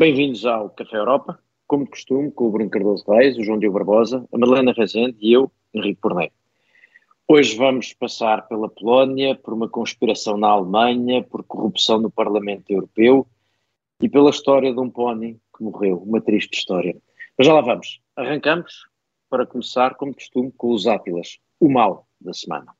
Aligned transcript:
Bem-vindos 0.00 0.46
ao 0.46 0.70
Café 0.70 0.96
Europa, 0.96 1.38
como 1.66 1.84
de 1.84 1.90
costume, 1.90 2.32
com 2.32 2.46
o 2.46 2.50
Bruno 2.50 2.70
Cardoso 2.70 3.04
Reis, 3.06 3.36
o 3.36 3.44
João 3.44 3.58
Diogo 3.58 3.74
Barbosa, 3.74 4.26
a 4.32 4.38
Madalena 4.38 4.72
Rezende 4.72 5.18
e 5.20 5.30
eu, 5.30 5.52
Henrique 5.74 6.00
Porné. 6.00 6.30
Hoje 7.28 7.54
vamos 7.54 7.92
passar 7.92 8.48
pela 8.48 8.66
Polónia, 8.66 9.34
por 9.36 9.52
uma 9.52 9.68
conspiração 9.68 10.38
na 10.38 10.48
Alemanha, 10.48 11.22
por 11.22 11.44
corrupção 11.44 12.00
no 12.00 12.10
Parlamento 12.10 12.70
Europeu 12.70 13.26
e 14.00 14.08
pela 14.08 14.30
história 14.30 14.72
de 14.72 14.80
um 14.80 14.88
pônei 14.88 15.36
que 15.54 15.62
morreu, 15.62 15.98
uma 15.98 16.22
triste 16.22 16.56
história. 16.56 16.96
Mas 17.36 17.46
já 17.46 17.52
lá 17.52 17.60
vamos. 17.60 18.00
Arrancamos, 18.16 18.86
para 19.28 19.44
começar, 19.44 19.96
como 19.96 20.12
de 20.12 20.16
costume, 20.16 20.50
com 20.56 20.72
os 20.72 20.86
Átilas, 20.86 21.38
o 21.60 21.68
mal 21.68 22.08
da 22.18 22.32
semana. 22.32 22.74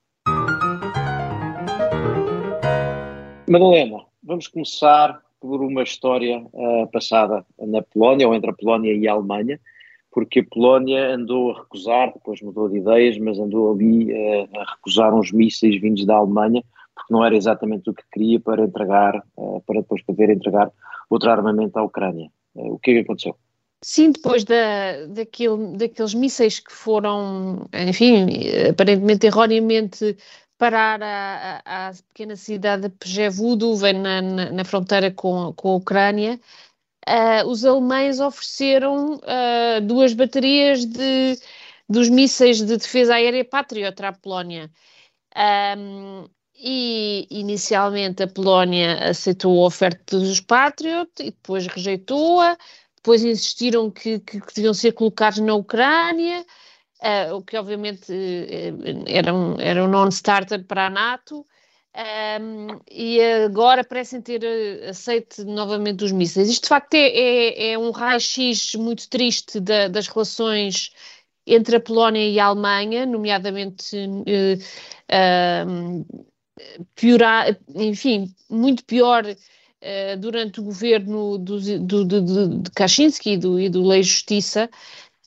Madalena, 3.47 4.07
vamos 4.23 4.49
começar 4.49 5.21
por 5.41 5.63
uma 5.63 5.83
história 5.83 6.45
uh, 6.53 6.87
passada 6.93 7.45
na 7.59 7.83
Polónia, 7.83 8.29
ou 8.29 8.35
entre 8.35 8.51
a 8.51 8.55
Polónia 8.55 8.93
e 8.93 9.09
a 9.09 9.13
Alemanha, 9.13 9.59
porque 10.13 10.41
a 10.41 10.45
Polónia 10.45 11.15
andou 11.15 11.53
a 11.53 11.61
recusar, 11.61 12.13
depois 12.13 12.43
mudou 12.43 12.69
de 12.69 12.79
ideias, 12.79 13.19
mas 13.19 13.39
andou 13.39 13.73
ali 13.73 14.13
uh, 14.13 14.49
a 14.59 14.71
recusar 14.73 15.15
uns 15.15 15.33
mísseis 15.33 15.81
vindos 15.81 16.05
da 16.05 16.17
Alemanha, 16.17 16.63
porque 16.95 17.13
não 17.13 17.25
era 17.25 17.37
exatamente 17.37 17.89
o 17.89 17.95
que 17.95 18.03
queria 18.13 18.39
para 18.39 18.65
entregar, 18.65 19.23
uh, 19.37 19.63
para 19.67 19.81
depois 19.81 20.03
poder 20.03 20.31
entregar 20.31 20.71
outro 21.09 21.31
armamento 21.31 21.79
à 21.79 21.83
Ucrânia. 21.83 22.31
o 22.55 22.79
que 22.79 22.91
é 22.91 22.95
que 22.95 23.01
aconteceu? 23.01 23.35
Sim, 23.83 24.13
depois 24.13 24.45
da, 24.45 25.07
daquele, 25.07 25.79
daqueles 25.79 26.13
mísseis 26.13 26.61
que 26.61 26.71
foram, 26.71 27.67
enfim, 27.73 28.27
aparentemente 28.69 29.27
erroneamente 29.27 30.17
parar 30.61 31.01
à, 31.03 31.91
pequena 32.13 32.37
cidade 32.37 32.83
de 32.83 32.91
Pjevudo, 32.91 33.75
na, 33.95 34.21
na, 34.21 34.53
na, 34.53 34.65
fronteira 34.65 35.11
com, 35.11 35.55
com 35.55 35.71
a 35.71 35.77
Ucrânia, 35.77 36.39
uh, 37.09 37.49
os 37.49 37.65
alemães 37.65 38.21
ofereceram 38.21 39.15
uh, 39.15 39.81
duas 39.83 40.13
baterias 40.13 40.85
de, 40.85 41.39
dos 41.89 42.11
mísseis 42.11 42.59
de 42.59 42.77
defesa 42.77 43.15
aérea 43.15 43.43
Patriot 43.43 44.05
à 44.05 44.13
Polónia. 44.13 44.71
Um, 45.35 46.29
e 46.55 47.27
inicialmente 47.31 48.23
a 48.23 48.29
Polónia 48.29 49.09
aceitou 49.09 49.65
a 49.65 49.67
oferta 49.67 50.19
dos 50.19 50.41
Patriot 50.41 51.11
e 51.21 51.31
depois 51.31 51.67
rejeitou-a, 51.67 52.59
depois 52.97 53.25
insistiram 53.25 53.91
que, 53.91 54.19
que, 54.19 54.39
que 54.39 54.55
deviam 54.55 54.75
ser 54.75 54.93
colocados 54.93 55.39
na 55.39 55.55
Ucrânia, 55.55 56.45
uh, 57.03 57.35
o 57.35 57.43
que 57.43 57.57
obviamente 57.57 58.13
uh, 58.13 59.05
era 59.07 59.35
um, 59.35 59.61
era 59.61 59.85
um 59.85 59.89
non-starter 59.89 60.65
para 60.65 60.87
a 60.87 60.91
NATO, 60.91 61.47
um, 62.41 62.81
e 62.89 63.21
agora 63.45 63.83
parecem 63.83 64.23
ter 64.23 64.45
eh, 64.45 64.91
aceito 64.91 65.45
novamente 65.45 66.05
os 66.05 66.13
mísseis. 66.13 66.49
Isto 66.49 66.63
de 66.63 66.69
facto 66.69 66.95
é, 66.95 67.09
é, 67.09 67.73
é 67.73 67.79
um 67.79 67.91
raio-x 67.91 68.77
muito 68.77 69.09
triste 69.09 69.59
da, 69.59 69.89
das 69.89 70.07
relações 70.07 70.93
entre 71.45 71.77
a 71.77 71.81
Polónia 71.81 72.25
e 72.29 72.39
a 72.39 72.47
Alemanha, 72.47 73.05
nomeadamente 73.05 73.97
uh, 73.97 74.61
piorar, 76.95 77.59
enfim, 77.75 78.33
muito 78.49 78.85
pior 78.85 79.25
uh, 79.27 80.17
durante 80.19 80.61
o 80.61 80.65
governo 80.65 81.39
do, 81.39 81.59
do, 81.81 82.05
do, 82.05 82.61
de 82.61 82.71
Kaczynski 82.71 83.33
e 83.33 83.37
do, 83.37 83.59
e 83.59 83.69
do 83.69 83.85
Lei 83.85 84.03
Justiça, 84.05 84.71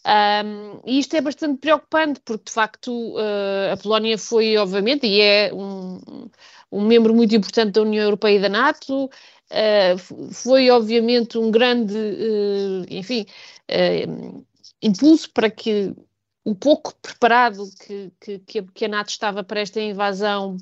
um, 0.06 0.82
e 0.86 1.00
isto 1.00 1.16
é 1.16 1.22
bastante 1.22 1.60
preocupante, 1.60 2.20
porque 2.26 2.46
de 2.46 2.52
facto 2.52 2.92
uh, 3.16 3.72
a 3.72 3.78
Polónia 3.78 4.18
foi, 4.18 4.58
obviamente, 4.58 5.08
e 5.08 5.22
é 5.22 5.54
um, 5.54 6.30
um, 6.72 6.82
membro 6.82 7.14
muito 7.14 7.34
importante 7.34 7.74
da 7.74 7.82
União 7.82 8.04
Europeia 8.04 8.38
e 8.38 8.42
da 8.42 8.50
NATO, 8.50 9.06
uh, 9.06 10.34
foi 10.34 10.70
obviamente 10.70 11.38
um 11.38 11.50
grande, 11.50 11.96
uh, 11.96 12.86
enfim, 12.90 13.26
impulso 14.82 15.32
para 15.32 15.50
que 15.50 15.96
o 16.44 16.54
pouco 16.54 16.94
preparado 17.02 17.64
que, 18.20 18.40
que, 18.46 18.62
que 18.62 18.86
a 18.86 18.90
NATO 18.90 19.10
estava 19.10 19.44
para 19.44 19.62
esta 19.62 19.80
invasão 19.80 20.58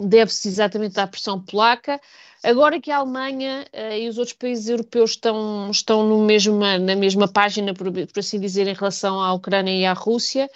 deve-se 0.00 0.48
exatamente 0.48 0.98
à 1.00 1.06
pressão 1.06 1.40
polaca. 1.40 2.00
Agora 2.42 2.80
que 2.80 2.90
a 2.90 2.98
Alemanha 2.98 3.66
uh, 3.72 3.92
e 3.94 4.08
os 4.08 4.16
outros 4.16 4.36
países 4.36 4.68
europeus 4.68 5.10
estão, 5.10 5.70
estão 5.70 6.06
no 6.06 6.24
mesma, 6.24 6.78
na 6.78 6.94
mesma 6.94 7.26
página, 7.26 7.74
por, 7.74 7.90
por, 7.90 8.18
assim 8.18 8.38
dizer, 8.38 8.68
em 8.68 8.74
relação 8.74 9.20
à 9.20 9.32
Ucrânia 9.32 9.72
e 9.72 9.84
à 9.84 9.92
Rússia, 9.92 10.48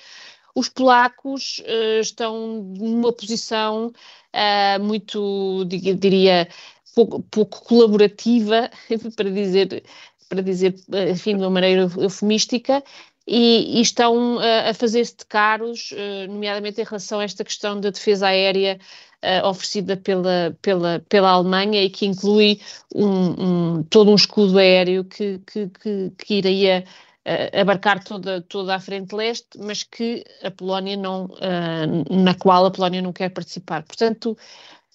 os 0.54 0.68
polacos 0.68 1.60
uh, 1.60 2.00
estão 2.00 2.62
numa 2.78 3.12
posição 3.12 3.92
uh, 4.32 4.82
muito, 4.82 5.64
diria, 5.64 6.48
pouco, 6.94 7.22
pouco 7.22 7.64
colaborativa, 7.64 8.70
para 9.16 9.30
dizer, 9.30 9.82
para 10.28 10.42
dizer, 10.42 10.74
enfim, 11.10 11.36
de 11.36 11.42
uma 11.42 11.50
maneira 11.50 11.90
eufemística, 11.98 12.82
e, 13.26 13.78
e, 13.78 13.80
estão 13.80 14.36
uh, 14.36 14.70
a 14.70 14.74
fazer-se 14.74 15.16
de 15.18 15.26
caros, 15.26 15.92
uh, 15.92 16.28
nomeadamente 16.28 16.80
em 16.80 16.84
relação 16.84 17.20
a 17.20 17.24
esta 17.24 17.44
questão 17.44 17.80
da 17.80 17.90
defesa 17.90 18.26
aérea 18.28 18.78
uh, 19.24 19.46
oferecida 19.46 19.96
pela, 19.96 20.56
pela, 20.60 21.00
pela 21.08 21.30
Alemanha 21.30 21.82
e 21.82 21.90
que 21.90 22.06
inclui 22.06 22.60
um, 22.94 23.76
um, 23.76 23.82
todo 23.84 24.10
um 24.10 24.14
escudo 24.14 24.58
aéreo 24.58 25.04
que, 25.04 25.38
que, 25.46 25.68
que, 25.68 26.12
que 26.18 26.34
iria 26.34 26.84
uh, 27.26 27.60
abarcar 27.60 28.02
toda, 28.02 28.40
toda 28.42 28.74
a 28.74 28.80
frente 28.80 29.14
leste, 29.14 29.58
mas 29.58 29.82
que 29.82 30.24
a 30.42 30.50
Polónia 30.50 30.96
não, 30.96 31.26
uh, 31.26 32.14
na 32.14 32.34
qual 32.34 32.66
a 32.66 32.70
Polónia 32.70 33.02
não 33.02 33.12
quer 33.12 33.30
participar. 33.30 33.82
Portanto, 33.82 34.36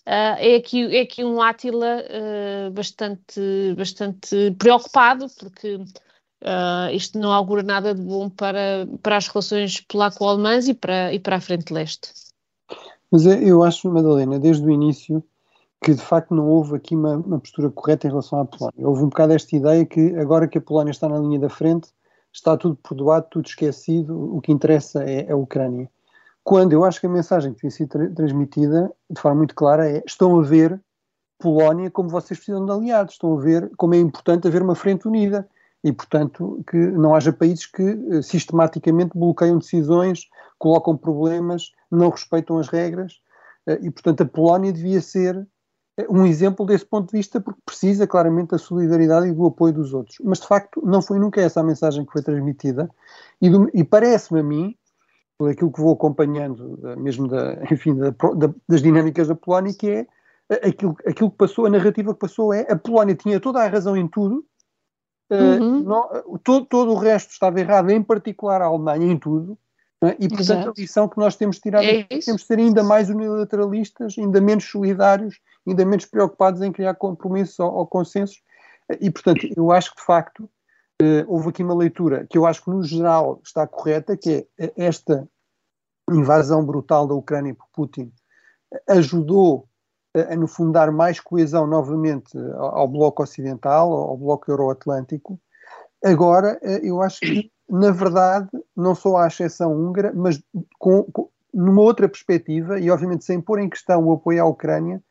é, 0.06 0.56
aqui, 0.56 0.96
é 0.96 1.02
aqui 1.02 1.22
um 1.22 1.42
Átila 1.42 2.02
bastante, 2.72 3.42
bastante 3.76 4.56
preocupado, 4.58 5.28
porque 5.38 5.82
Uh, 6.40 6.94
isto 6.94 7.18
não 7.18 7.32
augura 7.32 7.64
nada 7.64 7.96
de 7.96 8.02
bom 8.02 8.30
para, 8.30 8.88
para 9.02 9.18
as 9.18 9.28
relações 9.28 9.82
polaco-alemãs 9.82 10.68
e 10.68 10.74
para, 10.76 11.12
e 11.12 11.20
para 11.20 11.38
a 11.38 11.42
frente 11.42 11.74
leste. 11.74 12.27
Mas 13.12 13.26
eu 13.26 13.64
acho, 13.64 13.90
Madalena, 13.90 14.40
desde 14.40 14.66
o 14.66 14.70
início, 14.70 15.24
que 15.82 15.94
de 15.94 16.02
facto 16.02 16.34
não 16.34 16.48
houve 16.48 16.76
aqui 16.76 16.96
uma, 16.96 17.18
uma, 17.18 17.40
postura 17.40 17.70
correta 17.70 18.08
em 18.08 18.10
relação 18.10 18.42
à 18.42 18.46
Polónia. 18.46 18.88
Houve 18.88 19.04
um 19.04 19.10
bocado 19.10 19.34
esta 19.34 19.56
ideia 19.56 19.86
que 19.86 20.16
agora 20.18 20.48
que 20.48 20.58
a 20.58 20.62
Polónia 20.62 20.92
está 20.92 21.08
na 21.08 21.20
linha 21.20 21.40
da 21.40 21.50
frente, 21.50 21.90
está 22.34 22.58
tudo 22.58 22.76
perdoado, 22.76 23.28
tudo 23.30 23.46
esquecido, 23.46 24.36
o 24.36 24.42
que 24.42 24.52
interessa 24.52 25.04
é 25.04 25.32
a 25.32 25.36
Ucrânia. 25.36 25.90
Quando 26.44 26.74
eu 26.74 26.84
acho 26.84 27.00
que 27.00 27.08
a 27.08 27.10
mensagem 27.10 27.54
que 27.54 27.62
tem 27.62 27.70
sido 27.70 27.90
tra 27.90 28.10
transmitida 28.10 28.92
de 29.10 29.20
forma 29.20 29.38
muito 29.38 29.56
clara 29.56 29.90
é: 29.90 30.04
estão 30.06 30.40
a 30.40 30.44
ver 30.44 30.82
Polónia 31.40 31.92
como 31.92 32.10
vocês 32.10 32.40
precisam 32.40 32.66
de 32.66 32.72
aliados, 32.72 33.14
estão 33.14 33.38
a 33.38 33.42
ver 33.42 33.70
como 33.78 33.94
é 33.94 34.00
importante 34.00 34.48
haver 34.48 34.62
uma 34.62 34.76
frente 34.76 35.08
unida 35.08 35.48
e, 35.84 35.92
portanto, 35.92 36.64
que 36.70 36.78
não 36.78 37.14
haja 37.14 37.32
países 37.32 37.66
que 37.66 37.84
eh, 37.84 38.22
sistematicamente 38.22 39.12
bloqueiam 39.16 39.60
decisões, 39.60 40.28
colocam 40.58 40.98
problemas, 40.98 41.72
não 41.92 42.10
respeitam 42.10 42.58
as 42.58 42.68
regras. 42.68 43.20
Eh, 43.68 43.80
e, 43.84 43.92
portanto, 43.92 44.22
a 44.22 44.26
Polónia 44.26 44.72
devia 44.72 45.02
ser 45.02 45.48
eh, 45.98 46.08
um 46.10 46.26
exemplo 46.26 46.66
desse 46.66 46.86
ponto 46.86 47.12
de 47.12 47.18
vista, 47.18 47.40
porque 47.40 47.60
precisa 47.66 48.08
claramente 48.08 48.50
da 48.50 48.58
solidariedade 48.58 49.28
e 49.28 49.34
do 49.34 49.46
apoio 49.46 49.74
dos 49.74 49.94
outros. 49.94 50.18
Mas, 50.24 50.40
de 50.40 50.48
facto, 50.48 50.82
não 50.86 51.02
foi 51.02 51.20
nunca 51.20 51.42
essa 51.42 51.60
a 51.60 51.64
mensagem 51.64 52.06
que 52.06 52.12
foi 52.12 52.22
transmitida. 52.22 52.90
E, 53.42 53.50
e 53.74 53.84
parece-me 53.84 54.40
a 54.40 54.44
mim, 54.44 54.76
por 55.38 55.50
aquilo 55.50 55.72
que 55.72 55.82
vou 55.82 55.94
acompanhando, 55.94 56.80
mesmo 56.98 57.28
da, 57.28 57.60
enfim, 57.72 57.96
da, 57.96 58.10
da, 58.10 58.54
das 58.68 58.82
dinâmicas 58.82 59.28
da 59.28 59.36
Polónia, 59.36 59.74
que 59.74 59.90
é 59.90 60.08
aquilo, 60.64 60.96
aquilo 61.06 61.30
que 61.30 61.38
passou, 61.38 61.66
a 61.66 61.70
narrativa 61.70 62.14
que 62.14 62.20
passou 62.20 62.54
é 62.54 62.66
a 62.70 62.76
Polónia 62.76 63.16
tinha 63.16 63.40
toda 63.40 63.60
a 63.60 63.68
razão 63.68 63.96
em 63.96 64.08
tudo, 64.08 64.46
eh, 65.30 65.60
uhum. 65.60 65.84
não, 65.84 66.40
todo, 66.44 66.66
todo, 66.66 66.92
o 66.92 66.98
resto 66.98 67.32
estava 67.32 67.60
errado, 67.60 67.90
em 67.90 68.02
particular 68.02 68.62
a 68.62 68.66
Alemanha, 68.66 69.12
em 69.12 69.18
tudo. 69.18 69.58
É? 70.04 70.16
E, 70.20 70.28
portanto, 70.28 70.42
Exato. 70.42 70.70
a 70.70 70.74
lição 70.78 71.10
que 71.10 71.18
nós 71.18 71.36
temos 71.36 71.56
de 71.56 71.64
tirar 71.64 71.84
é 71.84 72.04
temos 72.04 72.42
de 72.42 72.48
ser 72.48 72.60
ainda 72.60 72.84
mais 72.84 73.10
unilateralistas, 73.10 74.16
ainda 74.18 74.40
menos 74.40 74.66
solidários, 74.66 75.40
ainda 75.68 75.84
menos 75.86 76.06
preocupados 76.06 76.62
em 76.62 76.72
criar 76.72 76.94
compromissos 76.96 77.58
ou, 77.60 77.74
ou 77.74 77.88
consensos. 77.88 78.42
E, 79.02 79.10
portanto, 79.10 79.48
eu 79.56 79.72
acho 79.72 79.92
que, 79.92 79.98
de 79.98 80.06
facto, 80.06 80.44
uh, 81.02 81.26
houve 81.28 81.50
aqui 81.50 81.64
uma 81.64 81.76
leitura 81.76 82.28
que 82.30 82.38
eu 82.38 82.46
acho 82.46 82.64
que, 82.64 82.70
no 82.70 82.84
geral, 82.84 83.42
está 83.44 83.66
correta, 83.66 84.16
que 84.16 84.48
é 84.58 84.72
esta 84.78 85.28
invasão 86.12 86.64
brutal 86.64 87.08
da 87.08 87.16
Ucrânia 87.16 87.56
por 87.56 87.68
Putin 87.74 88.14
ajudou 88.88 89.68
a, 90.16 90.36
no 90.36 90.48
fundo, 90.48 90.72
dar 90.72 90.92
mais 90.92 91.20
coesão 91.20 91.68
novamente 91.68 92.38
ao, 92.56 92.80
ao 92.80 92.88
Bloco 92.88 93.24
Ocidental, 93.24 93.92
ao 93.92 94.18
Bloco 94.18 94.50
Euroatlântico. 94.50 95.40
Agora, 96.04 96.60
eh, 96.62 96.82
eu 96.84 97.02
acho 97.02 97.20
que, 97.20 97.52
na 97.70 97.92
verdade, 97.92 98.50
não 98.76 98.96
só 98.96 99.18
à 99.18 99.28
exceção 99.28 99.74
húngara, 99.74 100.14
mas 100.16 100.42
com, 100.80 101.04
com, 101.04 101.30
numa 101.54 101.82
outra 101.82 102.08
perspectiva, 102.08 102.80
e 102.80 102.90
obviamente 102.90 103.26
sem 103.26 103.42
pôr 103.42 103.60
em 103.60 103.70
questão 103.70 104.04
o 104.06 104.14
apoio 104.14 104.44
à 104.44 104.46
Ucrânia, 104.46 105.02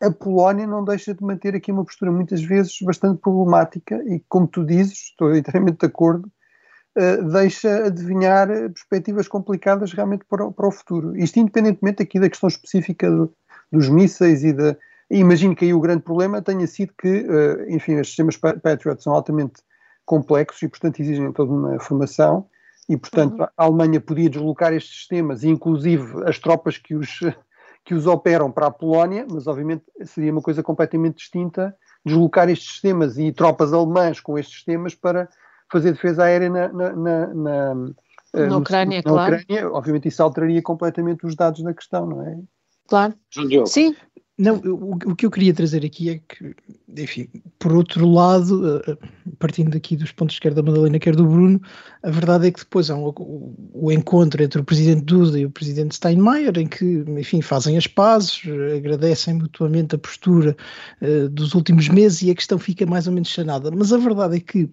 a 0.00 0.10
Polónia 0.10 0.66
não 0.66 0.84
deixa 0.84 1.12
de 1.12 1.22
manter 1.22 1.54
aqui 1.54 1.72
uma 1.72 1.84
postura 1.84 2.12
muitas 2.12 2.40
vezes 2.40 2.76
bastante 2.82 3.20
problemática 3.20 3.96
e, 4.06 4.22
como 4.28 4.46
tu 4.46 4.64
dizes, 4.64 5.10
estou 5.10 5.34
inteiramente 5.34 5.78
de 5.78 5.86
acordo, 5.86 6.30
uh, 6.96 7.24
deixa 7.32 7.86
adivinhar 7.86 8.48
perspectivas 8.48 9.26
complicadas 9.26 9.92
realmente 9.92 10.24
para, 10.28 10.50
para, 10.50 10.68
o 10.68 10.70
futuro. 10.70 11.16
Isto 11.16 11.40
independentemente 11.40 12.02
aqui 12.02 12.20
da 12.20 12.30
questão 12.30 12.48
específica 12.48 13.10
do, 13.10 13.34
dos 13.72 13.88
mísseis 13.88 14.44
e 14.44 14.52
de, 14.52 14.76
imagino 15.10 15.56
que 15.56 15.64
aí 15.64 15.74
o 15.74 15.80
grande 15.80 16.02
problema 16.02 16.40
tenha 16.40 16.66
sido 16.66 16.92
que, 16.96 17.22
uh, 17.22 17.68
enfim, 17.68 17.98
os 17.98 18.06
sistemas 18.06 18.36
Patriot 18.36 19.02
são 19.02 19.12
altamente 19.12 19.62
complexos 20.08 20.62
e, 20.62 20.68
portanto, 20.68 21.00
exigem 21.00 21.30
toda 21.32 21.52
uma 21.52 21.78
formação 21.78 22.46
e, 22.88 22.96
portanto, 22.96 23.38
uhum. 23.38 23.46
a 23.56 23.64
Alemanha 23.64 24.00
podia 24.00 24.30
deslocar 24.30 24.72
estes 24.72 24.96
sistemas, 24.96 25.44
inclusive 25.44 26.24
as 26.26 26.38
tropas 26.38 26.78
que 26.78 26.94
os, 26.94 27.20
que 27.84 27.94
os 27.94 28.06
operam 28.06 28.50
para 28.50 28.68
a 28.68 28.70
Polónia, 28.70 29.26
mas 29.30 29.46
obviamente 29.46 29.84
seria 30.04 30.32
uma 30.32 30.40
coisa 30.40 30.62
completamente 30.62 31.18
distinta 31.18 31.76
deslocar 32.04 32.48
estes 32.48 32.70
sistemas 32.70 33.18
e 33.18 33.30
tropas 33.32 33.72
alemãs 33.72 34.18
com 34.18 34.38
estes 34.38 34.56
sistemas 34.56 34.94
para 34.94 35.28
fazer 35.70 35.92
defesa 35.92 36.24
aérea 36.24 36.48
na, 36.48 36.68
na, 36.72 36.92
na, 36.92 37.26
na, 37.26 37.74
na 37.74 37.94
eh, 38.32 38.56
Ucrânia, 38.56 39.02
na 39.04 39.10
claro. 39.10 39.36
Ucrânia. 39.36 39.70
Obviamente 39.70 40.08
isso 40.08 40.22
alteraria 40.22 40.62
completamente 40.62 41.26
os 41.26 41.36
dados 41.36 41.62
da 41.62 41.74
questão, 41.74 42.06
não 42.06 42.22
é? 42.22 42.38
Claro. 42.86 43.14
Sim. 43.66 43.94
Não, 44.38 44.54
o, 44.54 45.16
que 45.16 45.26
eu 45.26 45.30
queria 45.32 45.52
trazer 45.52 45.84
aqui 45.84 46.10
é 46.10 46.20
que, 46.20 46.54
enfim, 46.96 47.28
por 47.58 47.72
outro 47.72 48.08
lado, 48.08 48.78
eh, 48.78 48.82
eh, 48.92 48.98
partindo 49.36 49.76
aqui 49.76 49.96
dos 49.96 50.12
pontos 50.12 50.38
quer 50.38 50.54
da 50.54 50.62
Madalena, 50.62 51.00
quer 51.00 51.16
do 51.16 51.26
Bruno, 51.26 51.60
a 52.04 52.10
verdade 52.10 52.46
é 52.46 52.52
que 52.52 52.60
depois 52.60 52.88
há 52.88 52.94
um, 52.94 53.08
o, 53.08 53.54
o, 53.72 53.90
encontro 53.90 54.40
entre 54.40 54.60
o 54.60 54.64
presidente 54.64 55.02
Duda 55.02 55.40
e 55.40 55.44
o 55.44 55.50
presidente 55.50 55.96
Steinmeier, 55.96 56.56
em 56.56 56.68
que, 56.68 57.04
enfim, 57.18 57.42
fazem 57.42 57.76
as 57.76 57.88
pazes, 57.88 58.40
agradecem 58.76 59.34
mutuamente 59.34 59.96
a 59.96 59.98
postura 59.98 60.56
uh, 61.02 61.28
dos 61.30 61.54
últimos 61.54 61.88
meses 61.88 62.22
e 62.22 62.30
a 62.30 62.34
questão 62.36 62.60
fica 62.60 62.86
mais 62.86 63.08
ou 63.08 63.12
menos 63.12 63.34
sanada. 63.34 63.72
Mas 63.72 63.92
a 63.92 63.98
verdade 63.98 64.36
é 64.36 64.40
que 64.40 64.70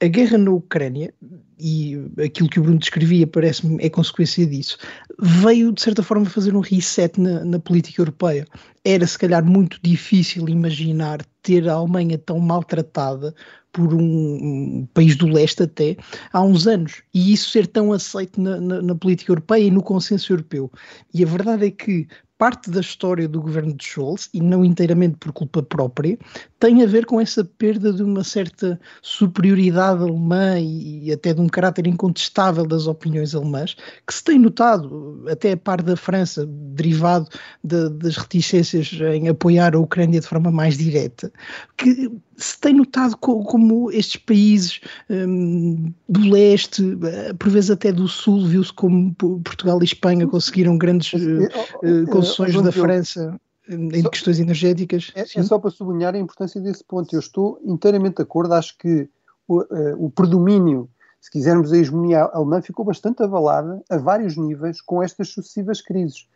a 0.00 0.06
guerra 0.06 0.38
na 0.38 0.50
Ucrânia, 0.50 1.12
e 1.58 1.98
aquilo 2.24 2.48
que 2.48 2.58
o 2.58 2.62
Bruno 2.62 2.78
descrevia 2.78 3.26
parece-me 3.26 3.82
é 3.84 3.90
consequência 3.90 4.46
disso, 4.46 4.78
veio 5.20 5.72
de 5.72 5.82
certa 5.82 6.02
forma 6.02 6.24
fazer 6.24 6.56
um 6.56 6.60
reset 6.60 7.20
na, 7.20 7.44
na, 7.44 7.58
política 7.58 8.00
europeia. 8.00 8.46
Era 8.82 9.06
se 9.06 9.18
calhar 9.18 9.44
muito 9.44 9.78
difícil 9.82 10.48
imaginar 10.48 11.20
ter 11.42 11.68
a 11.68 11.74
Alemanha 11.74 12.16
tão 12.16 12.38
maltratada 12.38 13.34
por 13.72 13.92
um, 13.92 14.00
um 14.00 14.88
país 14.94 15.16
do 15.16 15.26
leste 15.26 15.62
até 15.62 15.96
há 16.32 16.42
uns 16.42 16.66
anos 16.66 17.02
e 17.14 17.32
isso 17.32 17.50
ser 17.50 17.66
tão 17.66 17.92
aceito 17.92 18.40
na, 18.40 18.58
na, 18.58 18.82
na 18.82 18.94
política 18.94 19.30
europeia 19.30 19.64
e 19.64 19.70
no 19.70 19.82
consenso 19.82 20.32
europeu. 20.32 20.72
E 21.12 21.22
a 21.22 21.26
verdade 21.26 21.66
é 21.66 21.70
que 21.70 22.08
parte 22.40 22.70
da 22.70 22.80
história 22.80 23.28
do 23.28 23.38
governo 23.38 23.74
de 23.74 23.84
Scholz, 23.84 24.30
e 24.32 24.40
não 24.40 24.64
inteiramente 24.64 25.18
por 25.18 25.30
culpa 25.30 25.62
própria, 25.62 26.18
tem 26.60 26.82
a 26.82 26.86
ver 26.86 27.06
com 27.06 27.18
essa 27.18 27.42
perda 27.42 27.90
de 27.90 28.02
uma 28.02 28.22
certa 28.22 28.78
superioridade 29.00 30.02
alemã 30.02 30.60
e 30.60 31.10
até 31.10 31.32
de 31.32 31.40
um 31.40 31.48
caráter 31.48 31.86
incontestável 31.86 32.66
das 32.66 32.86
opiniões 32.86 33.34
alemãs, 33.34 33.74
que 34.06 34.12
se 34.12 34.22
tem 34.22 34.38
notado, 34.38 35.24
até 35.26 35.52
a 35.52 35.56
par 35.56 35.82
da 35.82 35.96
França, 35.96 36.46
derivado 36.46 37.26
de, 37.64 37.88
das 37.88 38.18
reticências 38.18 38.92
em 38.92 39.28
apoiar 39.28 39.74
a 39.74 39.78
Ucrânia 39.78 40.20
de 40.20 40.26
forma 40.26 40.50
mais 40.50 40.76
direta, 40.76 41.32
que 41.78 42.12
se 42.36 42.60
tem 42.60 42.74
notado 42.74 43.16
co 43.16 43.42
como 43.44 43.90
estes 43.90 44.16
países 44.16 44.80
um, 45.08 45.90
do 46.06 46.28
leste, 46.28 46.98
eh, 47.04 47.32
por 47.38 47.48
vezes 47.48 47.70
até 47.70 47.90
do 47.90 48.06
sul, 48.06 48.46
viu-se 48.46 48.72
como 48.72 49.14
Portugal 49.14 49.80
e 49.80 49.84
Espanha 49.84 50.26
conseguiram 50.26 50.76
grandes 50.76 51.12
uh, 51.14 52.06
concessões 52.10 52.54
da 52.62 52.70
França 52.70 53.40
em 53.68 54.02
só, 54.02 54.08
questões 54.08 54.40
energéticas. 54.40 55.12
É, 55.14 55.22
é, 55.22 55.42
só 55.42 55.58
para 55.58 55.70
sublinhar 55.70 56.14
a 56.14 56.18
importância 56.18 56.60
desse 56.60 56.84
ponto. 56.84 57.14
Eu 57.14 57.20
estou 57.20 57.60
inteiramente 57.64 58.16
de 58.16 58.22
acordo, 58.22 58.54
acho 58.54 58.76
que 58.78 59.08
o, 59.46 59.60
uh, 59.60 60.04
o 60.04 60.10
predomínio, 60.10 60.88
se 61.20 61.30
quisermos, 61.30 61.72
a 61.72 61.76
hegemonia 61.76 62.22
alemã 62.32 62.62
ficou 62.62 62.84
bastante 62.84 63.22
avalada 63.22 63.82
a 63.90 63.98
vários 63.98 64.36
níveis 64.36 64.80
com 64.80 65.02
estas 65.02 65.28
sucessivas 65.28 65.80
crises. 65.80 66.26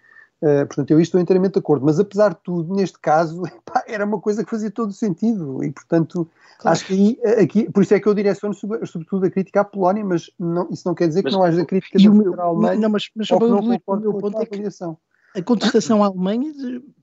Uh, 0.43 0.67
portanto, 0.67 0.91
eu 0.91 1.01
estou 1.01 1.21
inteiramente 1.21 1.55
de 1.55 1.61
acordo, 1.61 1.87
mas 1.87 1.99
apesar 1.99 2.31
de 2.31 2.41
tudo, 2.43 2.75
neste 2.75 2.99
caso, 2.99 3.43
era 3.89 4.05
uma 4.05 4.21
coisa 4.21 4.45
que 4.45 4.51
fazia 4.51 4.71
todo 4.71 4.93
sentido 4.93 5.65
e, 5.65 5.71
portanto, 5.71 6.29
claro. 6.59 6.73
acho 6.75 6.87
que 6.87 6.93
aí, 6.93 7.19
eh, 7.23 7.43
aqui, 7.43 7.71
por 7.71 7.83
isso 7.83 7.95
é 7.95 8.01
que 8.01 8.07
eu 8.07 8.13
direciono 8.13 8.55
sobretudo 8.55 9.25
a 9.25 9.31
crítica 9.31 9.63
à 9.63 9.65
Polónia, 9.65 10.05
mas 10.05 10.31
não, 10.39 10.69
isso 10.71 10.87
não 10.87 10.95
quer 10.95 11.09
dizer 11.09 11.23
mas, 11.23 11.33
que 11.33 11.39
não 11.39 11.45
haja 11.45 11.65
crítica 11.65 11.99
da 11.99 12.11
meu, 12.11 12.39
Alemanha 12.39 12.81
não, 12.81 12.91
mas, 12.91 13.09
mas 13.15 13.31
ou 13.31 13.39
que 13.39 13.47
não 13.47 13.63
concordo 13.63 14.13
com 14.13 14.21
ponto 14.21 14.39
a 14.39 14.43
é 14.43 14.47
que 14.47 14.59
a 15.35 15.43
contestação 15.43 16.03
à 16.03 16.07
Alemanha 16.07 16.53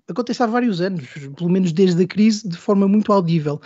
acontece 0.10 0.42
há 0.44 0.46
vários 0.46 0.82
anos, 0.82 1.08
pelo 1.36 1.50
menos 1.50 1.72
desde 1.72 2.04
a 2.04 2.08
crise, 2.08 2.48
de 2.48 2.58
forma 2.58 2.88
muito 2.88 3.12
audível 3.12 3.62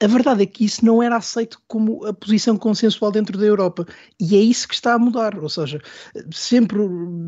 a 0.00 0.06
verdade 0.06 0.42
é 0.42 0.46
que 0.46 0.64
isso 0.64 0.84
não 0.84 1.02
era 1.02 1.16
aceito 1.16 1.60
como 1.66 2.04
a 2.06 2.12
posição 2.12 2.56
consensual 2.56 3.10
dentro 3.10 3.36
da 3.36 3.44
Europa 3.44 3.84
e 4.20 4.36
é 4.36 4.40
isso 4.40 4.68
que 4.68 4.74
está 4.74 4.94
a 4.94 4.98
mudar. 4.98 5.36
Ou 5.38 5.48
seja, 5.48 5.80
sempre 6.32 6.78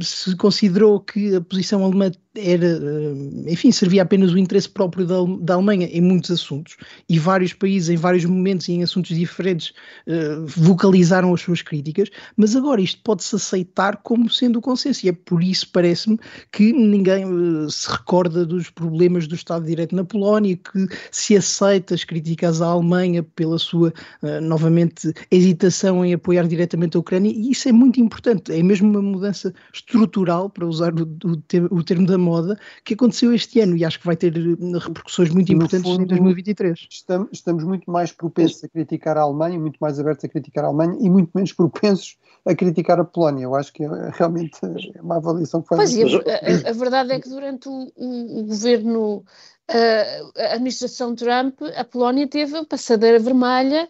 se 0.03 0.37
considerou 0.37 1.01
que 1.01 1.35
a 1.35 1.41
posição 1.41 1.85
alemã 1.85 2.13
era, 2.37 2.67
eh, 2.67 3.53
enfim, 3.53 3.73
servia 3.73 4.03
apenas 4.03 4.33
o 4.33 4.39
interesse 4.39 4.69
próprio 4.69 5.05
da, 5.05 5.17
da, 5.41 5.55
Alemanha 5.55 5.89
em 5.91 6.01
muitos 6.01 6.31
assuntos 6.31 6.77
e 7.09 7.19
vários 7.19 7.53
países, 7.53 7.89
em 7.89 7.97
vários 7.97 8.25
momentos 8.25 8.69
e 8.69 8.73
em 8.73 8.83
assuntos 8.85 9.17
diferentes, 9.17 9.73
uh, 10.07 10.47
vocalizaram 10.47 11.35
as 11.35 11.41
suas 11.41 11.61
críticas, 11.61 12.09
mas 12.37 12.55
agora 12.55 12.81
isto 12.81 13.01
pode-se 13.03 13.35
aceitar 13.35 13.97
como 14.05 14.31
sendo 14.31 14.61
o 14.61 14.63
consenso 14.63 15.05
e 15.05 15.09
é 15.09 15.13
por 15.13 15.43
isso, 15.43 15.69
parece-me, 15.73 16.19
que 16.53 16.73
ninguém 16.73 17.25
uh, 17.25 17.69
se 17.69 17.91
recorda 17.91 18.47
dos 18.47 18.71
problemas 18.71 19.27
do 19.27 19.35
Estado 19.35 19.63
de 19.63 19.71
Direito 19.71 19.97
na 19.97 20.05
Polónia, 20.05 20.57
que 20.57 20.87
se 21.11 21.37
aceita 21.37 21.95
as 21.95 22.05
críticas 22.05 22.63
à 22.63 22.69
Alemanha 22.69 23.25
pela 23.25 23.59
sua, 23.59 23.93
uh, 24.23 24.41
novamente, 24.41 25.13
hesitação 25.33 26.05
em 26.05 26.15
apoiar 26.15 26.47
diretamente 26.47 26.97
a 26.97 27.01
Ucrânia 27.01 27.33
e 27.33 27.51
isso 27.51 27.69
é 27.69 27.73
muito 27.73 28.01
importante, 28.01 28.53
é 28.53 28.63
mesmo 28.63 28.89
uma 28.89 29.03
mudança 29.03 29.53
estrutural, 29.75 30.49
para 30.49 30.67
usar 30.67 30.93
o, 30.95 31.03
o, 31.03 31.77
o 31.79 31.83
termo 31.83 32.07
da 32.07 32.20
moda 32.21 32.59
que 32.85 32.95
aconteceu 32.95 33.33
este 33.33 33.61
ano 33.61 33.77
e 33.77 33.85
acho 33.85 33.99
que 33.99 34.07
vai 34.07 34.17
ter 34.17 34.37
eh, 34.37 34.79
repercussões 34.79 35.31
muito 35.31 35.53
importantes 35.53 35.91
fundo, 35.91 36.03
em 36.03 36.07
2023. 36.07 36.87
Estamos, 36.91 37.29
estamos 37.33 37.65
muito 37.65 37.91
mais 37.91 38.13
propensos 38.13 38.63
a 38.63 38.69
criticar 38.69 39.17
a 39.17 39.23
Alemanha, 39.23 39.59
muito 39.59 39.79
mais 39.81 39.99
abertos 39.99 40.25
a 40.25 40.29
criticar 40.29 40.65
a 40.65 40.69
Alemanha 40.69 40.97
e 41.01 41.11
muito 41.11 41.31
menos 41.35 41.53
propensos 41.53 42.17
a 42.47 42.55
criticar 42.55 43.01
a 43.01 43.05
Polónia. 43.05 43.45
Eu 43.45 43.55
acho 43.55 43.73
que 43.73 43.85
é 43.85 43.89
realmente 44.13 44.59
é 44.63 45.01
uma 45.03 45.17
avaliação 45.17 45.63
que 45.63 45.69
faz. 45.69 45.95
Pois 45.95 46.15
é, 46.27 46.67
a, 46.67 46.71
a, 46.71 46.73
verdade 46.73 47.13
é 47.13 47.21
que 47.21 47.29
durante 47.29 47.69
o, 47.69 47.93
o, 47.97 48.41
o 48.41 48.45
governo, 48.45 49.25
a, 49.69 50.43
a 50.43 50.55
administração 50.55 51.15
Trump, 51.15 51.61
a 51.77 51.85
Polónia 51.85 52.29
teve 52.29 52.57
a 52.57 52.65
passadeira 52.65 53.19
vermelha 53.19 53.89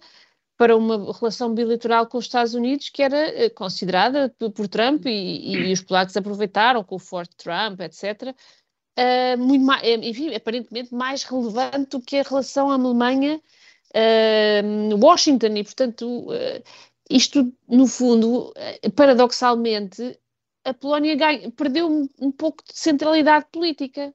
para 0.60 0.76
uma 0.76 1.10
relação 1.14 1.54
bilateral 1.54 2.06
com 2.06 2.18
os 2.18 2.26
Estados 2.26 2.52
Unidos 2.52 2.90
que 2.90 3.02
era 3.02 3.16
eh, 3.16 3.48
considerada 3.48 4.28
por 4.54 4.68
Trump 4.68 5.06
e, 5.06 5.54
e 5.54 5.72
os 5.72 5.80
polacos 5.80 6.14
aproveitaram 6.18 6.84
com 6.84 6.96
o 6.96 6.98
Fort 6.98 7.30
Trump, 7.38 7.80
etc., 7.80 8.28
uh, 8.28 8.34
eh, 8.94 9.36
muito 9.36 9.64
mais, 9.64 9.82
eh, 9.82 9.94
enfim, 9.94 10.34
aparentemente 10.34 10.94
mais 10.94 11.22
relevante 11.22 11.88
do 11.88 12.02
que 12.02 12.18
a 12.18 12.22
relação 12.22 12.70
Alemanha-Washington 12.70 15.46
uh, 15.46 15.56
e, 15.56 15.64
portanto, 15.64 16.28
uh, 16.28 16.62
isto, 17.08 17.50
no 17.66 17.86
fundo, 17.86 18.52
paradoxalmente, 18.94 20.20
a 20.62 20.74
Polónia 20.74 21.16
ganha, 21.16 21.50
perdeu 21.52 21.90
um, 21.90 22.06
um, 22.20 22.30
pouco 22.30 22.62
de 22.70 22.78
centralidade 22.78 23.46
política, 23.50 24.12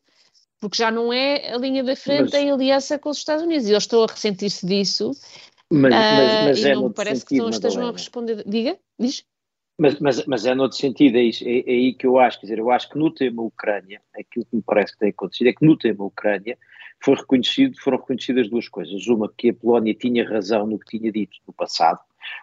porque 0.60 0.78
já 0.78 0.92
não 0.92 1.12
é 1.12 1.52
a 1.52 1.58
linha 1.58 1.84
da 1.84 1.96
frente 1.96 2.34
Mas... 2.34 2.36
em 2.36 2.52
aliança 2.52 3.00
com 3.00 3.10
os 3.10 3.18
Estados 3.18 3.44
Unidos, 3.44 3.68
e 3.68 3.72
eles 3.72 3.82
estão 3.82 4.04
a 4.04 4.06
ressentir-se 4.06 4.64
disso, 4.64 5.12
mas, 5.72 5.92
mas, 5.92 6.46
mas 6.46 6.64
uh, 6.64 6.68
é 6.68 6.76
não 6.76 6.92
parece 6.92 7.22
sentido, 7.22 7.46
que 7.46 7.52
estejam 7.52 7.88
a 7.88 7.92
responder. 7.92 8.44
Diga, 8.48 8.78
diz. 9.00 9.26
Mas, 9.78 10.00
mas, 10.00 10.26
mas 10.26 10.46
é 10.46 10.56
noutro 10.56 10.78
sentido, 10.78 11.18
é, 11.18 11.24
isso, 11.24 11.44
é, 11.44 11.60
é, 11.60 11.64
aí 11.68 11.94
que 11.94 12.08
eu 12.08 12.18
acho, 12.18 12.40
quer 12.40 12.46
dizer, 12.46 12.60
eu 12.60 12.72
acho 12.72 12.90
que 12.90 12.98
no 12.98 13.12
tema 13.12 13.42
Ucrânia, 13.42 14.02
aquilo 14.18 14.46
que 14.46 14.56
me 14.56 14.62
parece 14.62 14.94
que 14.94 15.00
tem 15.00 15.10
acontecido 15.10 15.48
é 15.48 15.54
que 15.54 15.66
no 15.66 15.78
tema 15.78 16.06
Ucrânia 16.06 16.58
foi 17.04 17.16
reconhecido, 17.16 17.78
foram 17.82 17.98
reconhecidas 17.98 18.50
duas 18.50 18.70
coisas. 18.70 19.06
Uma, 19.08 19.30
que 19.38 19.50
a 19.50 19.54
Polónia 19.54 19.94
tinha 19.94 20.28
razão 20.28 20.66
no 20.66 20.80
que 20.80 20.98
tinha 20.98 21.12
dito 21.12 21.38
no 21.46 21.54
passado, 21.54 22.00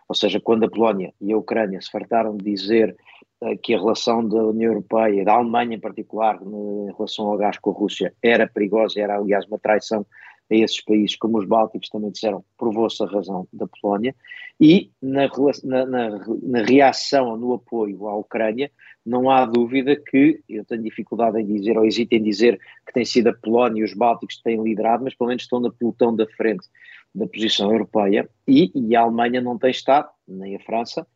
ou 0.08 0.14
seja, 0.14 0.40
quando 0.40 0.64
a 0.64 0.70
Polónia 0.70 1.14
e 1.20 1.32
a 1.32 1.38
Ucrânia 1.38 1.80
se 1.80 1.90
fartaram 1.90 2.36
de 2.36 2.44
dizer 2.44 2.94
uh, 3.40 3.56
que 3.62 3.74
a 3.74 3.78
relação 3.78 4.28
da 4.28 4.44
União 4.44 4.70
Europeia, 4.70 5.24
da 5.24 5.32
Alemanha 5.32 5.76
em 5.76 5.80
particular, 5.80 6.38
em 6.42 6.92
relação 6.92 7.26
ao 7.28 7.38
gás 7.38 7.56
com 7.58 7.70
a 7.70 7.74
Rússia, 7.74 8.14
era 8.22 8.46
perigosa, 8.46 9.00
era 9.00 9.16
aliás 9.16 9.46
uma 9.46 9.58
traição 9.58 10.04
a 10.50 10.54
esses 10.54 10.80
países, 10.82 11.16
como 11.16 11.38
os 11.38 11.46
Bálticos 11.46 11.88
também 11.88 12.10
disseram, 12.10 12.44
provou-se 12.58 13.02
a 13.02 13.06
razão 13.06 13.46
da 13.52 13.66
Polónia, 13.66 14.14
e 14.60 14.90
na, 15.00 15.28
na, 15.64 15.86
na, 15.86 16.26
na, 16.42 16.62
reação, 16.62 17.36
no 17.36 17.54
apoio 17.54 18.06
à 18.06 18.16
Ucrânia, 18.16 18.70
não 19.04 19.30
há 19.30 19.44
dúvida 19.44 19.96
que, 19.96 20.40
eu 20.48 20.64
tenho 20.64 20.82
dificuldade 20.82 21.40
em 21.40 21.46
dizer, 21.46 21.76
ou 21.76 21.84
hesito 21.84 22.14
em 22.14 22.22
dizer 22.22 22.58
que 22.86 22.92
tem 22.92 23.04
sido 23.04 23.28
a 23.28 23.34
Polónia 23.34 23.80
e 23.80 23.84
os 23.84 23.94
Bálticos 23.94 24.36
que 24.36 24.42
têm 24.42 24.62
liderado, 24.62 25.04
mas 25.04 25.14
pelo 25.14 25.28
menos 25.28 25.42
estão 25.42 25.60
na 25.60 25.70
pelotão 25.70 26.14
da 26.14 26.26
frente 26.26 26.66
da 27.14 27.26
posição 27.26 27.70
europeia, 27.70 28.28
e, 28.46 28.70
e 28.74 28.94
a 28.94 29.00
Alemanha 29.00 29.40
não 29.40 29.58
tem 29.58 29.70
estado, 29.70 30.08
nem 30.26 30.56
a 30.56 30.60
França, 30.60 31.06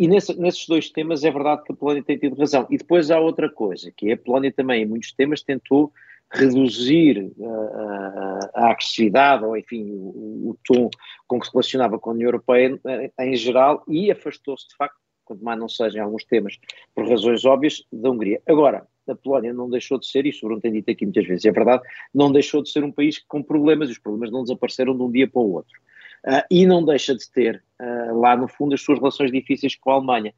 e 0.00 0.08
nesse, 0.08 0.34
nesses 0.40 0.66
dois 0.66 0.88
temas 0.88 1.24
é 1.24 1.30
verdade 1.30 1.62
que 1.62 1.72
a 1.72 1.76
Polónia 1.76 2.02
tem 2.02 2.16
tido 2.16 2.34
razão. 2.34 2.66
E 2.70 2.78
depois 2.78 3.10
há 3.10 3.20
outra 3.20 3.50
coisa, 3.50 3.92
que 3.94 4.08
é 4.08 4.14
a 4.14 4.16
Polónia 4.16 4.50
também, 4.50 4.82
em 4.82 4.86
muitos 4.86 5.12
temas, 5.12 5.42
tentou 5.42 5.92
reduzir 6.32 7.32
uh, 7.38 8.50
a 8.54 8.70
agressividade, 8.70 9.44
ou 9.44 9.56
enfim, 9.56 9.90
o, 9.90 10.50
o, 10.50 10.58
tom 10.64 10.88
com 11.26 11.40
que 11.40 11.46
se 11.46 11.52
relacionava 11.52 11.98
com 11.98 12.10
a 12.10 12.12
União 12.12 12.28
Europeia 12.28 12.78
eh, 12.86 13.12
em 13.20 13.34
geral 13.34 13.82
e 13.88 14.10
afastou-se 14.10 14.68
de 14.68 14.76
facto, 14.76 14.96
quanto 15.24 15.44
mais 15.44 15.58
não 15.58 15.68
seja 15.68 15.98
em 15.98 16.02
alguns 16.02 16.24
temas, 16.24 16.56
por 16.94 17.08
razões 17.08 17.44
óbvias, 17.44 17.82
da 17.92 18.10
Hungria. 18.10 18.40
Agora, 18.46 18.86
a 19.08 19.14
Polónia 19.14 19.52
não 19.52 19.68
deixou 19.68 19.98
de 19.98 20.06
ser, 20.06 20.24
isso 20.24 20.44
o 20.44 20.48
Bruno 20.48 20.62
tem 20.62 20.72
dito 20.72 20.90
aqui 20.90 21.04
muitas 21.04 21.26
vezes, 21.26 21.44
é 21.44 21.50
verdade, 21.50 21.82
não 22.14 22.30
deixou 22.30 22.62
de 22.62 22.70
ser 22.70 22.84
um 22.84 22.92
país 22.92 23.18
com 23.18 23.42
problemas, 23.42 23.88
e 23.88 23.92
os 23.92 23.98
problemas 23.98 24.30
não 24.30 24.42
desapareceram 24.42 24.96
de 24.96 25.02
um 25.02 25.10
dia 25.10 25.28
para 25.28 25.40
o 25.40 25.52
outro. 25.52 25.80
Uh, 26.24 26.44
e 26.50 26.66
não 26.66 26.84
deixa 26.84 27.14
de 27.14 27.28
ter 27.30 27.64
uh, 27.80 28.20
lá 28.20 28.36
no 28.36 28.46
fundo 28.46 28.74
as 28.74 28.82
suas 28.82 28.98
relações 28.98 29.32
difíceis 29.32 29.74
com 29.74 29.90
a 29.90 29.94
Alemanha. 29.94 30.34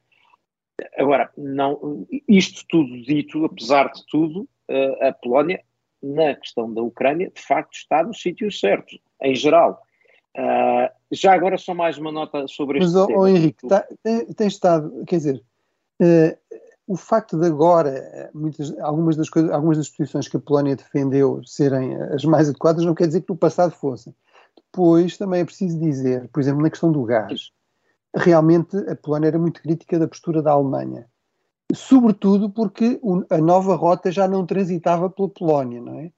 Agora, 0.96 1.30
não, 1.36 2.06
isto 2.26 2.64
tudo 2.68 3.02
dito, 3.02 3.44
apesar 3.44 3.92
de 3.92 4.04
tudo, 4.06 4.48
a 5.00 5.12
Polónia, 5.12 5.62
na 6.02 6.34
questão 6.34 6.72
da 6.72 6.82
Ucrânia, 6.82 7.30
de 7.34 7.40
facto 7.40 7.74
está 7.74 8.02
no 8.02 8.14
sítio 8.14 8.50
certo, 8.50 8.98
em 9.22 9.34
geral. 9.34 9.80
já 11.10 11.32
agora 11.32 11.56
só 11.56 11.74
mais 11.74 11.96
uma 11.98 12.10
nota 12.10 12.46
sobre 12.48 12.78
este 12.78 12.92
Mas, 12.92 13.06
tema. 13.06 13.20
Mas, 13.20 13.34
Henrique, 13.34 13.68
tá, 13.68 13.86
tem, 14.02 14.26
tem, 14.26 14.46
estado, 14.48 15.04
quer 15.06 15.16
dizer, 15.16 15.42
o 16.86 16.96
facto 16.96 17.38
de 17.38 17.46
agora 17.46 18.30
muitas, 18.34 18.76
algumas, 18.80 19.16
das 19.16 19.28
coisas, 19.28 19.50
algumas 19.50 19.78
das 19.78 19.88
posições 19.88 20.28
que 20.28 20.36
a 20.36 20.40
Polónia 20.40 20.76
defendeu 20.76 21.42
serem 21.44 21.94
as 21.94 22.24
mais 22.24 22.48
adequadas 22.48 22.84
não 22.84 22.94
quer 22.94 23.06
dizer 23.06 23.20
que 23.22 23.30
no 23.30 23.36
passado 23.36 23.72
fossem. 23.72 24.14
Depois 24.56 25.16
também 25.16 25.40
é 25.40 25.44
preciso 25.44 25.78
dizer, 25.78 26.28
por 26.28 26.40
exemplo, 26.40 26.62
na 26.62 26.70
questão 26.70 26.90
do 26.90 27.02
gás, 27.04 27.52
realmente 28.14 28.76
a 28.88 28.96
Polónia 28.96 29.28
era 29.28 29.38
muito 29.38 29.62
crítica 29.62 29.98
da 29.98 30.08
postura 30.08 30.42
da 30.42 30.52
Alemanha, 30.52 31.06
sobretudo 31.74 32.50
porque 32.50 33.00
a 33.30 33.38
nova 33.38 33.74
rota 33.74 34.10
já 34.10 34.28
não 34.28 34.46
transitava 34.46 35.08
pela 35.10 35.28
Polónia, 35.28 35.80
não 35.80 35.98
é? 35.98 36.12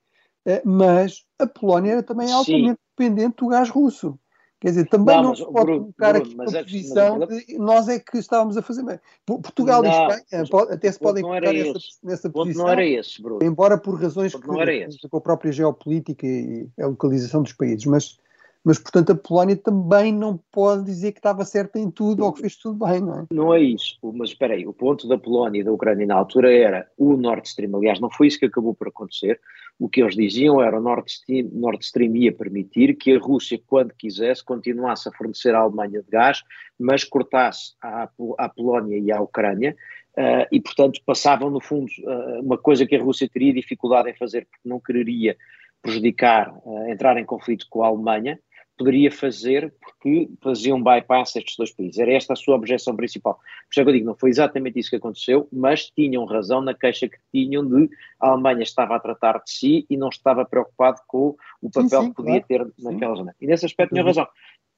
Eh, 0.47 0.63
mas 0.65 1.25
a 1.39 1.47
Polónia 1.47 1.93
era 1.93 2.03
também 2.03 2.31
altamente 2.31 2.81
Sim. 2.81 2.97
dependente 2.97 3.37
do 3.39 3.49
gás 3.49 3.69
russo. 3.71 4.19
Quer 4.61 4.71
dizer, 4.71 4.89
também 4.89 5.17
não, 5.17 5.25
não 5.25 5.35
se 5.35 5.45
pode 5.45 5.67
Bruno, 5.67 5.81
colocar 5.81 6.13
Bruno, 6.15 6.25
aqui 6.25 6.35
uma 6.35 6.63
posição 6.63 7.19
de 7.19 7.59
nós 7.59 7.87
é 7.87 7.99
que 7.99 8.17
estávamos 8.17 8.57
a 8.57 8.63
fazer. 8.63 8.99
Portugal 9.27 9.83
não, 9.83 9.91
e 9.91 9.93
Espanha 9.93 10.65
até 10.71 10.91
se 10.91 10.99
podem 10.99 11.23
colocar 11.23 11.53
nessa, 11.53 11.79
nessa 12.03 12.31
posição. 12.31 12.65
Não 12.65 12.73
era 12.73 12.87
esse, 12.87 13.21
Bruno. 13.21 13.45
Embora 13.45 13.77
por 13.77 14.01
razões 14.01 14.35
que, 14.35 14.41
com 14.41 15.17
a 15.19 15.21
própria 15.21 15.53
geopolítica 15.53 16.27
e 16.27 16.67
a 16.81 16.87
localização 16.87 17.43
dos 17.43 17.53
países. 17.53 17.85
Mas 17.85 18.17
mas, 18.65 18.79
portanto, 18.79 19.13
a 19.13 19.15
Polónia 19.15 19.57
também 19.57 20.11
não 20.11 20.41
pode 20.51 20.85
dizer 20.85 21.13
que 21.13 21.19
estava 21.19 21.45
certa 21.45 21.79
em 21.79 21.91
tudo 21.91 22.25
ou 22.25 22.33
que 22.33 22.41
fez 22.41 22.57
tudo 22.57 22.87
bem, 22.87 23.01
não 23.01 23.21
é? 23.21 23.27
Não 23.31 23.55
é 23.55 23.61
isso, 23.61 23.99
mas 24.15 24.31
espera 24.31 24.55
aí, 24.55 24.67
o 24.67 24.73
ponto 24.73 25.07
da 25.07 25.19
Polónia 25.19 25.61
e 25.61 25.65
da 25.65 25.71
Ucrânia 25.71 26.07
na 26.07 26.15
altura 26.15 26.53
era 26.53 26.89
o 26.97 27.15
Nord 27.17 27.47
Stream, 27.47 27.77
aliás, 27.77 28.01
não 28.01 28.11
foi 28.11 28.29
isso 28.29 28.39
que 28.39 28.47
acabou 28.47 28.75
por 28.75 28.89
acontecer, 28.89 29.39
o 29.79 29.89
que 29.89 30.01
eles 30.01 30.15
diziam 30.15 30.63
era 30.63 30.79
o 30.79 30.83
Nord 30.83 31.11
Stream, 31.11 31.51
Nord 31.53 31.85
Stream 31.85 32.17
ia 32.17 32.33
permitir 32.33 32.97
que 32.97 33.13
a 33.13 33.19
Rússia, 33.19 33.61
quando 33.67 33.93
quisesse, 33.93 34.43
continuasse 34.43 35.09
a 35.09 35.13
fornecer 35.13 35.55
à 35.55 35.59
Alemanha 35.59 36.03
de 36.03 36.11
gás, 36.11 36.43
mas 36.79 37.05
cortasse 37.05 37.75
à, 37.83 38.09
à 38.39 38.49
Polónia 38.49 38.99
e 38.99 39.13
à 39.13 39.21
Ucrânia, 39.21 39.77
Uh, 40.17 40.47
e, 40.53 40.61
portanto, 40.61 41.01
passavam, 41.05 41.51
no 41.51 41.61
fundo, 41.61 41.91
uh, 42.05 42.41
uma 42.41 42.57
coisa 42.57 42.87
que 42.87 42.95
a 42.95 43.03
Rússia 43.03 43.29
teria 43.29 43.53
dificuldade 43.53 44.09
em 44.09 44.15
fazer 44.15 44.47
porque 44.47 44.69
não 44.69 44.79
quereria 44.79 45.37
prejudicar, 45.83 46.55
uh, 46.65 46.89
entrar 46.89 47.17
em 47.17 47.25
conflito 47.25 47.67
com 47.69 47.83
a 47.83 47.89
Alemanha, 47.89 48.39
poderia 48.77 49.11
fazer 49.11 49.73
porque 49.81 50.29
fazia 50.43 50.75
um 50.75 50.83
bypass 50.83 51.37
a 51.37 51.39
estes 51.39 51.57
dois 51.57 51.73
países. 51.73 51.99
Era 51.99 52.13
esta 52.13 52.33
a 52.33 52.37
sua 52.37 52.57
objeção 52.57 52.97
principal. 52.97 53.35
Por 53.35 53.71
isso 53.71 53.81
é 53.81 53.83
que 53.83 53.89
eu 53.89 53.93
digo, 53.93 54.07
não 54.07 54.15
foi 54.17 54.31
exatamente 54.31 54.79
isso 54.79 54.91
que 54.91 54.97
aconteceu, 54.97 55.49
mas 55.53 55.91
tinham 55.91 56.25
razão 56.25 56.61
na 56.61 56.75
queixa 56.75 57.09
que 57.09 57.19
tinham 57.33 57.65
de 57.67 57.89
a 58.21 58.31
Alemanha 58.31 58.63
estava 58.63 58.97
a 58.97 59.01
tratar 59.01 59.39
de 59.39 59.51
si 59.51 59.87
e 59.89 59.97
não 59.97 60.09
estava 60.09 60.45
preocupado 60.45 61.01
com 61.07 61.37
o 61.63 61.71
papel 61.71 61.89
sim, 61.89 62.01
sim, 62.01 62.09
que 62.09 62.15
podia 62.15 62.43
claro. 62.43 62.73
ter 62.77 62.85
naquela 62.85 63.15
zona. 63.15 63.37
E 63.41 63.47
nesse 63.47 63.67
aspecto 63.67 63.93
tinham 63.93 64.07
razão. 64.07 64.27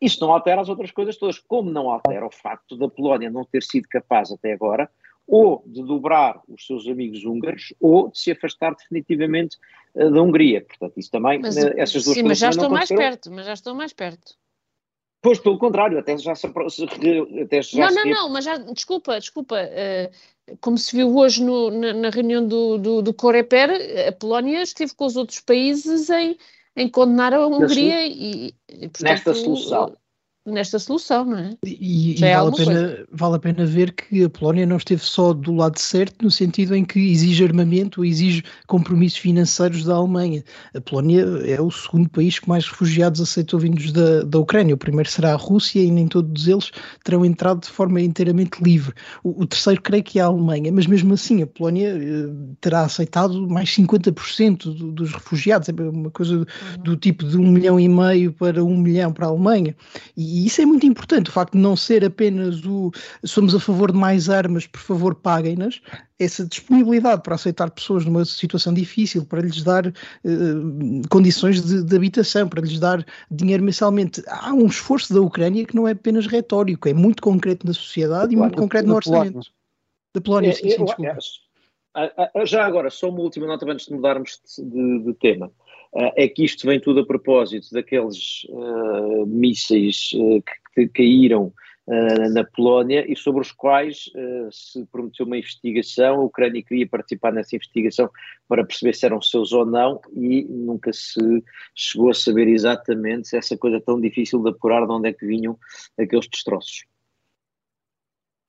Isso 0.01 0.21
não 0.21 0.33
altera 0.33 0.61
as 0.61 0.69
outras 0.69 0.91
coisas 0.91 1.17
todas, 1.17 1.39
como 1.39 1.71
não 1.71 1.91
altera 1.91 2.27
o 2.27 2.31
facto 2.31 2.77
da 2.77 2.89
Polónia 2.89 3.31
não 3.31 3.45
ter 3.45 3.63
sido 3.63 3.89
capaz 3.89 4.31
até 4.31 4.53
agora 4.53 4.91
ou 5.27 5.63
de 5.67 5.83
dobrar 5.83 6.41
os 6.49 6.67
seus 6.67 6.87
amigos 6.87 7.25
húngaros 7.25 7.75
ou 7.81 8.11
de 8.11 8.19
se 8.19 8.31
afastar 8.31 8.75
definitivamente 8.75 9.57
uh, 9.95 10.11
da 10.11 10.23
Hungria. 10.23 10.65
Portanto, 10.65 10.95
isso 10.97 11.11
também, 11.11 11.41
mas, 11.41 11.57
uh, 11.57 11.73
essas 11.77 12.05
duas 12.05 12.17
sim, 12.17 12.23
coisas 12.23 12.29
mas 12.29 12.39
já 12.39 12.51
estão 12.51 12.71
mais 12.71 12.89
perto, 12.89 13.31
mas 13.33 13.47
já 13.47 13.53
estão 13.53 13.75
mais 13.75 13.93
perto. 13.93 14.35
Pois, 15.23 15.41
pelo 15.41 15.59
contrário, 15.59 15.99
até 15.99 16.17
já 16.17 16.35
se... 16.37 16.47
Até 16.47 17.63
já 17.63 17.91
não, 17.91 18.05
não, 18.05 18.11
não, 18.11 18.29
mas 18.29 18.45
já, 18.45 18.59
desculpa, 18.59 19.19
desculpa, 19.19 19.57
uh, 19.57 20.57
como 20.61 20.79
se 20.79 20.95
viu 20.95 21.17
hoje 21.17 21.43
no, 21.43 21.71
na, 21.71 21.93
na, 21.93 22.11
reunião 22.11 22.47
do, 22.47 22.79
do, 22.79 23.03
do 23.03 23.13
Coreper, 23.13 23.71
a 24.09 24.13
Polónia 24.13 24.63
esteve 24.63 24.95
com 24.95 25.05
os 25.05 25.17
outros 25.17 25.41
países 25.41 26.09
em, 26.11 26.37
em 26.77 26.89
condenar 26.89 27.35
a 27.35 27.45
Hungria 27.45 28.07
e, 28.07 28.55
e 28.69 28.89
portanto, 28.89 29.03
Nesta 29.03 29.35
solução 29.35 29.97
nesta 30.47 30.79
solução, 30.79 31.25
não 31.25 31.39
é? 31.39 31.57
E, 31.65 32.21
e 32.21 32.25
é 32.25 32.37
vale, 32.37 32.49
a 32.49 32.53
pena, 32.53 33.07
vale 33.11 33.37
a 33.37 33.39
pena 33.39 33.67
ver 33.67 33.93
que 33.93 34.25
a 34.25 34.31
Polónia 34.31 34.65
não 34.65 34.77
esteve 34.77 35.03
só 35.03 35.33
do 35.33 35.55
lado 35.55 35.79
certo, 35.79 36.23
no 36.23 36.31
sentido 36.31 36.75
em 36.75 36.85
que 36.85 36.99
exige 36.99 37.45
armamento, 37.45 38.05
exige 38.05 38.45
compromissos 38.67 39.19
financeiros 39.19 39.85
da 39.85 39.95
Alemanha. 39.95 40.45
A 40.75 40.81
Polónia 40.81 41.23
é 41.45 41.61
o 41.61 41.71
segundo 41.71 42.09
país 42.09 42.39
que 42.39 42.49
mais 42.49 42.67
refugiados 42.67 43.21
aceitou 43.21 43.59
vindos 43.59 43.93
da, 43.93 44.23
da 44.23 44.39
Ucrânia. 44.39 44.75
O 44.75 44.79
primeiro 44.79 45.11
será 45.11 45.33
a 45.33 45.37
Rússia 45.37 45.81
e 45.81 45.91
nem 45.91 46.07
todos 46.07 46.47
eles 46.47 46.71
terão 47.05 47.25
entrado 47.25 47.61
de 47.61 47.69
forma 47.69 48.01
inteiramente 48.01 48.63
livre. 48.63 48.95
O, 49.25 49.43
o 49.43 49.47
terceiro, 49.47 49.83
creio 49.83 50.05
que 50.05 50.19
é 50.19 50.23
a 50.23 50.27
Alemanha, 50.27 50.71
mas 50.71 50.87
mesmo 50.87 51.13
assim 51.15 51.43
a 51.43 51.47
Polónia 51.47 51.89
eh, 51.89 52.29
terá 52.61 52.83
aceitado 52.83 53.49
mais 53.49 53.71
50% 53.71 54.75
do, 54.75 54.93
dos 54.93 55.13
refugiados. 55.13 55.69
É 55.69 55.73
uma 55.73 56.11
coisa 56.11 56.37
do, 56.37 56.41
uhum. 56.41 56.83
do 56.85 56.97
tipo 56.97 57.25
de 57.25 57.37
um 57.37 57.51
milhão 57.51 57.81
e 57.81 57.89
meio 57.89 58.33
para 58.33 58.63
um 58.65 58.77
milhão 58.77 59.13
para 59.13 59.27
a 59.27 59.31
Alemanha. 59.31 59.75
E, 60.17 60.36
e 60.37 60.47
isso 60.47 60.61
é 60.61 60.67
muito 60.67 60.85
importante, 60.85 61.31
o 61.31 61.33
facto 61.33 61.53
de 61.53 61.59
não 61.59 61.75
ser 61.75 62.05
apenas 62.05 62.63
o 62.67 62.93
somos 63.25 63.55
a 63.55 63.59
favor 63.59 63.91
de 63.91 63.97
mais 63.97 64.29
armas, 64.29 64.67
por 64.67 64.81
favor 64.81 65.15
paguem-nas, 65.15 65.81
essa 66.19 66.45
disponibilidade 66.45 67.23
para 67.23 67.37
aceitar 67.37 67.71
pessoas 67.71 68.05
numa 68.05 68.23
situação 68.23 68.75
difícil, 68.75 69.25
para 69.25 69.41
lhes 69.41 69.63
dar 69.63 69.87
uh, 69.87 69.93
condições 71.09 71.65
de, 71.65 71.83
de, 71.83 71.97
habitação, 71.97 72.47
para 72.51 72.61
lhes 72.61 72.79
dar 72.79 73.03
dinheiro 73.31 73.63
mensalmente. 73.63 74.23
Há 74.29 74.53
um 74.53 74.67
esforço 74.67 75.15
da 75.15 75.23
Ucrânia 75.23 75.65
que 75.65 75.75
não 75.75 75.89
é 75.89 75.93
apenas 75.93 76.27
retórico, 76.27 76.87
é 76.87 76.93
muito 76.93 77.23
concreto 77.23 77.67
na 77.67 77.73
sociedade 77.73 78.35
e 78.35 78.37
muito 78.37 78.59
concreto 78.59 78.89
no 78.89 78.97
orçamento. 78.97 79.41
Da 80.15 80.21
Polónia, 80.21 80.53
sim, 80.53 80.69
sim, 80.69 80.85
desculpa. 80.85 81.17
Já 82.45 82.67
agora, 82.67 82.91
só 82.91 83.09
uma 83.09 83.21
última 83.21 83.47
nota 83.47 83.65
antes 83.71 83.87
de 83.87 83.95
mudarmos 83.95 84.39
de, 84.59 84.99
de 85.03 85.15
tema. 85.15 85.51
Uh, 85.93 86.13
é 86.17 86.29
que 86.29 86.45
isto 86.45 86.67
vem 86.67 86.81
tudo 86.81 87.01
a 87.01 87.07
propósito 87.07 87.73
daqueles 87.73 88.45
uh, 88.51 89.27
mísseis 89.27 90.11
uh, 90.15 90.43
que, 90.75 90.87
que, 90.87 90.89
caíram 90.89 91.53
na 92.33 92.43
Polónia 92.43 93.05
e 93.09 93.15
sobre 93.15 93.43
os 93.43 93.53
quais 93.53 94.11
se 94.51 94.85
prometeu 94.87 95.25
uma 95.25 95.39
investigação. 95.39 96.17
A 96.17 96.25
Ucrânia 96.25 96.61
queria 96.61 96.89
participar 96.89 97.33
nessa 97.33 97.55
investigação 97.55 98.11
para 98.49 98.67
perceber 98.67 98.93
se 98.93 99.07
eram 99.07 99.23
seus 99.23 99.53
ou 99.53 99.65
não 99.65 100.01
e 100.13 100.43
nunca 100.51 100.93
se 100.93 101.45
chegou 101.77 102.11
a 102.11 102.15
saber 102.15 102.49
exatamente 102.49 103.29
se 103.29 103.37
essa 103.37 103.57
coisa 103.57 103.81
tão 103.81 104.01
difícil 104.01 104.43
de 104.43 104.51
apurar 104.51 104.85
de 104.85 104.93
onde 104.93 105.11
é 105.11 105.13
que 105.13 105.25
vinham 105.25 105.57
aqueles 105.97 106.27
destroços. 106.29 106.85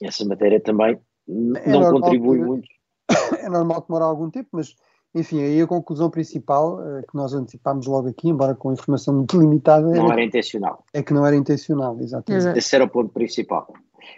Essa 0.02 0.26
matéria 0.26 0.60
também 0.60 1.00
é 1.28 1.70
não 1.70 1.92
contribui 1.92 2.40
que, 2.40 2.44
muito. 2.44 2.68
É 3.40 3.50
normal 3.50 3.84
que 3.84 3.88
demore 3.90 4.04
algum 4.04 4.32
tempo, 4.32 4.50
mas 4.54 4.76
enfim, 5.18 5.42
aí 5.42 5.62
a 5.62 5.68
conclusão 5.68 6.10
principal 6.10 6.80
uh, 6.80 7.02
que 7.08 7.16
nós 7.16 7.34
antecipámos 7.34 7.88
logo 7.88 8.08
aqui, 8.08 8.30
embora 8.30 8.56
com 8.56 8.72
informação 8.72 9.16
muito 9.16 9.40
limitada. 9.40 9.88
Não 9.88 10.12
era, 10.12 10.24
intencional. 10.24 10.86
É 10.94 11.02
que 11.02 11.14
não 11.14 11.26
era 11.26 11.36
intencional, 11.36 11.98
exatamente. 12.00 12.42
Exato. 12.42 12.58
Esse 12.58 12.76
era 12.76 12.86
o 12.86 12.90
ponto 12.90 13.10
principal. 13.10 13.74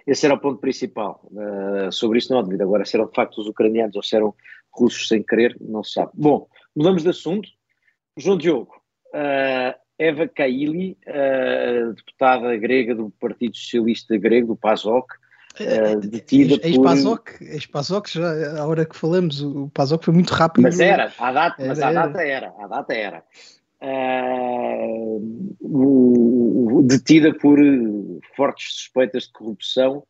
Esse 0.06 0.25
era 0.25 0.36
o 0.36 0.39
ponto 0.39 0.60
principal. 0.60 1.22
Uh, 1.32 1.91
sobre 1.91 2.20
isso 2.20 2.32
não 2.32 2.39
há 2.39 2.44
dúvida. 2.44 2.63
Agora, 2.63 2.86
se 2.86 2.96
eram 2.96 3.08
de 3.08 3.15
facto 3.15 3.39
os 3.39 3.48
ucranianos 3.48 3.96
ou 3.96 4.03
se 4.03 4.15
eram 4.15 4.34
russos 4.72 5.08
sem 5.08 5.24
querer, 5.24 5.58
não 5.60 5.84
se 5.84 5.94
sabe. 5.94 6.12
Bom, 6.13 6.48
mudamos 6.75 7.03
de 7.03 7.10
assunto. 7.10 7.50
João 8.18 8.38
Diogo, 8.38 8.74
uh, 9.15 9.79
Eva 9.98 10.27
Kaili, 10.27 10.98
deputada 11.96 12.56
grega 12.56 12.96
do 12.96 13.10
Partido 13.20 13.58
Socialista 13.58 14.18
Grego, 14.18 14.48
do 14.48 14.56
PASOK, 14.56 15.13
Uh, 15.69 15.99
detida 15.99 16.55
ex-PASOK, 16.65 17.37
por... 17.37 17.47
ex-PASOK, 17.47 18.09
já 18.09 18.61
a 18.61 18.65
hora 18.65 18.85
que 18.85 18.95
falamos, 18.95 19.41
o 19.41 19.69
PASOK 19.73 20.05
foi 20.05 20.13
muito 20.13 20.33
rápido. 20.33 20.63
Mas 20.63 20.79
era, 20.79 21.11
a 21.19 21.31
data, 21.31 21.65
mas 21.65 21.81
a 21.81 21.91
data 21.91 22.21
era, 22.21 22.53
a 22.57 22.67
data 22.67 22.93
era. 22.93 23.23
Uh, 23.81 25.55
o, 25.59 26.77
o, 26.77 26.83
detida 26.83 27.33
por 27.33 27.59
fortes 28.35 28.73
suspeitas 28.73 29.23
de 29.23 29.33
corrupção, 29.33 30.03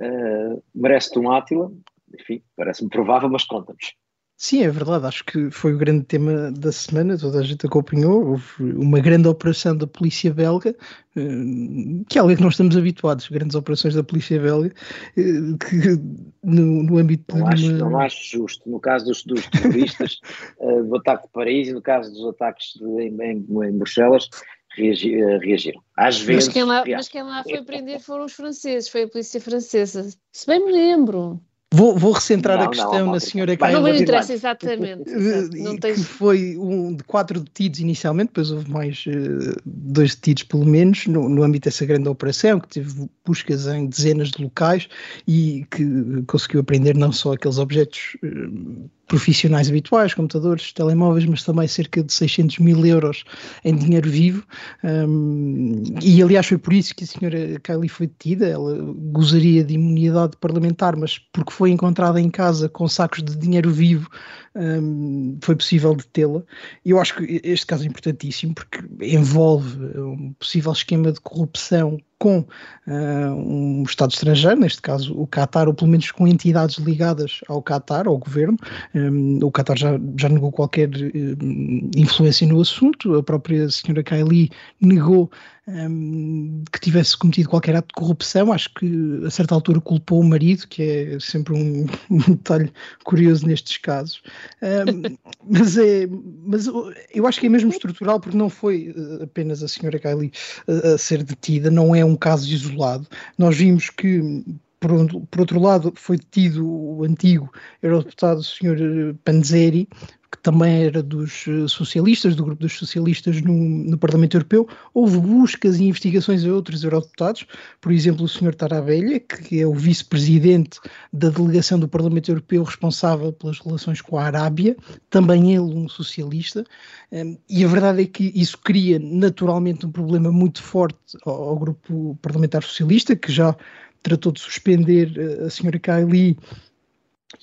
uh, 0.00 0.62
merece-te 0.74 1.18
um 1.18 1.30
Átila, 1.30 1.70
enfim, 2.18 2.42
parece-me 2.56 2.90
provável, 2.90 3.28
mas 3.28 3.44
conta-nos. 3.44 3.94
Sim, 4.40 4.62
é 4.62 4.70
verdade. 4.70 5.04
Acho 5.04 5.24
que 5.24 5.50
foi 5.50 5.74
o 5.74 5.76
grande 5.76 6.04
tema 6.04 6.52
da 6.52 6.70
semana. 6.70 7.18
Toda 7.18 7.40
a 7.40 7.42
gente 7.42 7.66
acompanhou. 7.66 8.24
Houve 8.24 8.72
uma 8.72 9.00
grande 9.00 9.26
operação 9.26 9.76
da 9.76 9.84
polícia 9.84 10.32
belga, 10.32 10.76
eh, 11.16 12.04
que 12.08 12.16
é 12.16 12.20
algo 12.20 12.36
que 12.36 12.40
nós 12.40 12.52
estamos 12.52 12.76
habituados, 12.76 13.28
grandes 13.28 13.56
operações 13.56 13.96
da 13.96 14.04
polícia 14.04 14.40
belga, 14.40 14.72
eh, 15.16 15.22
que 15.58 16.00
no, 16.44 16.84
no 16.84 16.98
âmbito 16.98 17.36
não 17.36 17.48
acho, 17.48 17.66
uma... 17.66 17.78
não 17.78 17.98
acho 17.98 18.38
justo. 18.38 18.70
No 18.70 18.78
caso 18.78 19.06
dos, 19.06 19.24
dos 19.24 19.44
terroristas, 19.48 20.20
uh, 20.60 20.84
do 20.84 20.96
ataque 20.98 21.24
de 21.24 21.32
Paris 21.32 21.68
e 21.68 21.72
no 21.72 21.82
caso 21.82 22.12
dos 22.12 22.24
ataques 22.28 22.74
de, 22.78 22.86
em, 22.86 23.20
em, 23.20 23.44
em 23.64 23.76
Bruxelas, 23.76 24.30
reagiram. 24.76 25.82
Às 25.96 26.20
vezes. 26.20 26.46
Mas 26.46 26.54
quem, 26.54 26.62
lá, 26.62 26.84
mas 26.86 27.08
quem 27.08 27.22
lá 27.24 27.42
foi 27.42 27.60
prender 27.64 27.98
foram 27.98 28.26
os 28.26 28.34
franceses, 28.34 28.88
foi 28.88 29.02
a 29.02 29.08
polícia 29.08 29.40
francesa. 29.40 30.08
Se 30.30 30.46
bem 30.46 30.64
me 30.64 30.70
lembro. 30.70 31.42
Vou, 31.70 31.98
vou 31.98 32.12
recentrar 32.12 32.56
não, 32.56 32.64
a 32.64 32.68
questão 32.68 33.04
não, 33.06 33.12
na 33.12 33.20
senhora 33.20 33.54
Caio. 33.54 33.74
Não 33.74 33.82
me 33.82 34.00
interessa, 34.00 34.32
exatamente. 34.32 35.10
Não 35.52 35.76
tens... 35.76 35.98
Que 35.98 36.04
foi 36.04 36.56
um 36.56 36.94
de 36.94 37.04
quatro 37.04 37.40
detidos 37.40 37.80
inicialmente, 37.80 38.28
depois 38.28 38.50
houve 38.50 38.70
mais 38.70 39.04
uh, 39.06 39.54
dois 39.66 40.14
detidos 40.14 40.44
pelo 40.44 40.64
menos, 40.64 41.06
no, 41.06 41.28
no 41.28 41.42
âmbito 41.42 41.68
dessa 41.68 41.84
grande 41.84 42.08
operação, 42.08 42.58
que 42.58 42.68
teve 42.68 43.08
buscas 43.24 43.66
em 43.66 43.86
dezenas 43.86 44.30
de 44.30 44.42
locais 44.42 44.88
e 45.26 45.66
que 45.70 46.22
conseguiu 46.26 46.60
apreender 46.60 46.96
não 46.96 47.12
só 47.12 47.34
aqueles 47.34 47.58
objetos 47.58 48.16
uh, 48.24 48.90
profissionais 49.08 49.68
habituais, 49.68 50.14
computadores, 50.14 50.72
telemóveis, 50.72 51.24
mas 51.24 51.42
também 51.42 51.66
cerca 51.66 52.02
de 52.02 52.12
600 52.12 52.58
mil 52.58 52.84
euros 52.86 53.24
em 53.64 53.74
dinheiro 53.74 54.08
vivo. 54.08 54.44
Um, 54.84 55.82
e 56.02 56.22
aliás 56.22 56.46
foi 56.46 56.58
por 56.58 56.72
isso 56.72 56.94
que 56.94 57.04
a 57.04 57.06
senhora 57.06 57.58
Kylie 57.60 57.88
foi 57.88 58.06
detida. 58.06 58.46
Ela 58.46 58.76
gozaria 59.10 59.64
de 59.64 59.74
imunidade 59.74 60.36
parlamentar, 60.38 60.94
mas 60.94 61.18
porque 61.32 61.52
foi 61.52 61.70
encontrada 61.70 62.20
em 62.20 62.30
casa 62.30 62.68
com 62.68 62.86
sacos 62.86 63.22
de 63.22 63.36
dinheiro 63.36 63.70
vivo, 63.70 64.08
um, 64.54 65.38
foi 65.42 65.56
possível 65.56 65.94
detê-la. 65.94 66.42
E 66.84 66.90
eu 66.90 67.00
acho 67.00 67.16
que 67.16 67.40
este 67.42 67.66
caso 67.66 67.84
é 67.84 67.86
importantíssimo 67.86 68.54
porque 68.54 68.78
envolve 69.00 69.78
um 69.98 70.34
possível 70.34 70.72
esquema 70.72 71.10
de 71.10 71.20
corrupção 71.20 71.98
com 72.18 72.40
uh, 72.40 73.34
um 73.34 73.82
Estado 73.84 74.12
estrangeiro, 74.12 74.60
neste 74.60 74.82
caso 74.82 75.14
o 75.14 75.26
Qatar, 75.26 75.68
ou 75.68 75.74
pelo 75.74 75.90
menos 75.90 76.10
com 76.10 76.26
entidades 76.26 76.76
ligadas 76.78 77.40
ao 77.48 77.62
Qatar, 77.62 78.08
ao 78.08 78.18
governo. 78.18 78.56
Um, 78.94 79.38
o 79.42 79.50
Qatar 79.50 79.76
já, 79.78 79.98
já 80.18 80.28
negou 80.28 80.50
qualquer 80.50 80.88
uh, 80.88 81.90
influência 81.96 82.46
no 82.46 82.60
assunto, 82.60 83.14
a 83.14 83.22
própria 83.22 83.70
senhora 83.70 84.02
Kylie 84.02 84.50
negou 84.80 85.30
um, 85.68 86.64
que 86.72 86.80
tivesse 86.80 87.16
cometido 87.16 87.50
qualquer 87.50 87.76
ato 87.76 87.88
de 87.88 87.94
corrupção. 87.94 88.52
Acho 88.52 88.72
que 88.74 89.22
a 89.26 89.30
certa 89.30 89.54
altura 89.54 89.80
culpou 89.80 90.20
o 90.20 90.24
marido, 90.24 90.66
que 90.66 90.82
é 90.82 91.20
sempre 91.20 91.52
um, 91.52 91.86
um 92.10 92.18
detalhe 92.18 92.72
curioso 93.04 93.46
nestes 93.46 93.76
casos. 93.76 94.22
Um, 94.62 95.16
mas, 95.46 95.76
é, 95.76 96.08
mas 96.44 96.66
eu 96.66 97.26
acho 97.26 97.40
que 97.40 97.46
é 97.46 97.50
mesmo 97.50 97.70
estrutural, 97.70 98.18
porque 98.18 98.36
não 98.36 98.48
foi 98.48 98.94
eh, 98.96 99.24
apenas 99.24 99.62
a 99.62 99.68
senhora 99.68 99.98
Kylie 99.98 100.32
a, 100.66 100.94
a 100.94 100.98
ser 100.98 101.22
detida, 101.22 101.70
não 101.70 101.94
é 101.94 102.04
um 102.04 102.16
caso 102.16 102.48
isolado. 102.50 103.06
Nós 103.36 103.56
vimos 103.56 103.90
que 103.90 104.44
por, 104.80 104.90
por, 105.26 105.40
outro 105.40 105.60
lado, 105.60 105.92
foi 105.96 106.16
detido 106.16 106.64
o 106.66 107.02
antigo 107.02 107.52
eurodeputado 107.82 108.42
Sr. 108.42 109.14
Panzeri, 109.24 109.88
que 110.30 110.38
também 110.42 110.84
era 110.84 111.02
dos 111.02 111.46
eh, 111.48 111.66
socialistas, 111.66 112.36
do 112.36 112.44
grupo 112.44 112.60
dos 112.60 112.76
socialistas 112.76 113.40
no, 113.40 113.52
no, 113.52 113.96
Parlamento 113.96 114.36
Europeu, 114.36 114.68
houve 114.92 115.18
buscas 115.18 115.78
e 115.78 115.84
investigações 115.84 116.44
a 116.44 116.52
outros 116.52 116.84
eurodeputados, 116.84 117.46
por 117.80 117.92
exemplo, 117.92 118.24
o 118.24 118.28
Sr. 118.28 118.54
Tarabella, 118.54 119.18
que 119.18 119.60
é 119.60 119.66
o 119.66 119.72
vice-presidente 119.72 120.80
da 121.12 121.30
delegação 121.30 121.78
do 121.78 121.88
Parlamento 121.88 122.30
Europeu 122.30 122.62
responsável 122.62 123.32
pelas 123.32 123.58
relações 123.58 124.02
com 124.02 124.18
a 124.18 124.24
Arábia, 124.24 124.76
também 125.08 125.52
ele 125.52 125.74
um 125.74 125.88
socialista, 125.88 126.64
ehm, 127.10 127.36
e 127.48 127.64
a 127.64 127.68
verdade 127.68 128.02
é 128.02 128.06
que 128.06 128.30
isso 128.34 128.58
cria 128.58 128.98
naturalmente 128.98 129.86
um 129.86 129.90
problema 129.90 130.30
muito 130.30 130.62
forte 130.62 130.98
ao, 131.24 131.50
ao 131.50 131.58
grupo 131.58 132.18
parlamentar 132.20 132.62
socialista, 132.62 133.16
que 133.16 133.32
já 133.32 133.56
tratou 134.02 134.32
de 134.32 134.40
suspender 134.40 135.12
eh, 135.16 135.44
a 135.44 135.46
Sra. 135.48 135.78
Kylie 135.78 136.36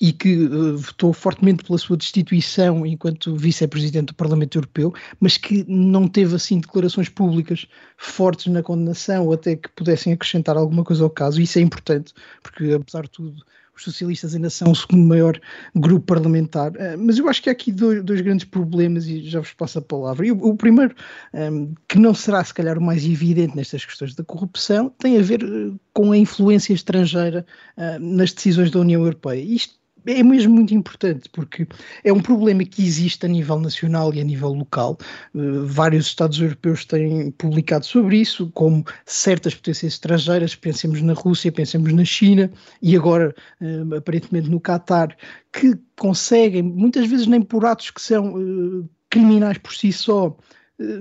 e 0.00 0.12
que 0.12 0.36
uh, 0.46 0.76
votou 0.76 1.12
fortemente 1.12 1.64
pela 1.64 1.78
sua 1.78 1.96
destituição 1.96 2.84
enquanto 2.84 3.36
vice-presidente 3.36 4.08
do 4.08 4.14
Parlamento 4.14 4.58
Europeu, 4.58 4.92
mas 5.20 5.36
que 5.36 5.64
não 5.68 6.08
teve 6.08 6.34
assim 6.34 6.58
declarações 6.58 7.08
públicas 7.08 7.66
fortes 7.96 8.46
na 8.46 8.62
condenação 8.62 9.26
ou 9.26 9.32
até 9.32 9.56
que 9.56 9.68
pudessem 9.70 10.12
acrescentar 10.12 10.56
alguma 10.56 10.84
coisa 10.84 11.04
ao 11.04 11.10
caso. 11.10 11.40
Isso 11.40 11.58
é 11.58 11.62
importante, 11.62 12.12
porque 12.42 12.72
apesar 12.72 13.02
de 13.02 13.10
tudo 13.10 13.42
os 13.76 13.84
socialistas 13.84 14.34
ainda 14.34 14.48
são 14.48 14.72
o 14.72 14.74
segundo 14.74 15.06
maior 15.06 15.38
grupo 15.74 16.06
parlamentar, 16.06 16.72
uh, 16.72 16.98
mas 16.98 17.18
eu 17.18 17.28
acho 17.28 17.42
que 17.42 17.50
há 17.50 17.52
aqui 17.52 17.70
dois, 17.70 18.02
dois, 18.02 18.20
grandes 18.22 18.46
problemas 18.46 19.06
e 19.06 19.22
já 19.28 19.38
vos 19.38 19.52
passo 19.52 19.78
a 19.78 19.82
palavra. 19.82 20.26
E 20.26 20.32
o, 20.32 20.38
o 20.38 20.56
primeiro, 20.56 20.94
um, 21.32 21.38
ehm, 21.38 21.74
que 21.86 21.98
não 21.98 22.14
será 22.14 22.42
se 22.42 22.54
calhar 22.54 22.78
o 22.78 22.82
mais 22.82 23.04
evidente 23.04 23.54
nestas 23.54 23.84
questões 23.84 24.14
da 24.14 24.24
corrupção, 24.24 24.90
tem 24.98 25.18
a 25.18 25.22
ver 25.22 25.44
uh, 25.44 25.78
com 25.92 26.10
a 26.12 26.16
influência 26.16 26.72
estrangeira 26.72 27.44
uh, 27.76 27.98
nas 28.00 28.32
decisões 28.32 28.70
da 28.70 28.80
União 28.80 29.02
Europeia. 29.02 29.40
Isto 29.40 29.76
é 30.06 30.22
mesmo 30.22 30.54
muito 30.54 30.74
importante, 30.74 31.28
porque 31.30 31.66
é 32.04 32.12
um 32.12 32.20
problema 32.20 32.64
que 32.64 32.82
existe 32.82 33.26
a 33.26 33.28
nível 33.28 33.58
nacional 33.58 34.14
e 34.14 34.20
a 34.20 34.24
nível 34.24 34.52
local. 34.52 34.96
Uh, 35.34 35.66
vários 35.66 36.06
Estados 36.06 36.40
europeus 36.40 36.84
têm 36.84 37.30
publicado 37.32 37.84
sobre 37.84 38.18
isso, 38.18 38.50
como 38.54 38.84
certas 39.04 39.54
potências 39.54 39.94
estrangeiras, 39.94 40.54
pensemos 40.54 41.02
na 41.02 41.12
Rússia, 41.12 41.50
pensemos 41.50 41.92
na 41.92 42.04
China 42.04 42.50
e 42.80 42.96
agora, 42.96 43.34
uh, 43.60 43.94
aparentemente, 43.96 44.48
no 44.48 44.60
Catar, 44.60 45.16
que 45.52 45.78
conseguem, 45.98 46.62
muitas 46.62 47.06
vezes 47.08 47.26
nem 47.26 47.42
por 47.42 47.64
atos 47.64 47.90
que 47.90 48.00
são 48.00 48.34
uh, 48.34 48.88
criminais 49.10 49.58
por 49.58 49.74
si 49.74 49.92
só, 49.92 50.36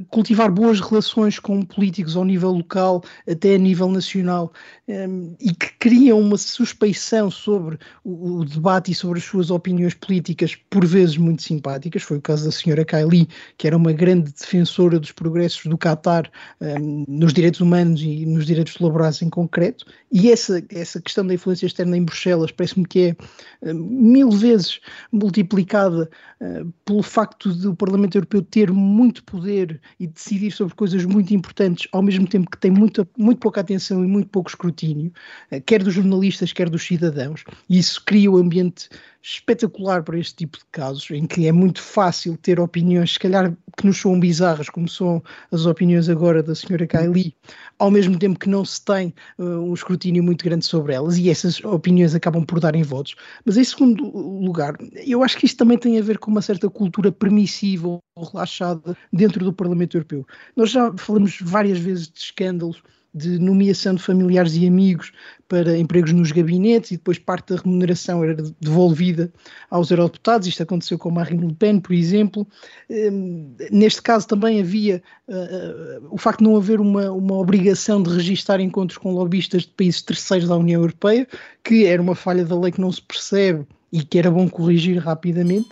cultivar 0.10 0.50
boas 0.50 0.80
relações 0.80 1.38
com 1.38 1.62
políticos 1.62 2.16
ao 2.16 2.24
nível 2.24 2.52
local, 2.52 3.04
até 3.30 3.56
a 3.56 3.58
nível 3.58 3.90
nacional, 3.90 4.54
ehm, 4.88 5.34
e 5.40 5.54
que 5.54 5.72
criam 5.80 6.20
uma 6.20 6.38
suspeição 6.38 7.30
sobre 7.30 7.78
o, 8.04 8.46
debate 8.46 8.92
e 8.92 8.96
sobre 8.96 9.20
as 9.20 9.26
suas 9.26 9.52
opiniões 9.52 9.94
políticas, 9.94 10.56
por 10.70 10.86
vezes 10.86 11.18
muito 11.18 11.44
simpáticas. 11.44 12.04
Foi 12.04 12.18
o 12.18 12.22
caso 12.22 12.46
da 12.46 12.52
senhora 12.52 12.86
Kylie, 12.86 13.28
que 13.58 13.68
era 13.68 13.76
uma 13.76 13.92
grande 13.92 14.32
defensora 14.32 15.00
dos 15.00 15.12
progressos 15.12 15.66
do 15.66 15.78
Qatar 15.78 16.32
ehm, 16.62 17.04
nos 17.08 17.34
direitos 17.34 17.60
humanos 17.60 18.02
e 18.02 18.26
nos 18.26 18.46
direitos 18.46 18.80
laborais 18.80 19.22
em 19.22 19.30
concreto, 19.30 19.86
e 20.12 20.32
essa, 20.32 20.64
essa 20.70 21.02
questão 21.02 21.28
da 21.28 21.34
influência 21.34 21.66
externa 21.66 21.98
em 21.98 22.04
Bruxelas 22.04 22.50
parece-me 22.50 22.88
que 22.88 23.16
é 23.62 23.70
uh, 23.70 23.76
mil 23.76 24.32
vezes 24.32 24.80
multiplicada 25.12 26.10
uh, 26.40 26.74
pelo 26.86 27.04
facto 27.04 27.54
de 27.54 27.68
o 27.68 27.76
Parlamento 27.76 28.16
Europeu 28.16 28.42
ter 28.42 28.72
muito 28.72 29.24
poder 29.26 29.65
e 30.00 30.08
decidir 30.08 30.52
sobre 30.52 30.76
coisas 30.76 31.06
muito 31.06 31.34
importantes, 31.34 31.88
ao 31.92 32.02
mesmo 32.02 32.28
tempo 32.28 32.50
que 32.50 32.58
tem 32.58 32.72
muito, 32.72 33.08
muito 33.18 33.40
pouca 33.40 33.62
atenção 33.62 34.04
e 34.04 34.08
muito 34.08 34.30
pouco 34.30 34.50
escrutínio, 34.50 35.12
eh, 35.52 35.60
quer 35.60 35.84
dos 35.84 35.94
jornalistas, 35.94 36.54
quer 36.54 36.70
dos 36.70 36.84
cidadãos, 36.84 37.44
e 37.70 37.78
isso 37.78 38.04
cria 38.06 38.32
um 38.32 38.38
ambiente 38.38 38.90
espetacular 39.26 40.04
para 40.04 40.20
este 40.20 40.36
tipo 40.36 40.60
de 40.60 40.66
casos, 40.72 41.10
em 41.10 41.26
que 41.26 41.48
é 41.48 41.52
muito 41.52 41.82
fácil 41.82 42.38
ter 42.38 42.60
opiniões, 42.60 43.14
se 43.14 43.20
calhar 43.20 43.52
que 43.76 43.86
nos 43.86 43.98
soam 43.98 44.20
bizarras, 44.20 44.70
como 44.70 44.88
são 44.88 45.22
as 45.52 45.66
opiniões 45.66 46.08
agora 46.08 46.44
da 46.44 46.54
senhora 46.54 46.86
Kylie, 46.86 47.36
ao 47.80 47.90
mesmo 47.90 48.20
tempo 48.20 48.38
que 48.38 48.48
não 48.48 48.64
se 48.64 48.86
tem 48.86 49.16
uh, 49.40 49.44
um 49.44 49.74
escrutínio 49.74 50.24
muito 50.24 50.46
grande 50.46 50.64
sobre 50.64 50.94
elas, 50.94 51.18
e 51.18 51.32
essas 51.32 51.60
opiniões 51.64 52.14
acabam 52.14 52.46
por 52.46 52.60
darem 52.60 52.84
votos. 52.84 53.16
Mas 53.44 53.58
em 53.58 53.64
segundo 53.64 54.06
lugar, 54.16 54.76
eu 54.94 55.24
acho 55.24 55.38
que 55.38 55.48
isto 55.48 55.58
também 55.58 55.80
tem 55.80 55.98
a 55.98 56.04
ver 56.04 56.20
com 56.20 56.30
uma 56.30 56.42
certa 56.42 56.70
cultura 56.70 57.12
permissiva 57.12 57.88
ou 57.88 58.26
relaxada 58.32 58.96
dentro 59.12 59.44
do 59.44 59.52
Parlamento 59.52 59.98
Europeu. 59.98 60.24
Nós 60.56 60.70
já 60.70 60.94
falamos 60.98 61.40
várias 61.42 61.80
vezes 61.80 62.08
de 62.08 62.20
escândalos 62.20 62.84
de 63.16 63.40
nomeação 63.40 63.96
de 63.96 64.04
familiares 64.04 64.56
e 64.58 64.68
amigos 64.68 65.14
para 65.48 65.78
empregos 65.78 66.12
nos 66.12 66.34
gabinetes 66.34 66.92
e 66.92 66.98
depois 66.98 67.18
parte 67.18 67.54
da 67.54 67.62
remuneração 67.62 68.22
era 68.22 68.36
devolvida 68.60 69.32
aos 69.70 69.90
eurodeputados. 69.90 70.48
Isto 70.50 70.64
aconteceu 70.64 70.98
com 70.98 71.10
Marine 71.10 71.48
Le 71.48 71.54
Pen, 71.54 71.80
por 71.80 71.94
exemplo. 71.94 72.46
Um, 72.90 73.56
neste 73.72 74.02
caso 74.02 74.28
também 74.28 74.60
havia 74.60 75.02
uh, 75.30 76.08
o 76.12 76.18
facto 76.18 76.40
de 76.40 76.44
não 76.44 76.58
haver 76.58 76.82
uma, 76.82 77.10
uma 77.10 77.36
obrigação 77.36 78.04
de 78.04 78.10
registar 78.10 78.60
encontros 78.60 78.98
com 78.98 79.14
lobistas 79.14 79.62
de 79.62 79.70
países 79.70 80.02
terceiros 80.02 80.50
da 80.50 80.58
União 80.58 80.82
Europeia, 80.82 81.26
que 81.64 81.86
era 81.86 82.02
uma 82.02 82.16
falha 82.16 82.44
da 82.44 82.60
lei 82.60 82.74
que 82.74 82.82
não 82.82 82.92
se 82.92 83.02
percebe 83.02 83.66
e 83.94 84.04
que 84.04 84.20
era 84.20 84.30
bom 84.30 84.50
corrigir 84.50 84.98
rapidamente. 84.98 85.70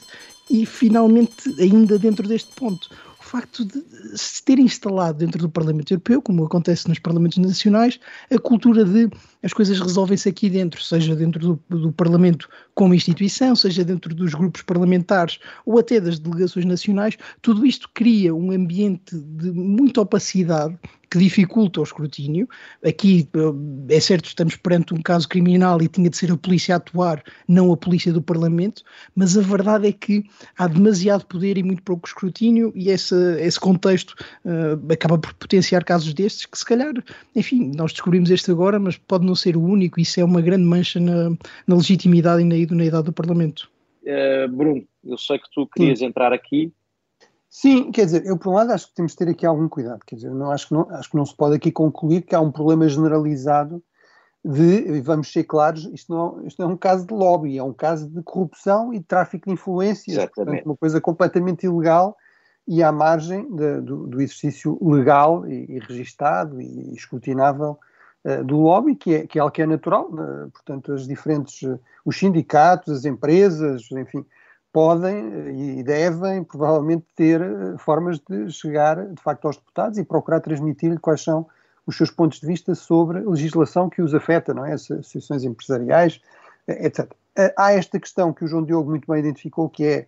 E 0.50 0.66
finalmente, 0.66 1.34
ainda 1.60 2.00
dentro 2.00 2.28
deste 2.28 2.54
ponto, 2.56 2.90
facto 3.34 3.66
de 3.66 3.84
se 4.16 4.44
ter 4.44 4.60
instalado 4.60 5.18
dentro 5.18 5.42
do 5.42 5.50
Parlamento 5.50 5.92
Europeu, 5.92 6.22
como 6.22 6.46
acontece 6.46 6.88
nos 6.88 7.00
Parlamentos 7.00 7.40
Nacionais, 7.40 8.00
a 8.32 8.38
cultura 8.38 8.86
de 8.86 9.10
as 9.44 9.52
coisas 9.52 9.80
resolvem-se 9.80 10.30
aqui 10.30 10.50
dentro, 10.50 10.82
seja 10.82 11.16
dentro 11.16 11.40
do, 11.70 11.78
do, 11.78 11.92
Parlamento 11.92 12.50
como 12.74 12.96
instituição, 12.96 13.56
seja 13.56 13.84
dentro 13.84 14.16
dos 14.16 14.34
grupos 14.34 14.62
parlamentares 14.62 15.40
ou 15.66 15.78
até 15.78 16.00
das 16.00 16.18
delegações 16.18 16.66
nacionais, 16.66 17.18
tudo 17.42 17.66
isto 17.66 17.90
cria 17.94 18.34
um 18.34 18.52
ambiente 18.52 19.16
de 19.16 19.52
muita 19.52 20.02
opacidade 20.02 20.78
que 21.14 21.20
dificulta 21.20 21.80
o 21.80 21.84
escrutínio. 21.84 22.50
Aqui 22.84 23.30
é 23.88 24.00
certo, 24.00 24.26
estamos 24.26 24.56
perante 24.56 24.96
um 24.96 25.02
caso 25.02 25.30
criminal 25.30 25.80
e 25.80 25.88
tinha 25.88 26.10
de 26.10 26.18
ser 26.18 26.32
a 26.32 26.38
polícia 26.38 26.74
a 26.74 26.78
atuar, 26.78 27.24
não 27.48 27.72
a 27.72 27.78
polícia 27.78 28.12
do 28.12 28.20
Parlamento, 28.20 28.82
mas 29.16 29.38
a 29.38 29.42
verdade 29.42 29.88
é 29.88 29.92
que 29.92 30.24
há 30.58 30.66
demasiado 30.66 31.24
poder 31.28 31.56
e 31.56 31.62
muito 31.62 31.84
pouco 31.84 32.08
escrutínio, 32.08 32.74
e 32.74 32.90
esse, 32.90 33.14
esse 33.40 33.60
contexto 33.60 34.16
uh, 34.44 34.92
acaba 34.92 35.20
por 35.20 35.36
potenciar 35.36 35.84
casos 35.84 36.16
destes 36.16 36.48
que, 36.48 36.58
se 36.58 36.66
calhar, 36.66 36.94
enfim, 37.36 37.72
nós 37.76 37.92
descobrimos 37.92 38.32
este 38.32 38.50
agora, 38.50 38.80
mas 38.80 38.98
pode 38.98 39.24
não 39.24 39.33
ser 39.36 39.58
o 39.58 39.62
único, 39.62 40.00
isso 40.00 40.20
é 40.20 40.24
uma 40.24 40.42
grande 40.42 40.64
mancha 40.64 41.00
na, 41.00 41.30
na 41.68 41.76
legitimidade 41.76 42.42
e 42.42 42.46
na 42.46 42.56
idoneidade 42.56 43.06
do 43.06 43.14
Parlamento. 43.14 43.70
Uh, 44.04 44.48
Bruno, 44.50 44.84
eu 45.04 45.18
sei 45.18 45.40
que 45.40 45.50
tu 45.54 45.68
querias 45.68 46.00
Sim. 46.00 46.06
entrar 46.06 46.34
aqui. 46.34 46.74
Sim, 47.50 47.92
quer 47.92 48.06
dizer, 48.06 48.26
eu 48.26 48.38
por 48.38 48.50
um 48.50 48.56
lado 48.56 48.72
acho 48.72 48.88
que 48.88 48.96
temos 48.96 49.12
de 49.12 49.18
ter 49.18 49.30
aqui 49.30 49.46
algum 49.46 49.70
cuidado, 49.70 50.00
quer 50.06 50.16
dizer, 50.16 50.32
não, 50.32 50.52
acho, 50.52 50.68
que 50.68 50.74
não, 50.74 50.90
acho 50.90 51.10
que 51.10 51.18
não 51.18 51.26
se 51.26 51.36
pode 51.36 51.56
aqui 51.56 51.72
concluir 51.72 52.24
que 52.24 52.34
há 52.34 52.42
um 52.42 52.52
problema 52.52 52.90
generalizado 52.90 53.82
de, 54.44 55.00
vamos 55.02 55.32
ser 55.32 55.44
claros, 55.44 55.86
isto 55.94 56.12
não, 56.12 56.46
isto 56.46 56.62
não 56.62 56.72
é 56.72 56.74
um 56.74 56.78
caso 56.78 57.06
de 57.06 57.14
lobby, 57.14 57.58
é 57.58 57.64
um 57.64 57.72
caso 57.72 58.10
de 58.10 58.22
corrupção 58.24 58.94
e 58.94 59.00
de 59.00 59.06
tráfico 59.06 59.46
de 59.46 59.54
influências, 59.54 60.18
portanto, 60.26 60.66
uma 60.66 60.76
coisa 60.76 61.00
completamente 61.00 61.66
ilegal 61.66 62.18
e 62.68 62.82
à 62.82 62.92
margem 62.92 63.44
de, 63.56 63.82
do, 63.82 64.08
do, 64.08 64.22
exercício 64.22 64.78
legal 64.82 65.48
e, 65.48 65.76
e 65.76 65.80
registado 65.80 66.62
e 66.62 66.94
escrutinável 66.94 67.72
uh, 67.72 67.78
do 68.46 68.58
lobby, 68.58 68.96
que 68.96 69.16
é, 69.16 69.28
que 69.28 69.38
é 69.38 69.42
algo 69.42 69.54
que 69.54 69.62
é 69.62 69.66
natural, 69.66 70.06
uh, 70.06 70.50
portanto, 70.52 70.94
as 70.94 71.06
diferentes, 71.06 71.62
uh, 71.64 71.80
os 72.06 72.18
sindicatos, 72.18 73.00
as 73.00 73.06
empresas, 73.06 73.90
enfim, 73.92 74.26
podem 74.72 75.78
e 75.78 75.84
devem 75.84 76.44
provavelmente 76.44 77.06
ter 77.16 77.42
formas 77.78 78.20
de 78.20 78.50
chegar 78.50 79.06
de 79.06 79.22
facto 79.22 79.46
aos 79.46 79.58
deputados 79.58 79.98
e 80.00 80.04
procurar 80.04 80.40
transmitir-lhe 80.40 80.98
quais 80.98 81.22
são 81.22 81.46
os 81.86 81.98
seus 81.98 82.10
pontos 82.10 82.40
de 82.40 82.48
vista 82.48 82.74
sobre 82.74 83.20
a 83.20 83.30
legislação 83.30 83.90
que 83.90 84.02
os 84.02 84.16
afeta, 84.16 84.54
não 84.54 84.66
é? 84.66 84.74
As 84.74 84.90
associações 84.90 85.44
empresariais, 85.44 86.20
etc. 86.68 87.12
Há 87.58 87.74
esta 87.74 88.00
questão 88.00 88.34
que 88.34 88.46
o 88.46 88.48
João 88.48 88.64
Diogo 88.64 88.90
muito 88.90 89.12
bem 89.12 89.20
identificou, 89.20 89.70
que 89.70 89.86
é 89.86 90.08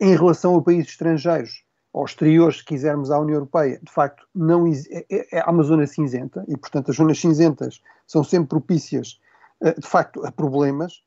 em 0.00 0.14
relação 0.14 0.56
a 0.56 0.62
países 0.62 0.90
estrangeiros, 0.90 1.64
ou 1.92 2.04
exteriores, 2.04 2.58
se 2.58 2.64
quisermos, 2.64 3.10
à 3.10 3.18
União 3.18 3.36
Europeia, 3.36 3.80
de 3.82 3.90
facto, 3.90 4.26
não 4.34 4.66
é, 4.66 5.04
é, 5.10 5.40
há 5.40 5.50
uma 5.50 5.62
zona 5.62 5.86
cinzenta, 5.86 6.44
e, 6.48 6.56
portanto, 6.56 6.90
as 6.90 6.96
zonas 6.96 7.18
cinzentas 7.18 7.82
são 8.06 8.22
sempre 8.22 8.48
propícias, 8.48 9.20
de 9.60 9.86
facto, 9.86 10.24
a 10.24 10.30
problemas, 10.30 11.02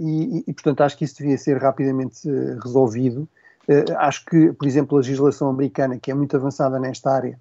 e, 0.00 0.44
e, 0.46 0.52
portanto, 0.52 0.80
acho 0.82 0.96
que 0.96 1.04
isso 1.04 1.18
devia 1.18 1.38
ser 1.38 1.58
rapidamente 1.58 2.28
resolvido. 2.62 3.28
Acho 3.98 4.24
que, 4.24 4.52
por 4.52 4.66
exemplo, 4.66 4.96
a 4.96 5.00
legislação 5.00 5.48
americana, 5.48 5.98
que 5.98 6.10
é 6.10 6.14
muito 6.14 6.36
avançada 6.36 6.78
nesta 6.78 7.10
área, 7.10 7.38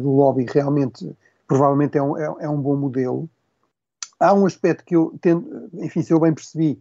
do 0.00 0.10
lobby 0.10 0.46
realmente, 0.48 1.10
provavelmente 1.46 1.96
é 1.96 2.02
um, 2.02 2.16
é, 2.16 2.24
é, 2.40 2.48
um 2.48 2.60
bom 2.60 2.76
modelo. 2.76 3.28
Há 4.20 4.34
um 4.34 4.44
aspecto 4.44 4.84
que 4.84 4.94
eu 4.94 5.16
tendo, 5.20 5.70
enfim, 5.74 6.02
se 6.02 6.12
eu 6.12 6.20
bem 6.20 6.34
percebi 6.34 6.80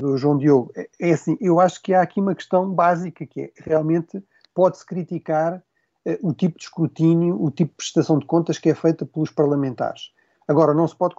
do 0.00 0.16
João 0.16 0.38
Diogo, 0.38 0.72
é, 0.74 0.88
é 0.98 1.12
assim, 1.12 1.36
eu 1.40 1.60
acho 1.60 1.82
que 1.82 1.92
há 1.92 2.00
aqui 2.00 2.20
uma 2.20 2.34
questão 2.34 2.70
básica 2.70 3.26
que 3.26 3.42
é, 3.42 3.52
realmente 3.58 4.22
pode-se 4.56 4.86
criticar 4.86 5.62
uh, 6.06 6.28
o 6.28 6.32
tipo 6.32 6.56
de 6.56 6.64
escrutínio, 6.64 7.40
o 7.40 7.50
tipo 7.50 7.72
de 7.72 7.76
prestação 7.76 8.18
de 8.18 8.24
contas 8.24 8.58
que 8.58 8.70
é 8.70 8.74
feita 8.74 9.04
pelos 9.04 9.30
parlamentares. 9.30 10.10
Agora, 10.48 10.72
não 10.72 10.88
se 10.88 10.96
pode 10.96 11.14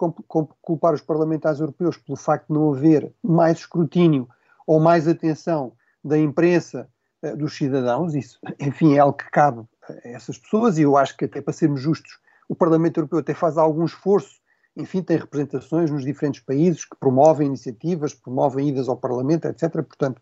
culpar 0.60 0.92
os 0.92 1.02
parlamentares 1.02 1.60
europeus 1.60 1.96
pelo 1.96 2.16
facto 2.16 2.48
de 2.48 2.54
não 2.54 2.74
haver 2.74 3.12
mais 3.22 3.58
escrutínio 3.58 4.28
ou 4.66 4.80
mais 4.80 5.06
atenção 5.06 5.72
da 6.02 6.18
imprensa 6.18 6.88
uh, 7.22 7.36
dos 7.36 7.56
cidadãos, 7.56 8.16
isso, 8.16 8.40
enfim, 8.58 8.94
é 8.94 8.98
algo 8.98 9.16
que 9.16 9.30
cabe 9.30 9.62
a 9.88 10.08
essas 10.08 10.36
pessoas, 10.36 10.76
e 10.76 10.82
eu 10.82 10.96
acho 10.96 11.16
que 11.16 11.26
até 11.26 11.40
para 11.40 11.52
sermos 11.52 11.80
justos, 11.80 12.18
o 12.48 12.56
Parlamento 12.56 12.98
Europeu 12.98 13.20
até 13.20 13.34
faz 13.34 13.56
algum 13.56 13.84
esforço, 13.84 14.40
enfim, 14.76 15.00
tem 15.00 15.16
representações 15.16 15.90
nos 15.90 16.04
diferentes 16.04 16.40
países 16.40 16.84
que 16.84 16.96
promovem 16.98 17.46
iniciativas, 17.46 18.14
promovem 18.14 18.68
idas 18.68 18.88
ao 18.88 18.96
Parlamento, 18.96 19.46
etc. 19.46 19.70
Portanto, 19.70 20.20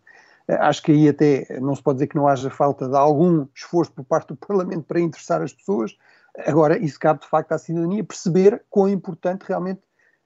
acho 0.49 0.83
que 0.83 0.93
aí 0.93 1.09
até 1.09 1.59
não 1.61 1.75
se 1.75 1.83
pode 1.83 1.97
dizer 1.97 2.07
que 2.09 2.17
não 2.17 2.29
haja 2.29 2.51
falta 2.51 2.89
de 2.89 2.97
algum 2.97 3.47
esforço 3.55 3.93
por 3.93 4.05
parte 4.05 4.29
do 4.29 4.37
Parlamento 4.47 4.85
para 4.85 5.01
interessar 5.01 5.43
as 5.43 5.53
pessoas. 5.53 5.97
Agora, 6.47 6.79
isso 6.79 6.99
cabe 6.99 7.21
de 7.21 7.29
facto 7.29 7.53
à 7.53 7.59
cidadania 7.59 8.05
perceber 8.05 8.63
quão 8.69 8.89
importante 8.89 9.45
realmente, 9.47 9.81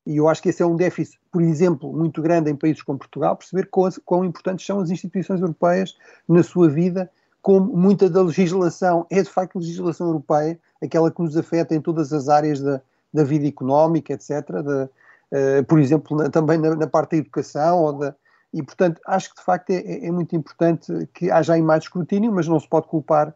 e 0.06 0.16
eu 0.16 0.28
acho 0.28 0.42
que 0.42 0.48
esse 0.48 0.62
é 0.62 0.66
um 0.66 0.74
déficit, 0.74 1.20
por 1.30 1.40
exemplo, 1.40 1.92
muito 1.92 2.20
grande 2.20 2.50
em 2.50 2.56
países 2.56 2.82
como 2.82 2.98
Portugal, 2.98 3.36
perceber 3.36 3.66
quão, 3.66 3.88
quão 4.04 4.24
importantes 4.24 4.66
são 4.66 4.80
as 4.80 4.90
instituições 4.90 5.40
europeias 5.40 5.96
na 6.28 6.42
sua 6.42 6.68
vida 6.68 7.08
como 7.42 7.74
muita 7.74 8.08
da 8.08 8.22
legislação 8.22 9.06
é 9.10 9.22
de 9.22 9.28
facto 9.28 9.58
legislação 9.58 10.08
europeia, 10.08 10.58
aquela 10.82 11.10
que 11.10 11.22
nos 11.22 11.36
afeta 11.36 11.74
em 11.74 11.80
todas 11.80 12.12
as 12.12 12.28
áreas 12.28 12.60
da, 12.60 12.80
da 13.12 13.24
vida 13.24 13.46
económica, 13.46 14.12
etc. 14.12 14.30
De, 14.62 14.82
uh, 14.82 15.64
por 15.66 15.78
exemplo, 15.78 16.16
na, 16.16 16.28
também 16.28 16.58
na, 16.58 16.74
na, 16.76 16.86
parte 16.86 17.12
da 17.12 17.16
educação, 17.18 17.82
ou 17.82 17.92
da, 17.94 18.14
e 18.52 18.62
portanto 18.62 19.00
acho 19.06 19.30
que 19.30 19.36
de 19.36 19.44
facto 19.44 19.70
é, 19.70 19.76
é, 19.76 20.06
é, 20.06 20.10
muito 20.10 20.34
importante 20.34 20.92
que 21.14 21.30
haja 21.30 21.54
aí 21.54 21.62
mais 21.62 21.84
escrutínio, 21.84 22.32
mas 22.32 22.48
não 22.48 22.58
se 22.58 22.68
pode 22.68 22.88
culpar 22.88 23.28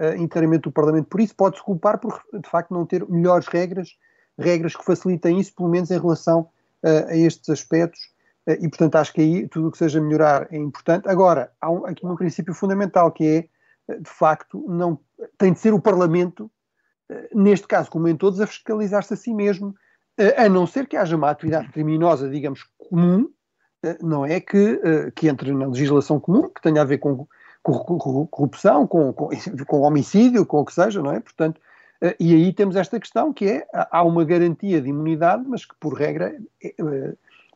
uh, 0.00 0.16
inteiramente 0.16 0.68
o 0.68 0.72
Parlamento 0.72 1.08
por 1.08 1.20
isso, 1.20 1.34
pode-se 1.34 1.62
culpar 1.62 1.98
por 1.98 2.22
de 2.32 2.48
facto 2.48 2.72
não 2.72 2.86
ter 2.86 3.06
melhores 3.08 3.46
regras, 3.48 3.96
regras 4.38 4.76
que 4.76 4.84
facilitem 4.84 5.38
isso, 5.40 5.54
pelo 5.54 5.68
menos 5.68 5.90
em 5.90 5.98
relação 5.98 6.48
uh, 6.84 7.08
a 7.08 7.16
estes 7.16 7.48
aspectos 7.50 8.00
eh, 8.46 8.58
e, 8.60 8.68
portanto, 8.68 8.96
acho 8.96 9.12
que 9.12 9.20
aí 9.20 9.48
tudo 9.48 9.68
o 9.68 9.70
que 9.70 9.78
seja 9.78 10.00
melhorar 10.00 10.48
é 10.50 10.56
importante. 10.56 11.08
Agora, 11.08 11.52
há 11.60 11.70
um, 11.70 11.86
aqui 11.86 12.06
um 12.06 12.16
princípio 12.16 12.54
fundamental 12.54 13.10
que 13.12 13.48
é, 13.88 13.98
de 13.98 14.10
facto, 14.10 14.64
não 14.68 14.98
tem 15.38 15.52
de 15.52 15.58
ser 15.58 15.74
o 15.74 15.80
Parlamento, 15.80 16.50
neste 17.34 17.68
caso, 17.68 17.90
como 17.90 18.08
em 18.08 18.16
todos, 18.16 18.40
a 18.40 18.46
fiscalizar-se 18.46 19.14
a 19.14 19.16
si 19.16 19.34
mesmo, 19.34 19.74
a 20.36 20.48
não 20.48 20.66
ser 20.66 20.86
que 20.86 20.96
haja 20.96 21.14
uma 21.14 21.30
atividade 21.30 21.70
criminosa, 21.70 22.28
digamos, 22.28 22.64
comum, 22.78 23.28
não 24.00 24.24
é 24.24 24.40
que, 24.40 24.80
que 25.14 25.28
entre 25.28 25.52
na 25.52 25.66
legislação 25.66 26.20
comum, 26.20 26.48
que 26.48 26.62
tenha 26.62 26.82
a 26.82 26.84
ver 26.84 26.98
com, 26.98 27.26
com 27.62 28.26
corrupção, 28.26 28.86
com, 28.86 29.12
com, 29.12 29.30
com 29.66 29.80
homicídio, 29.80 30.46
com 30.46 30.60
o 30.60 30.64
que 30.64 30.74
seja, 30.74 31.02
não 31.02 31.12
é? 31.12 31.20
Portanto, 31.20 31.60
e 32.18 32.34
aí 32.34 32.52
temos 32.52 32.74
esta 32.74 32.98
questão 32.98 33.32
que 33.32 33.46
é, 33.46 33.66
há 33.72 34.02
uma 34.02 34.24
garantia 34.24 34.80
de 34.80 34.88
imunidade, 34.88 35.44
mas 35.46 35.64
que, 35.64 35.74
por 35.78 35.94
regra, 35.94 36.34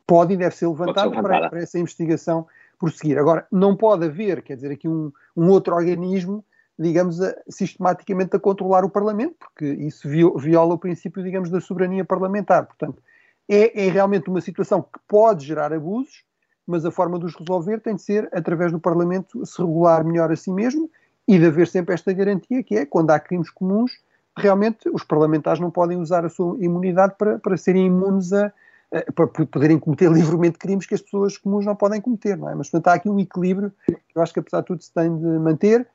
pode 0.05 0.33
e 0.33 0.37
deve 0.37 0.55
ser 0.55 0.67
levantado 0.67 1.11
para, 1.11 1.49
para, 1.49 1.59
essa 1.59 1.77
investigação 1.77 2.47
prosseguir. 2.79 3.17
Agora, 3.17 3.45
não 3.51 3.75
pode 3.75 4.05
haver, 4.05 4.41
quer 4.41 4.55
dizer, 4.55 4.71
aqui 4.71 4.87
um, 4.87 5.11
um 5.35 5.49
outro 5.49 5.75
organismo, 5.75 6.45
digamos, 6.79 7.21
a, 7.21 7.35
sistematicamente 7.49 8.37
a 8.37 8.39
controlar 8.39 8.85
o 8.85 8.89
Parlamento, 8.89 9.35
porque 9.37 9.65
isso 9.65 10.07
viola 10.07 10.75
o 10.75 10.79
princípio, 10.79 11.21
digamos, 11.21 11.49
da 11.49 11.59
soberania 11.59 12.05
parlamentar. 12.05 12.65
Portanto, 12.65 13.03
é, 13.47 13.87
é 13.87 13.89
realmente 13.89 14.29
uma 14.29 14.41
situação 14.41 14.81
que 14.81 14.99
pode 15.07 15.45
gerar 15.45 15.71
abusos, 15.73 16.23
mas 16.65 16.85
a 16.85 16.91
forma 16.91 17.17
de 17.17 17.25
os 17.25 17.35
resolver 17.35 17.79
tem 17.79 17.95
de 17.95 18.01
ser 18.01 18.29
através 18.33 18.71
do 18.71 18.79
Parlamento 18.79 19.45
se 19.45 19.61
regular 19.61 20.03
melhor 20.03 20.31
a 20.31 20.35
si 20.35 20.51
mesmo 20.51 20.89
e 21.27 21.39
de 21.39 21.45
haver 21.45 21.67
sempre 21.67 21.93
esta 21.93 22.11
garantia 22.11 22.61
que 22.61 22.75
é, 22.75 22.85
quando 22.85 23.11
há 23.11 23.19
crimes 23.19 23.49
comuns, 23.49 23.91
realmente 24.37 24.89
os 24.89 25.03
parlamentares 25.03 25.59
não 25.59 25.71
podem 25.71 25.97
usar 25.97 26.25
a 26.25 26.29
sua 26.29 26.57
imunidade 26.59 27.15
para, 27.17 27.39
para 27.39 27.57
serem 27.57 27.87
imunes 27.87 28.31
a, 28.33 28.51
eh, 28.91 29.11
para 29.11 29.27
poderem 29.27 29.79
cometer 29.79 30.09
livremente 30.11 30.57
crimes 30.57 30.85
que 30.85 30.93
as 30.93 31.01
pessoas 31.01 31.37
comuns 31.37 31.65
não 31.65 31.75
podem 31.75 31.99
cometer, 31.99 32.37
não 32.37 32.49
é? 32.49 32.55
Mas, 32.55 32.69
portanto, 32.69 32.87
há 32.87 32.93
aqui 32.95 33.09
um 33.09 33.19
equilíbrio 33.19 33.71
que 33.85 33.97
eu 34.15 34.21
acho 34.21 34.33
que, 34.33 34.39
apesar 34.39 34.61
de 34.61 34.67
tudo, 34.67 34.81
se 34.81 34.93
tem 34.93 35.15
de 35.17 35.25
manter 35.39 35.87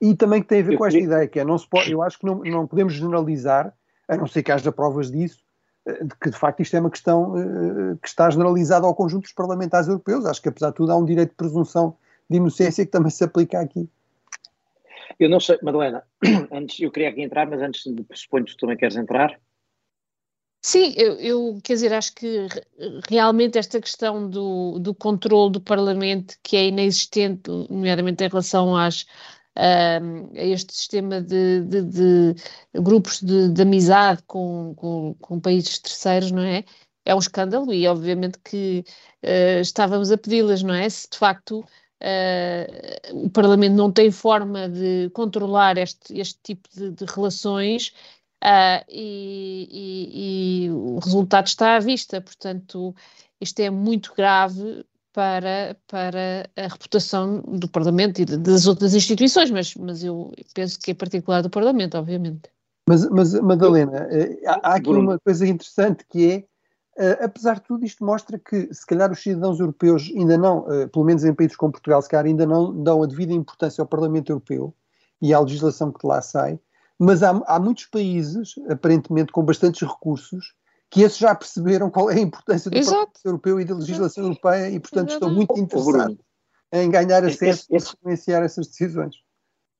e 0.00 0.14
também 0.14 0.40
que 0.40 0.48
tem 0.48 0.60
a 0.60 0.64
ver 0.64 0.78
com 0.78 0.86
esta 0.86 0.98
ideia, 0.98 1.26
que 1.26 1.40
é, 1.40 1.44
não 1.44 1.58
se 1.58 1.68
pode, 1.68 1.90
eu 1.90 2.02
acho 2.02 2.18
que 2.18 2.24
não, 2.24 2.36
não 2.44 2.66
podemos 2.66 2.94
generalizar, 2.94 3.74
a 4.06 4.16
não 4.16 4.26
ser 4.26 4.42
que 4.42 4.52
haja 4.52 4.70
provas 4.70 5.10
disso, 5.10 5.42
que, 6.20 6.30
de 6.30 6.36
facto, 6.36 6.60
isto 6.60 6.76
é 6.76 6.80
uma 6.80 6.90
questão 6.90 7.34
uh, 7.34 7.96
que 7.98 8.08
está 8.08 8.28
generalizada 8.30 8.86
ao 8.86 8.94
conjunto 8.94 9.22
dos 9.22 9.32
parlamentares 9.32 9.88
europeus. 9.88 10.24
Acho 10.26 10.42
que, 10.42 10.48
apesar 10.48 10.70
de 10.70 10.76
tudo, 10.76 10.92
há 10.92 10.96
um 10.96 11.04
direito 11.04 11.30
de 11.30 11.36
presunção 11.36 11.96
de 12.28 12.36
inocência 12.36 12.84
que 12.84 12.92
também 12.92 13.10
se 13.10 13.24
aplica 13.24 13.60
aqui. 13.60 13.88
Eu 15.18 15.28
não 15.28 15.40
sei, 15.40 15.58
Madalena, 15.62 16.04
antes, 16.52 16.80
eu 16.80 16.90
queria 16.90 17.08
aqui 17.08 17.22
entrar, 17.22 17.46
mas 17.46 17.60
antes, 17.60 17.82
suponho 18.14 18.44
que 18.44 18.52
tu 18.52 18.58
também 18.58 18.76
queres 18.76 18.96
entrar. 18.96 19.38
Sim, 20.60 20.92
eu, 20.96 21.14
eu, 21.14 21.58
quer 21.62 21.74
dizer, 21.74 21.92
acho 21.92 22.14
que 22.14 22.46
realmente 23.08 23.58
esta 23.58 23.80
questão 23.80 24.28
do, 24.28 24.78
do 24.80 24.94
controle 24.94 25.52
do 25.52 25.60
Parlamento, 25.60 26.36
que 26.42 26.56
é 26.56 26.66
inexistente, 26.66 27.48
nomeadamente 27.70 28.24
em 28.24 28.28
relação 28.28 28.76
às, 28.76 29.06
a 29.58 30.44
este 30.44 30.72
sistema 30.72 31.20
de, 31.20 31.62
de, 31.62 31.82
de 31.82 32.34
grupos 32.74 33.20
de, 33.20 33.48
de, 33.48 33.62
amizade 33.62 34.22
com, 34.26 34.72
com, 34.76 35.14
com, 35.20 35.40
países 35.40 35.78
terceiros, 35.80 36.30
não 36.30 36.42
é? 36.42 36.64
É 37.04 37.14
um 37.14 37.18
escândalo 37.18 37.72
e, 37.72 37.88
obviamente, 37.88 38.38
que 38.44 38.84
uh, 39.24 39.60
estávamos 39.60 40.12
a 40.12 40.18
pedi-las, 40.18 40.62
não 40.62 40.74
é? 40.74 40.88
Se 40.88 41.08
de 41.10 41.18
facto 41.18 41.60
uh, 41.60 43.24
o 43.24 43.30
Parlamento 43.30 43.74
não 43.74 43.90
tem 43.90 44.10
forma 44.10 44.68
de 44.68 45.10
controlar 45.10 45.76
este, 45.78 46.18
este 46.18 46.38
tipo 46.42 46.68
de, 46.74 47.04
relações 47.06 47.92
Uh, 48.40 48.86
e, 48.88 49.68
e, 49.68 50.66
e, 50.66 50.70
o 50.70 51.00
resultado 51.00 51.48
está 51.48 51.74
à 51.74 51.80
vista, 51.80 52.20
portanto, 52.20 52.94
isto 53.40 53.58
é 53.58 53.68
muito 53.68 54.14
grave 54.16 54.84
para, 55.18 55.76
para 55.88 56.48
a 56.56 56.68
reputação 56.68 57.40
do 57.40 57.68
Parlamento 57.68 58.20
e 58.20 58.24
das 58.24 58.68
outras 58.68 58.94
instituições, 58.94 59.50
mas, 59.50 59.74
mas 59.74 60.04
eu 60.04 60.30
penso 60.54 60.78
que 60.78 60.92
é 60.92 60.94
particular 60.94 61.42
do 61.42 61.50
Parlamento, 61.50 61.98
obviamente. 61.98 62.42
Mas, 62.88 63.04
mas 63.10 63.34
Madalena, 63.34 64.06
eh, 64.12 64.40
há, 64.46 64.60
há 64.62 64.74
aqui 64.76 64.90
uma 64.90 65.18
coisa 65.18 65.44
interessante 65.44 66.06
que 66.08 66.46
é, 66.96 67.04
uh, 67.04 67.24
apesar 67.24 67.54
de 67.54 67.62
tudo, 67.62 67.84
isto 67.84 68.04
mostra 68.04 68.38
que 68.38 68.72
se 68.72 68.86
calhar 68.86 69.10
os 69.10 69.20
cidadãos 69.20 69.58
europeus 69.58 70.08
ainda 70.16 70.38
não, 70.38 70.60
uh, 70.60 70.88
pelo 70.88 71.04
menos 71.04 71.24
em 71.24 71.34
países 71.34 71.56
como 71.56 71.72
Portugal, 71.72 72.00
se 72.00 72.08
calhar 72.08 72.26
ainda 72.26 72.46
não 72.46 72.80
dão 72.80 73.02
a 73.02 73.06
devida 73.06 73.32
importância 73.32 73.82
ao 73.82 73.88
Parlamento 73.88 74.30
Europeu 74.30 74.72
e 75.20 75.34
à 75.34 75.40
legislação 75.40 75.90
que 75.90 75.98
de 75.98 76.06
lá 76.06 76.22
sai, 76.22 76.60
mas 76.96 77.24
há, 77.24 77.30
há 77.48 77.58
muitos 77.58 77.86
países, 77.86 78.54
aparentemente 78.70 79.32
com 79.32 79.42
bastantes 79.42 79.82
recursos, 79.82 80.54
que 80.90 81.02
esses 81.02 81.18
já 81.18 81.34
perceberam 81.34 81.90
qual 81.90 82.10
é 82.10 82.14
a 82.14 82.20
importância 82.20 82.70
do 82.70 82.76
Exato. 82.76 82.96
Parlamento 82.96 83.20
Europeu 83.24 83.60
e 83.60 83.64
da 83.64 83.74
legislação 83.74 84.24
Exato. 84.24 84.46
europeia 84.46 84.70
e, 84.70 84.80
portanto, 84.80 85.10
estão 85.10 85.30
muito 85.30 85.58
interessados 85.58 86.18
em 86.72 86.90
ganhar 86.90 87.24
acesso 87.24 87.66
e 87.70 87.76
influenciar 87.76 88.42
essas 88.42 88.66
decisões. 88.68 89.16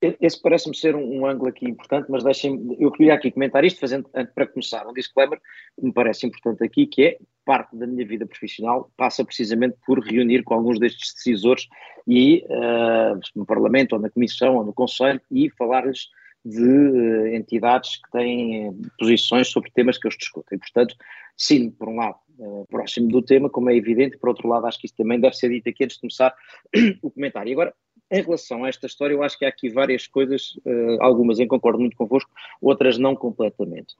esse 0.01 0.41
parece-me 0.41 0.77
ser 0.77 0.95
um, 0.95 1.21
um, 1.21 1.27
ângulo 1.27 1.49
aqui 1.49 1.67
importante, 1.67 2.11
mas 2.11 2.25
deixem 2.25 2.77
eu 2.79 2.91
queria 2.93 3.15
aqui 3.15 3.31
comentar 3.31 3.65
isto, 3.65 3.81
fazendo, 3.81 4.09
para 4.35 4.47
começar, 4.47 4.87
um 4.87 4.93
disclaimer 4.93 5.41
que 5.79 5.85
me 5.85 5.93
parece 5.93 6.27
importante 6.27 6.65
aqui, 6.65 6.87
que 6.87 7.05
é 7.05 7.19
parte 7.45 7.75
da 7.77 7.87
minha 7.87 8.07
vida 8.07 8.27
profissional 8.27 8.91
passa 8.97 9.25
precisamente 9.25 9.77
por 9.87 10.01
reunir 10.01 10.43
com 10.45 10.55
alguns 10.55 10.79
destes 10.79 11.15
decisores 11.15 11.67
e 12.07 12.45
uh, 12.45 13.19
no 13.35 13.47
Parlamento, 13.47 13.95
ou 13.95 13.99
na 13.99 14.11
Comissão, 14.11 14.57
ou 14.57 14.65
no 14.65 14.73
Conselho, 14.73 15.21
e 15.31 15.51
falar-lhes 15.51 16.09
de 16.45 16.63
uh, 16.63 17.27
entidades 17.35 17.97
que 17.97 18.11
têm 18.11 18.73
posições 18.99 19.49
sobre 19.49 19.71
temas 19.71 19.99
que 19.99 20.07
eles 20.07 20.19
discutem. 20.19 20.59
Portanto, 20.59 20.95
sim, 21.37 21.71
por 21.71 21.89
um 21.89 21.97
lado, 21.97 22.17
uh, 22.39 22.67
próximo 22.71 23.09
do 23.09 23.23
tema, 23.23 23.51
como 23.51 23.71
é 23.71 23.77
evidente, 23.77 24.17
por 24.19 24.31
outro 24.31 24.49
lado, 24.49 24.67
acho 24.67 24.79
que 24.79 24.87
isso 24.87 24.97
também 24.97 25.21
deve 25.21 25.37
ser 25.37 25.51
dito 25.51 25.69
aqui 25.69 25.85
antes 25.85 25.97
de 25.97 26.01
começar 26.01 26.35
o 27.03 27.11
comentário. 27.11 27.51
E 27.51 27.53
agora, 27.53 27.75
em 28.11 28.23
relação 28.23 28.65
a 28.65 28.69
esta 28.69 28.87
história, 28.87 29.15
eu 29.15 29.23
acho 29.23 29.39
que 29.39 29.45
há 29.45 29.49
aqui 29.49 29.69
várias 29.69 30.07
coisas, 30.07 30.59
algumas 30.99 31.39
em 31.39 31.47
concordo 31.47 31.79
muito 31.79 31.95
convosco, 31.95 32.31
outras 32.63 32.97
não 32.97 33.15
completamente. 33.15 33.95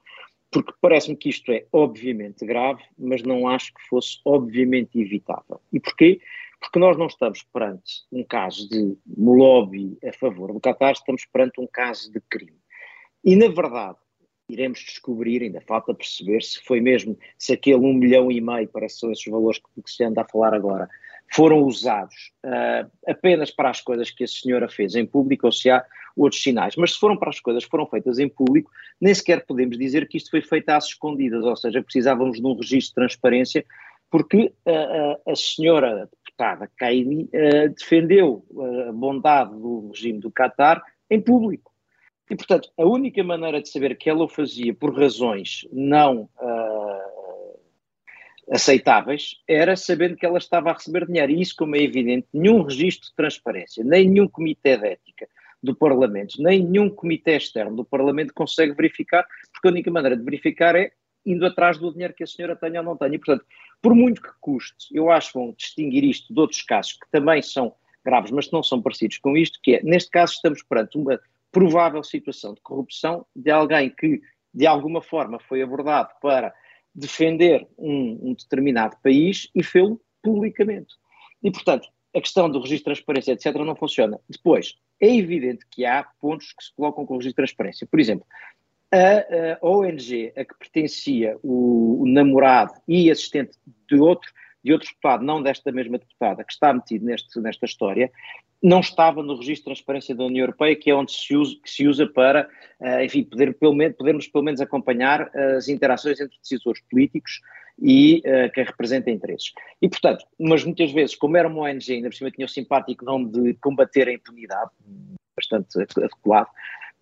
Porque 0.51 0.73
parece-me 0.81 1.15
que 1.15 1.29
isto 1.29 1.51
é 1.51 1.65
obviamente 1.71 2.43
grave, 2.43 2.81
mas 2.97 3.21
não 3.21 3.47
acho 3.47 3.71
que 3.71 3.81
fosse 3.87 4.19
obviamente 4.25 4.99
evitável. 4.99 5.61
E 5.71 5.79
porquê? 5.79 6.19
Porque 6.59 6.79
nós 6.79 6.97
não 6.97 7.07
estamos 7.07 7.43
perante 7.43 8.03
um 8.11 8.23
caso 8.23 8.67
de 8.69 8.97
lobby 9.17 9.97
a 10.05 10.11
favor 10.13 10.53
do 10.53 10.59
Qatar, 10.59 10.91
estamos 10.91 11.25
perante 11.25 11.59
um 11.61 11.67
caso 11.67 12.11
de 12.11 12.19
crime. 12.29 12.59
E, 13.23 13.35
na 13.35 13.47
verdade, 13.47 13.97
iremos 14.49 14.79
descobrir, 14.79 15.43
ainda 15.43 15.61
falta 15.61 15.93
perceber 15.93 16.41
se 16.41 16.59
foi 16.63 16.81
mesmo, 16.81 17.17
se 17.37 17.53
aquele 17.53 17.77
um 17.77 17.93
milhão 17.93 18.31
e 18.31 18.41
meio, 18.41 18.67
que 18.67 18.89
são 18.89 19.11
esses 19.11 19.25
valores 19.25 19.59
que, 19.59 19.81
que 19.81 19.91
se 19.91 20.03
anda 20.03 20.21
a 20.21 20.27
falar 20.27 20.53
agora, 20.53 20.89
foram 21.31 21.61
usados 21.63 22.31
uh, 22.43 22.89
apenas 23.07 23.51
para 23.51 23.69
as 23.69 23.81
coisas 23.81 24.09
que 24.09 24.23
a 24.23 24.27
senhora 24.27 24.67
fez 24.67 24.95
em 24.95 25.05
público 25.05 25.45
ou 25.45 25.51
se 25.51 25.69
há 25.69 25.85
outros 26.15 26.41
sinais. 26.41 26.75
Mas 26.75 26.93
se 26.93 26.99
foram 26.99 27.15
para 27.15 27.29
as 27.29 27.39
coisas 27.39 27.63
que 27.63 27.69
foram 27.69 27.85
feitas 27.85 28.17
em 28.17 28.27
público, 28.27 28.71
nem 28.99 29.13
sequer 29.13 29.45
podemos 29.45 29.77
dizer 29.77 30.07
que 30.07 30.17
isto 30.17 30.31
foi 30.31 30.41
feito 30.41 30.69
às 30.69 30.85
escondidas, 30.85 31.43
ou 31.43 31.55
seja, 31.55 31.83
precisávamos 31.83 32.39
de 32.39 32.45
um 32.45 32.55
registro 32.55 32.89
de 32.89 32.95
transparência, 32.95 33.63
porque 34.09 34.51
uh, 34.65 35.31
a 35.31 35.35
senhora 35.35 36.09
deputada 36.39 36.71
Kaini 36.77 37.23
uh, 37.33 37.69
defendeu 37.69 38.45
a 38.87 38.91
bondade 38.91 39.51
do 39.51 39.89
regime 39.93 40.19
do 40.19 40.31
Qatar 40.31 40.81
em 41.09 41.21
público. 41.21 41.71
E, 42.29 42.35
portanto, 42.35 42.69
a 42.77 42.85
única 42.85 43.23
maneira 43.23 43.61
de 43.61 43.69
saber 43.69 43.97
que 43.97 44.09
ela 44.09 44.23
o 44.23 44.29
fazia 44.29 44.73
por 44.73 44.95
razões 44.95 45.67
não 45.73 46.29
aceitáveis 48.51 49.35
era 49.47 49.75
sabendo 49.75 50.15
que 50.15 50.25
ela 50.25 50.37
estava 50.37 50.69
a 50.69 50.73
receber 50.73 51.05
dinheiro. 51.05 51.31
E 51.31 51.41
isso, 51.41 51.55
como 51.55 51.75
é 51.75 51.79
evidente, 51.79 52.27
nenhum 52.33 52.63
registro 52.63 53.09
de 53.09 53.15
transparência, 53.15 53.83
nem 53.83 54.07
nenhum 54.07 54.27
comitê 54.27 54.77
de 54.77 54.87
ética 54.87 55.27
do 55.61 55.75
Parlamento, 55.75 56.41
nem 56.41 56.63
nenhum 56.63 56.89
comitê 56.89 57.35
externo 57.35 57.75
do 57.75 57.83
Parlamento 57.83 58.33
consegue 58.33 58.73
verificar, 58.73 59.25
porque 59.51 59.67
a 59.67 59.71
única 59.71 59.91
maneira 59.91 60.15
de 60.15 60.23
verificar 60.23 60.75
é 60.75 60.91
indo 61.25 61.45
atrás 61.45 61.77
do 61.77 61.91
dinheiro 61.91 62.13
que 62.13 62.23
a 62.23 62.27
senhora 62.27 62.55
tenha 62.55 62.79
ou 62.79 62.85
não 62.85 62.97
tenha. 62.97 63.15
E, 63.15 63.19
portanto, 63.19 63.45
por 63.81 63.95
muito 63.95 64.21
que 64.21 64.29
custe, 64.39 64.87
eu 64.91 65.09
acho 65.09 65.31
que 65.31 65.39
vão 65.39 65.53
distinguir 65.57 66.03
isto 66.03 66.33
de 66.33 66.39
outros 66.39 66.61
casos 66.61 66.93
que 66.93 67.09
também 67.11 67.41
são 67.41 67.73
graves, 68.03 68.31
mas 68.31 68.47
que 68.47 68.53
não 68.53 68.63
são 68.63 68.81
parecidos 68.81 69.17
com 69.17 69.35
isto, 69.37 69.59
que 69.61 69.75
é, 69.75 69.83
neste 69.83 70.09
caso 70.09 70.33
estamos 70.33 70.63
perante 70.63 70.97
uma 70.97 71.19
provável 71.51 72.03
situação 72.03 72.53
de 72.53 72.61
corrupção 72.61 73.25
de 73.35 73.49
alguém 73.51 73.89
que, 73.89 74.21
de 74.53 74.67
alguma 74.67 75.01
forma, 75.01 75.39
foi 75.39 75.61
abordado 75.61 76.09
para 76.21 76.53
defender 76.93 77.67
um, 77.77 78.29
um 78.29 78.33
determinado 78.33 78.97
país 79.01 79.49
e 79.55 79.63
fê-lo 79.63 79.99
publicamente. 80.21 80.95
E, 81.41 81.51
portanto, 81.51 81.87
a 82.15 82.19
questão 82.19 82.49
do 82.49 82.59
registro 82.59 82.93
de 82.93 83.01
transparência, 83.01 83.31
etc., 83.33 83.55
não 83.63 83.75
funciona. 83.75 84.19
Depois, 84.27 84.75
é 84.99 85.15
evidente 85.15 85.65
que 85.69 85.85
há 85.85 86.03
pontos 86.19 86.53
que 86.53 86.63
se 86.63 86.73
colocam 86.75 87.05
com 87.05 87.13
o 87.13 87.17
registro 87.17 87.43
de 87.43 87.47
transparência. 87.47 87.87
Por 87.87 87.99
exemplo, 87.99 88.25
a, 88.91 89.57
a 89.61 89.67
ONG 89.67 90.33
a 90.35 90.43
que 90.43 90.57
pertencia 90.57 91.37
o, 91.43 92.01
o, 92.01 92.07
namorado 92.07 92.73
e 92.87 93.09
assistente 93.11 93.57
de 93.87 93.99
outro, 93.99 94.31
de 94.63 94.73
outro 94.73 94.87
deputado, 94.87 95.23
não 95.23 95.41
desta 95.41 95.71
mesma 95.71 95.97
deputada, 95.97 96.43
que 96.43 96.51
está 96.51 96.73
metido 96.73 97.05
neste, 97.05 97.39
nesta 97.39 97.65
história, 97.65 98.11
não 98.61 98.81
estava 98.81 99.23
no 99.23 99.37
registro 99.37 99.71
de 99.71 99.75
transparência 99.75 100.13
da 100.13 100.25
União 100.25 100.43
Europeia, 100.43 100.75
que 100.75 100.91
é 100.91 100.95
onde 100.95 101.13
se 101.13 101.35
usa, 101.35 101.55
se 101.63 101.87
usa 101.87 102.05
para, 102.05 102.49
uh, 102.81 103.01
enfim, 103.01 103.23
poder, 103.23 103.53
pelo 103.57 103.73
menos, 103.73 103.95
podermos 103.95 104.27
pelo 104.27 104.43
menos 104.43 104.59
acompanhar 104.59 105.29
as 105.55 105.69
interações 105.69 106.19
entre 106.19 106.37
decisores 106.37 106.81
políticos 106.89 107.39
e 107.81 108.21
uh, 108.25 108.51
quem 108.53 108.65
representa 108.65 109.09
interesses. 109.09 109.53
E, 109.81 109.87
portanto, 109.87 110.25
mas 110.37 110.65
muitas 110.65 110.91
vezes, 110.91 111.15
como 111.15 111.37
era 111.37 111.47
uma 111.47 111.61
ONG, 111.61 111.93
ainda 111.93 112.09
por 112.09 112.15
cima 112.15 112.31
tinha 112.31 112.45
o 112.45 112.49
simpático 112.49 113.05
nome 113.05 113.31
de 113.31 113.53
combater 113.55 114.09
a 114.09 114.13
impunidade, 114.13 114.71
bastante 115.37 115.79
adequado, 115.79 116.49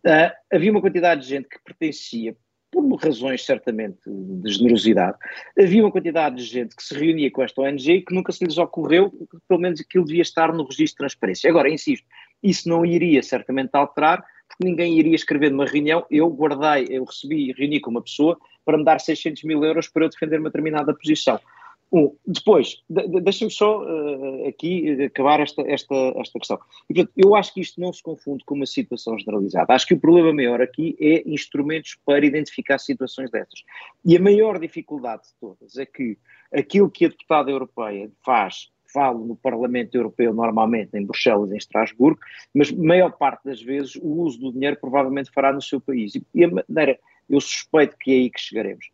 uh, 0.07 0.31
havia 0.51 0.71
uma 0.71 0.81
quantidade 0.81 1.21
de 1.21 1.27
gente 1.27 1.47
que 1.47 1.59
pertencia 1.63 2.35
por 2.71 2.83
razões 3.01 3.45
certamente 3.45 3.99
de 4.05 4.51
generosidade, 4.51 5.17
havia 5.57 5.83
uma 5.83 5.91
quantidade 5.91 6.35
de 6.35 6.43
gente 6.43 6.75
que 6.75 6.83
se 6.83 6.93
reunia 6.93 7.31
com 7.31 7.43
esta 7.43 7.61
ONG 7.61 7.91
e 7.91 8.01
que 8.01 8.13
nunca 8.13 8.31
se 8.31 8.43
lhes 8.43 8.57
ocorreu 8.57 9.09
que 9.09 9.37
pelo 9.47 9.61
menos 9.61 9.79
aquilo 9.79 10.05
devia 10.05 10.21
estar 10.21 10.51
no 10.53 10.63
registro 10.63 10.85
de 10.85 10.95
transparência. 10.95 11.49
Agora, 11.49 11.69
insisto, 11.69 12.05
isso 12.43 12.67
não 12.67 12.85
iria 12.85 13.23
certamente 13.23 13.71
alterar, 13.73 14.23
porque 14.47 14.65
ninguém 14.65 14.97
iria 14.97 15.15
escrever 15.15 15.51
numa 15.51 15.65
reunião, 15.65 16.05
eu 16.11 16.29
guardei, 16.29 16.87
eu 16.89 17.03
recebi, 17.03 17.53
reuni 17.53 17.79
com 17.79 17.91
uma 17.91 18.01
pessoa 18.01 18.37
para 18.65 18.77
me 18.77 18.83
dar 18.83 18.99
600 18.99 19.43
mil 19.43 19.63
euros 19.63 19.87
para 19.87 20.05
eu 20.05 20.09
defender 20.09 20.39
uma 20.39 20.49
determinada 20.49 20.93
posição. 20.93 21.39
Um, 21.91 22.13
depois, 22.25 22.83
de, 22.89 23.21
deixem-me 23.21 23.51
só 23.51 23.81
uh, 23.81 24.47
aqui 24.47 25.03
acabar 25.03 25.39
esta, 25.39 25.61
esta, 25.61 25.95
esta 26.17 26.39
questão. 26.39 26.59
E, 26.89 26.93
portanto, 26.93 27.13
eu 27.15 27.33
acho 27.33 27.53
que 27.53 27.61
isto 27.61 27.79
não 27.79 27.93
se 27.93 28.03
confunde 28.03 28.43
com 28.43 28.55
uma 28.55 28.65
situação 28.65 29.17
generalizada. 29.17 29.73
Acho 29.73 29.87
que 29.87 29.93
o 29.93 29.99
problema 29.99 30.33
maior 30.33 30.61
aqui 30.61 30.97
é 30.99 31.23
instrumentos 31.25 31.97
para 32.05 32.25
identificar 32.25 32.77
situações 32.77 33.31
dessas. 33.31 33.63
E 34.03 34.17
a 34.17 34.19
maior 34.19 34.59
dificuldade 34.59 35.23
de 35.23 35.33
todas 35.39 35.77
é 35.77 35.85
que 35.85 36.17
aquilo 36.53 36.89
que 36.89 37.05
a 37.05 37.09
deputada 37.09 37.51
europeia 37.51 38.11
faz, 38.23 38.69
falo 38.91 39.25
no 39.25 39.35
Parlamento 39.35 39.95
Europeu 39.95 40.33
normalmente, 40.33 40.97
em 40.97 41.05
Bruxelas, 41.05 41.51
em 41.51 41.57
Estrasburgo, 41.57 42.19
mas 42.53 42.71
maior 42.71 43.11
parte 43.11 43.45
das 43.45 43.61
vezes 43.61 43.95
o 43.95 44.07
uso 44.07 44.39
do 44.39 44.51
dinheiro 44.51 44.77
provavelmente 44.79 45.31
fará 45.31 45.53
no 45.53 45.61
seu 45.61 45.79
país. 45.79 46.13
E 46.33 46.43
a 46.43 46.49
maneira, 46.49 46.99
eu 47.29 47.39
suspeito 47.39 47.95
que 47.97 48.11
é 48.11 48.15
aí 48.15 48.29
que 48.29 48.41
chegaremos 48.41 48.89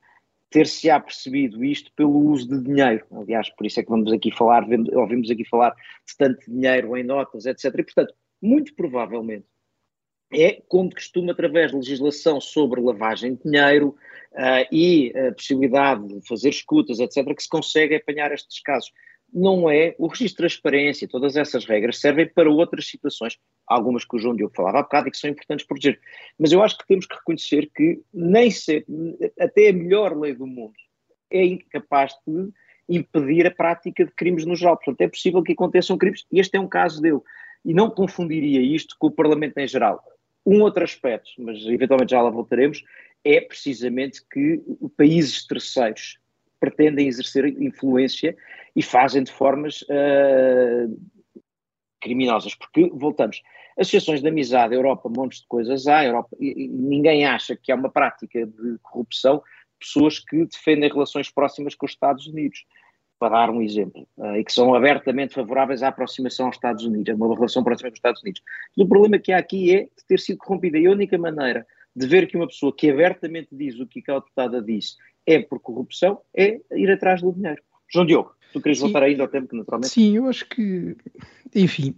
ter-se-á 0.53 0.99
percebido 0.99 1.63
isto 1.65 1.91
pelo 1.95 2.15
uso 2.15 2.47
de 2.47 2.63
dinheiro. 2.63 3.03
Aliás, 3.11 3.49
por 3.49 3.65
isso 3.65 3.79
é 3.79 3.83
que 3.83 3.89
vamos 3.89 4.13
aqui 4.13 4.31
falar, 4.31 4.63
ouvimos 4.93 5.31
aqui 5.31 5.43
falar 5.43 5.71
de 5.71 6.15
tanto 6.15 6.45
dinheiro 6.49 6.95
em 6.95 7.03
notas, 7.03 7.47
etc. 7.47 7.65
E, 7.65 7.83
portanto, 7.83 8.13
muito 8.39 8.75
provavelmente 8.75 9.47
é, 10.31 10.61
como 10.67 10.89
de 10.89 10.95
costume, 10.95 11.31
através 11.31 11.71
de 11.71 11.77
legislação 11.77 12.39
sobre 12.39 12.81
lavagem 12.81 13.33
de 13.33 13.43
dinheiro 13.43 13.95
uh, 14.33 14.67
e 14.71 15.11
a 15.15 15.33
possibilidade 15.33 16.07
de 16.07 16.27
fazer 16.27 16.49
escutas, 16.49 16.99
etc., 16.99 17.35
que 17.35 17.43
se 17.43 17.49
consegue 17.49 17.95
apanhar 17.95 18.31
estes 18.31 18.59
casos 18.61 18.91
não 19.33 19.69
é 19.69 19.95
o 19.97 20.07
registro 20.07 20.47
de 20.47 20.53
transparência, 20.53 21.07
todas 21.07 21.35
essas 21.35 21.65
regras 21.65 21.99
servem 21.99 22.27
para 22.27 22.49
outras 22.49 22.87
situações, 22.87 23.37
algumas 23.65 24.05
que 24.05 24.15
o 24.15 24.19
João 24.19 24.35
Diogo 24.35 24.53
falava 24.55 24.79
há 24.79 24.83
bocado 24.83 25.07
e 25.07 25.11
que 25.11 25.17
são 25.17 25.29
importantes 25.29 25.65
proteger. 25.65 25.99
Mas 26.37 26.51
eu 26.51 26.61
acho 26.61 26.77
que 26.77 26.87
temos 26.87 27.05
que 27.05 27.15
reconhecer 27.15 27.69
que 27.75 28.01
nem 28.13 28.51
ser, 28.51 28.85
até 29.39 29.69
a 29.69 29.73
melhor 29.73 30.15
lei 30.15 30.33
do 30.33 30.45
mundo 30.45 30.73
é 31.31 31.43
incapaz 31.43 32.13
de 32.27 32.49
impedir 32.87 33.47
a 33.47 33.51
prática 33.51 34.05
de 34.05 34.11
crimes 34.11 34.45
no 34.45 34.55
geral. 34.55 34.77
Portanto, 34.77 35.01
é 35.01 35.07
possível 35.07 35.41
que 35.41 35.53
aconteçam 35.53 35.97
crimes 35.97 36.25
e 36.31 36.39
este 36.39 36.55
é 36.55 36.59
um 36.59 36.67
caso 36.67 37.01
dele. 37.01 37.19
E 37.65 37.73
não 37.73 37.89
confundiria 37.89 38.61
isto 38.61 38.95
com 38.99 39.07
o 39.07 39.11
Parlamento 39.11 39.57
em 39.57 39.67
geral. 39.67 40.03
Um 40.45 40.61
outro 40.61 40.83
aspecto, 40.83 41.31
mas 41.39 41.65
eventualmente 41.65 42.11
já 42.11 42.21
lá 42.21 42.29
voltaremos, 42.29 42.83
é 43.23 43.39
precisamente 43.39 44.21
que 44.29 44.61
países 44.97 45.47
terceiros 45.47 46.19
pretendem 46.59 47.07
exercer 47.07 47.45
influência 47.61 48.35
e 48.75 48.81
fazem 48.81 49.23
de 49.23 49.31
formas 49.31 49.81
uh, 49.83 51.11
criminosas, 52.01 52.55
porque, 52.55 52.89
voltamos, 52.93 53.41
associações 53.77 54.21
de 54.21 54.27
amizade, 54.27 54.75
Europa, 54.75 55.09
montes 55.09 55.41
de 55.41 55.47
coisas 55.47 55.87
há, 55.87 56.03
Europa, 56.05 56.35
e, 56.39 56.67
ninguém 56.67 57.25
acha 57.25 57.55
que 57.55 57.71
há 57.71 57.75
uma 57.75 57.89
prática 57.89 58.45
de 58.45 58.77
corrupção 58.81 59.41
pessoas 59.79 60.19
que 60.19 60.45
defendem 60.45 60.89
relações 60.89 61.29
próximas 61.29 61.75
com 61.75 61.85
os 61.85 61.91
Estados 61.91 62.27
Unidos, 62.27 62.65
para 63.19 63.45
dar 63.45 63.49
um 63.49 63.61
exemplo, 63.61 64.07
uh, 64.17 64.35
e 64.35 64.43
que 64.43 64.51
são 64.51 64.73
abertamente 64.73 65.33
favoráveis 65.33 65.81
à 65.83 65.89
aproximação 65.89 66.47
aos 66.47 66.55
Estados 66.55 66.83
Unidos, 66.83 67.13
a 67.13 67.15
uma 67.15 67.33
relação 67.33 67.63
próxima 67.63 67.89
com 67.89 67.93
os 67.93 67.99
Estados 67.99 68.21
Unidos. 68.21 68.41
Mas 68.75 68.85
o 68.85 68.89
problema 68.89 69.19
que 69.19 69.31
há 69.31 69.37
aqui 69.37 69.73
é 69.73 69.83
de 69.83 70.05
ter 70.07 70.19
sido 70.19 70.37
corrompida, 70.37 70.77
e 70.77 70.87
a 70.87 70.91
única 70.91 71.17
maneira 71.17 71.65
de 71.95 72.07
ver 72.07 72.27
que 72.27 72.35
uma 72.35 72.47
pessoa 72.47 72.75
que 72.75 72.89
abertamente 72.89 73.49
diz 73.51 73.79
o 73.79 73.85
que 73.85 73.99
aquela 73.99 74.19
deputada 74.19 74.61
disse 74.61 74.95
é 75.25 75.39
por 75.39 75.59
corrupção, 75.59 76.19
é 76.35 76.59
ir 76.71 76.91
atrás 76.91 77.21
do 77.21 77.31
dinheiro. 77.31 77.61
João 77.89 78.05
Diogo, 78.05 78.33
tu 78.53 78.61
querias 78.61 78.77
Sim. 78.77 78.85
voltar 78.85 79.03
ainda 79.03 79.23
ao 79.23 79.27
tempo 79.27 79.47
que 79.47 79.57
naturalmente. 79.57 79.91
Sim, 79.91 80.15
eu 80.17 80.27
acho 80.27 80.47
que, 80.47 80.95
enfim, 81.55 81.93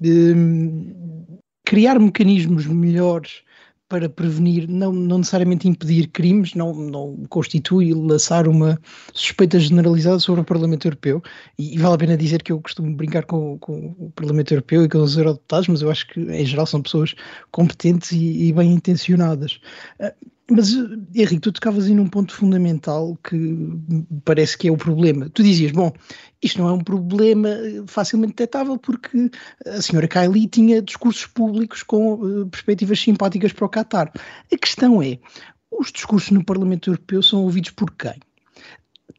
criar 1.65 1.99
mecanismos 1.99 2.65
melhores 2.65 3.43
para 3.87 4.09
prevenir, 4.09 4.67
não, 4.67 4.91
não 4.91 5.19
necessariamente 5.19 5.67
impedir 5.67 6.07
crimes, 6.07 6.55
não, 6.55 6.73
não 6.73 7.23
constitui 7.29 7.93
lançar 7.93 8.47
uma 8.47 8.79
suspeita 9.13 9.59
generalizada 9.59 10.17
sobre 10.17 10.41
o 10.41 10.43
Parlamento 10.43 10.87
Europeu. 10.87 11.21
E, 11.57 11.75
e, 11.75 11.77
vale 11.77 11.93
a 11.93 11.97
pena 11.97 12.17
dizer 12.17 12.41
que 12.41 12.51
eu 12.51 12.59
costumo 12.59 12.95
brincar 12.95 13.25
com, 13.25 13.59
com, 13.59 13.95
o 13.99 14.11
Parlamento 14.15 14.51
Europeu 14.53 14.83
e 14.83 14.89
com 14.89 14.97
os 14.97 15.15
eurodeputados, 15.17 15.67
mas 15.67 15.81
eu 15.83 15.91
acho 15.91 16.07
que 16.07 16.19
em 16.19 16.45
geral 16.45 16.65
são 16.65 16.81
pessoas 16.81 17.13
competentes 17.51 18.11
e, 18.11 18.47
e 18.47 18.53
bem 18.53 18.73
intencionadas. 18.73 19.59
Uh, 19.99 20.34
mas, 20.49 20.73
Henrique, 21.15 21.39
tu 21.39 21.51
tocavas 21.51 21.85
aí 21.85 21.95
num 21.95 22.07
ponto 22.07 22.33
fundamental 22.33 23.17
que 23.23 23.57
parece 24.23 24.55
que 24.55 24.67
é 24.67 24.71
o 24.71 24.77
problema. 24.77 25.27
Tu 25.31 25.41
dizias, 25.41 25.71
bom, 25.71 25.91
isto 26.41 26.61
não 26.61 26.69
é 26.69 26.73
um 26.73 26.83
problema 26.83 27.49
facilmente 27.87 28.33
detectável 28.33 28.77
porque 28.77 29.31
a 29.65 29.81
senhora 29.81 30.07
Kylie 30.07 30.47
tinha 30.47 30.83
discursos 30.83 31.25
públicos 31.25 31.81
com 31.81 32.13
uh, 32.13 32.47
perspectivas 32.47 32.99
simpáticas 32.99 33.53
para 33.53 33.65
o 33.65 33.69
Qatar. 33.69 34.11
A 34.53 34.57
questão 34.57 35.01
é, 35.01 35.17
os 35.71 35.91
discursos 35.91 36.29
no 36.29 36.45
Parlamento 36.45 36.91
Europeu 36.91 37.23
são 37.23 37.43
ouvidos 37.43 37.71
por 37.71 37.91
quem? 37.95 38.19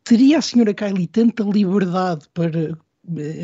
Teria 0.04 0.38
a 0.38 0.42
senhora 0.42 0.72
Kylie 0.72 1.08
tanta 1.08 1.42
liberdade 1.42 2.26
para 2.32 2.78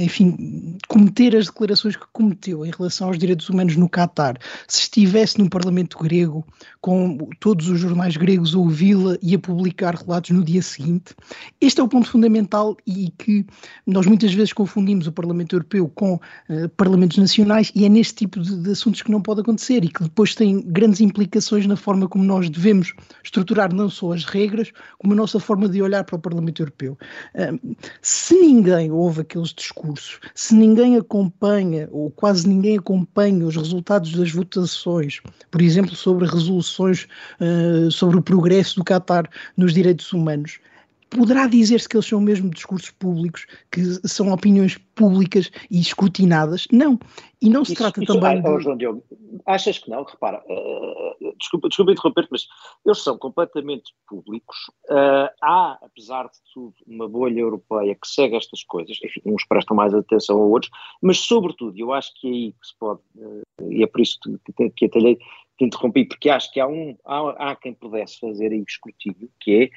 enfim, 0.00 0.76
cometer 0.88 1.36
as 1.36 1.46
declarações 1.46 1.96
que 1.96 2.06
cometeu 2.12 2.66
em 2.66 2.70
relação 2.70 3.08
aos 3.08 3.18
direitos 3.18 3.48
humanos 3.48 3.76
no 3.76 3.88
Catar, 3.88 4.38
se 4.66 4.80
estivesse 4.80 5.38
no 5.38 5.48
Parlamento 5.48 5.98
grego, 5.98 6.44
com 6.80 7.16
todos 7.38 7.68
os 7.68 7.78
jornais 7.78 8.16
gregos 8.16 8.54
a 8.54 8.58
ouvi-la 8.58 9.16
e 9.22 9.34
a 9.34 9.38
publicar 9.38 9.94
relatos 9.94 10.30
no 10.30 10.44
dia 10.44 10.62
seguinte, 10.62 11.14
este 11.60 11.80
é 11.80 11.84
o 11.84 11.88
ponto 11.88 12.08
fundamental 12.08 12.76
e 12.86 13.12
que 13.18 13.46
nós 13.86 14.06
muitas 14.06 14.34
vezes 14.34 14.52
confundimos 14.52 15.06
o 15.06 15.12
Parlamento 15.12 15.54
Europeu 15.54 15.88
com 15.88 16.14
uh, 16.14 16.68
parlamentos 16.76 17.18
nacionais 17.18 17.70
e 17.74 17.84
é 17.84 17.88
neste 17.88 18.14
tipo 18.14 18.40
de, 18.40 18.56
de, 18.56 18.70
assuntos 18.70 19.02
que 19.02 19.10
não 19.10 19.20
pode 19.20 19.40
acontecer 19.42 19.84
e 19.84 19.88
que 19.88 20.02
depois 20.02 20.34
tem 20.34 20.60
grandes 20.62 21.00
implicações 21.00 21.66
na 21.66 21.76
forma 21.76 22.08
como 22.08 22.24
nós 22.24 22.50
devemos 22.50 22.94
estruturar 23.22 23.72
não 23.72 23.88
só 23.88 24.12
as 24.12 24.24
regras, 24.24 24.72
como 24.98 25.12
a 25.12 25.16
nossa 25.16 25.38
forma 25.38 25.68
de 25.68 25.80
olhar 25.80 26.04
para 26.04 26.16
o 26.16 26.18
Parlamento 26.18 26.62
Europeu. 26.62 26.98
Uh, 27.34 27.76
se 28.00 28.34
ninguém 28.34 28.90
ouve 28.90 29.20
aqueles 29.20 29.51
discursos, 29.54 30.20
se 30.34 30.54
ninguém 30.54 30.96
acompanha, 30.96 31.88
ou 31.92 32.10
quase 32.10 32.48
ninguém 32.48 32.78
acompanha 32.78 33.46
os 33.46 33.56
resultados 33.56 34.12
das 34.12 34.30
votações, 34.30 35.20
por 35.50 35.60
exemplo, 35.62 35.94
sobre 35.94 36.26
resoluções 36.26 37.06
uh, 37.40 37.90
sobre 37.90 38.16
o 38.18 38.22
progresso 38.22 38.76
do 38.76 38.84
Qatar 38.84 39.28
nos 39.56 39.74
direitos 39.74 40.12
humanos, 40.12 40.58
poderá 41.16 41.46
dizer-se 41.46 41.88
que 41.88 41.96
eles 41.96 42.06
são 42.06 42.20
mesmo 42.20 42.50
discursos 42.50 42.90
públicos, 42.90 43.46
que 43.70 43.82
são 44.08 44.32
opiniões 44.32 44.78
públicas 44.94 45.50
e 45.70 45.80
escrutinadas? 45.80 46.66
Não. 46.72 46.98
E 47.40 47.48
não 47.48 47.64
se 47.64 47.72
isso, 47.72 47.82
trata 47.82 48.02
isso, 48.02 48.12
também. 48.12 48.42
Ah, 48.44 48.56
de... 48.56 48.62
João 48.62 48.76
Diogo, 48.76 49.02
achas 49.46 49.78
que 49.78 49.90
não? 49.90 50.04
Repara, 50.04 50.42
uh, 50.48 51.34
desculpa, 51.38 51.68
desculpa 51.68 51.92
interromper 51.92 52.28
mas 52.30 52.46
eles 52.86 53.02
são 53.02 53.18
completamente 53.18 53.92
públicos. 54.08 54.56
Uh, 54.88 55.28
há, 55.42 55.78
apesar 55.82 56.24
de 56.24 56.38
tudo, 56.54 56.74
uma 56.86 57.08
bolha 57.08 57.40
europeia 57.40 57.94
que 57.94 58.06
segue 58.06 58.36
estas 58.36 58.62
coisas, 58.64 58.96
enfim, 59.04 59.20
uns 59.26 59.44
prestam 59.44 59.76
mais 59.76 59.92
atenção 59.92 60.38
a 60.38 60.44
outros, 60.44 60.70
mas, 61.00 61.18
sobretudo, 61.18 61.76
eu 61.76 61.92
acho 61.92 62.12
que 62.20 62.28
é 62.28 62.30
aí 62.30 62.52
que 62.52 62.66
se 62.66 62.78
pode, 62.78 63.00
uh, 63.16 63.42
e 63.70 63.82
é 63.82 63.86
por 63.86 64.00
isso 64.00 64.18
que, 64.22 64.52
que, 64.52 64.70
que 64.70 64.84
atalhei, 64.86 65.18
que 65.58 65.64
interrompi, 65.64 66.04
porque 66.04 66.30
acho 66.30 66.50
que 66.52 66.60
há, 66.60 66.66
um, 66.66 66.96
há, 67.04 67.50
há 67.50 67.56
quem 67.56 67.74
pudesse 67.74 68.18
fazer 68.18 68.52
aí 68.52 68.64
escrutínio, 68.66 69.28
que 69.40 69.64
é 69.64 69.70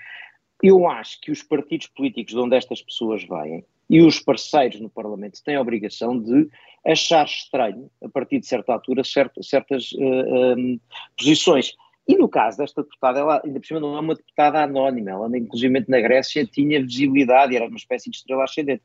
eu 0.61 0.87
acho 0.87 1.19
que 1.21 1.31
os 1.31 1.43
partidos 1.43 1.87
políticos 1.87 2.33
de 2.33 2.39
onde 2.39 2.55
estas 2.55 2.81
pessoas 2.81 3.23
vêm 3.23 3.65
e 3.89 4.01
os 4.01 4.19
parceiros 4.19 4.79
no 4.79 4.89
Parlamento 4.89 5.43
têm 5.43 5.55
a 5.55 5.61
obrigação 5.61 6.19
de 6.19 6.49
achar 6.85 7.25
estranho, 7.25 7.89
a 8.03 8.09
partir 8.09 8.39
de 8.39 8.47
certa 8.47 8.73
altura, 8.73 9.03
certas, 9.03 9.47
certas 9.47 9.91
uh, 9.93 10.57
um, 10.57 10.79
posições. 11.17 11.73
E 12.07 12.15
no 12.15 12.29
caso 12.29 12.57
desta 12.57 12.83
deputada, 12.83 13.19
ela 13.19 13.41
ainda 13.43 13.59
por 13.59 13.65
cima 13.65 13.79
não 13.79 13.95
é 13.97 13.99
uma 13.99 14.15
deputada 14.15 14.63
anónima, 14.63 15.11
ela 15.11 15.37
inclusive 15.37 15.83
na 15.87 15.99
Grécia 15.99 16.45
tinha 16.45 16.81
visibilidade, 16.81 17.55
era 17.55 17.67
uma 17.67 17.77
espécie 17.77 18.09
de 18.09 18.17
estrela 18.17 18.43
ascendente. 18.43 18.83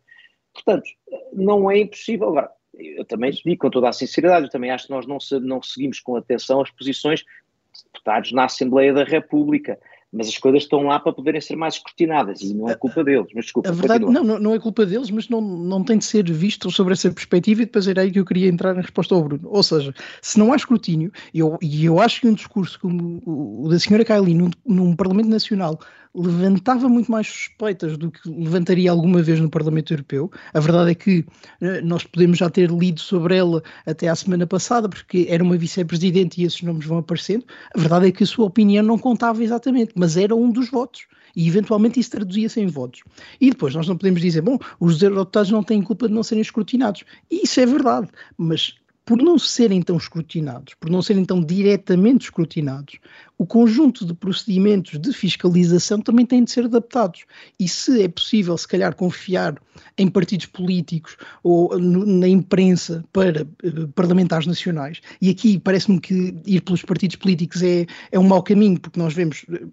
Portanto, 0.53 0.89
não 1.33 1.71
é 1.71 1.79
impossível. 1.79 2.29
Agora, 2.29 2.51
eu 2.75 3.05
também 3.05 3.31
digo 3.31 3.59
com 3.59 3.71
toda 3.71 3.89
a 3.89 3.93
sinceridade, 3.93 4.47
eu 4.47 4.51
também 4.51 4.71
acho 4.71 4.87
que 4.87 4.93
nós 4.93 5.07
não, 5.07 5.19
não 5.43 5.63
seguimos 5.63 6.01
com 6.01 6.17
atenção 6.17 6.61
as 6.61 6.71
posições 6.71 7.21
de 7.21 7.85
deputados 7.85 8.33
na 8.33 8.45
Assembleia 8.45 8.93
da 8.93 9.05
República 9.05 9.79
mas 10.13 10.29
as 10.29 10.39
coisas 10.39 10.63
estão 10.63 10.83
lá 10.83 10.99
para 10.99 11.13
poderem 11.13 11.41
ser 11.41 11.57
mais 11.57 11.75
escrutinadas 11.75 12.41
e 12.41 12.53
não 12.53 12.69
é 12.69 12.75
culpa 12.75 13.05
deles, 13.05 13.29
mas 13.35 13.45
desculpa. 13.45 13.69
A 13.69 13.73
verdade, 13.73 14.05
não, 14.05 14.39
não 14.39 14.55
é 14.55 14.59
culpa 14.59 14.85
deles, 14.85 15.11
mas 15.11 15.29
não, 15.29 15.41
não 15.41 15.85
tem 15.85 15.99
de 15.99 16.05
ser 16.05 16.31
visto 16.31 16.71
sobre 16.71 16.95
essa 16.95 17.11
perspectiva 17.11 17.63
e 17.63 17.67
depois 17.67 17.87
era 17.87 18.03
aí 18.03 18.11
que 18.11 18.19
eu 18.19 18.25
queria 18.25 18.49
entrar 18.49 18.75
na 18.75 18.81
resposta 18.81 19.15
ao 19.15 19.23
Bruno. 19.23 19.49
Ou 19.49 19.63
seja, 19.63 19.95
se 20.21 20.39
não 20.39 20.53
há 20.53 20.57
escrutínio, 20.57 21.13
eu, 21.33 21.57
e 21.63 21.85
eu 21.85 22.01
acho 22.01 22.21
que 22.21 22.29
um 22.29 22.35
discurso 22.35 22.79
como 22.81 23.23
o, 23.25 23.67
o 23.67 23.69
da 23.69 23.79
senhora 23.79 24.05
Kylie 24.05 24.35
num, 24.35 24.51
num 24.67 24.97
Parlamento 24.97 25.29
Nacional 25.29 25.79
levantava 26.15 26.89
muito 26.89 27.11
mais 27.11 27.27
suspeitas 27.29 27.97
do 27.97 28.11
que 28.11 28.29
levantaria 28.29 28.91
alguma 28.91 29.23
vez 29.23 29.39
no 29.39 29.49
Parlamento 29.49 29.93
Europeu. 29.93 30.31
A 30.53 30.59
verdade 30.59 30.91
é 30.91 30.95
que 30.95 31.25
eh, 31.61 31.81
nós 31.83 32.05
podemos 32.05 32.39
já 32.39 32.51
ter 32.51 32.71
lido 32.71 33.01
sobre 33.01 33.37
ela 33.37 33.63
até 33.87 34.09
à 34.09 34.15
semana 34.17 34.47
passada, 34.47 34.89
porque 34.89 35.27
era 35.29 35.43
uma 35.43 35.57
vice-presidente 35.57 36.41
e 36.41 36.45
esses 36.45 36.63
nomes 36.63 36.85
vão 36.85 36.99
aparecendo. 36.99 37.45
A 37.75 37.79
verdade 37.79 38.09
é 38.09 38.13
que 38.13 38.25
a 38.25 38.27
sua 38.27 38.47
opinião 38.47 38.85
não 38.85 38.99
contava 38.99 39.43
exatamente, 39.43 39.93
mas 40.01 40.17
era 40.17 40.35
um 40.35 40.51
dos 40.51 40.71
votos. 40.71 41.07
E 41.37 41.47
eventualmente 41.47 42.01
isso 42.01 42.11
traduzia-se 42.11 42.59
em 42.59 42.67
votos. 42.67 43.03
E 43.39 43.51
depois 43.51 43.75
nós 43.75 43.87
não 43.87 43.97
podemos 43.97 44.23
dizer, 44.23 44.41
bom, 44.41 44.59
os 44.81 45.01
eurodeputados 45.03 45.51
não 45.51 45.63
têm 45.63 45.83
culpa 45.83 46.09
de 46.09 46.15
não 46.15 46.23
serem 46.23 46.41
escrutinados. 46.41 47.05
E 47.31 47.45
isso 47.45 47.61
é 47.61 47.67
verdade, 47.67 48.09
mas 48.37 48.75
por 49.11 49.21
não 49.21 49.37
serem 49.41 49.83
tão 49.83 49.97
escrutinados, 49.97 50.75
por 50.75 50.89
não 50.89 51.03
serem 51.03 51.25
tão 51.25 51.43
diretamente 51.43 52.27
escrutinados, 52.27 53.01
o 53.37 53.45
conjunto 53.45 54.07
de 54.07 54.15
procedimentos 54.15 55.01
de 55.01 55.13
fiscalização 55.13 56.01
também 56.01 56.25
tem 56.25 56.45
de 56.45 56.53
ser 56.53 56.67
adaptados. 56.67 57.25
E 57.59 57.67
se 57.67 58.05
é 58.05 58.07
possível, 58.07 58.57
se 58.57 58.69
calhar, 58.69 58.95
confiar 58.95 59.61
em 59.99 60.07
partidos 60.07 60.47
políticos 60.47 61.17
ou 61.43 61.77
na 61.77 62.29
imprensa 62.29 63.05
para 63.13 63.43
uh, 63.43 63.89
parlamentares 63.97 64.47
nacionais, 64.47 65.01
e 65.21 65.29
aqui 65.29 65.59
parece-me 65.59 65.99
que 65.99 66.33
ir 66.47 66.61
pelos 66.61 66.83
partidos 66.83 67.17
políticos 67.17 67.65
é, 67.65 67.87
é 68.13 68.19
um 68.19 68.29
mau 68.29 68.45
caminho, 68.45 68.79
porque 68.79 69.01
nós 69.01 69.13
vemos 69.13 69.45
uh, 69.49 69.73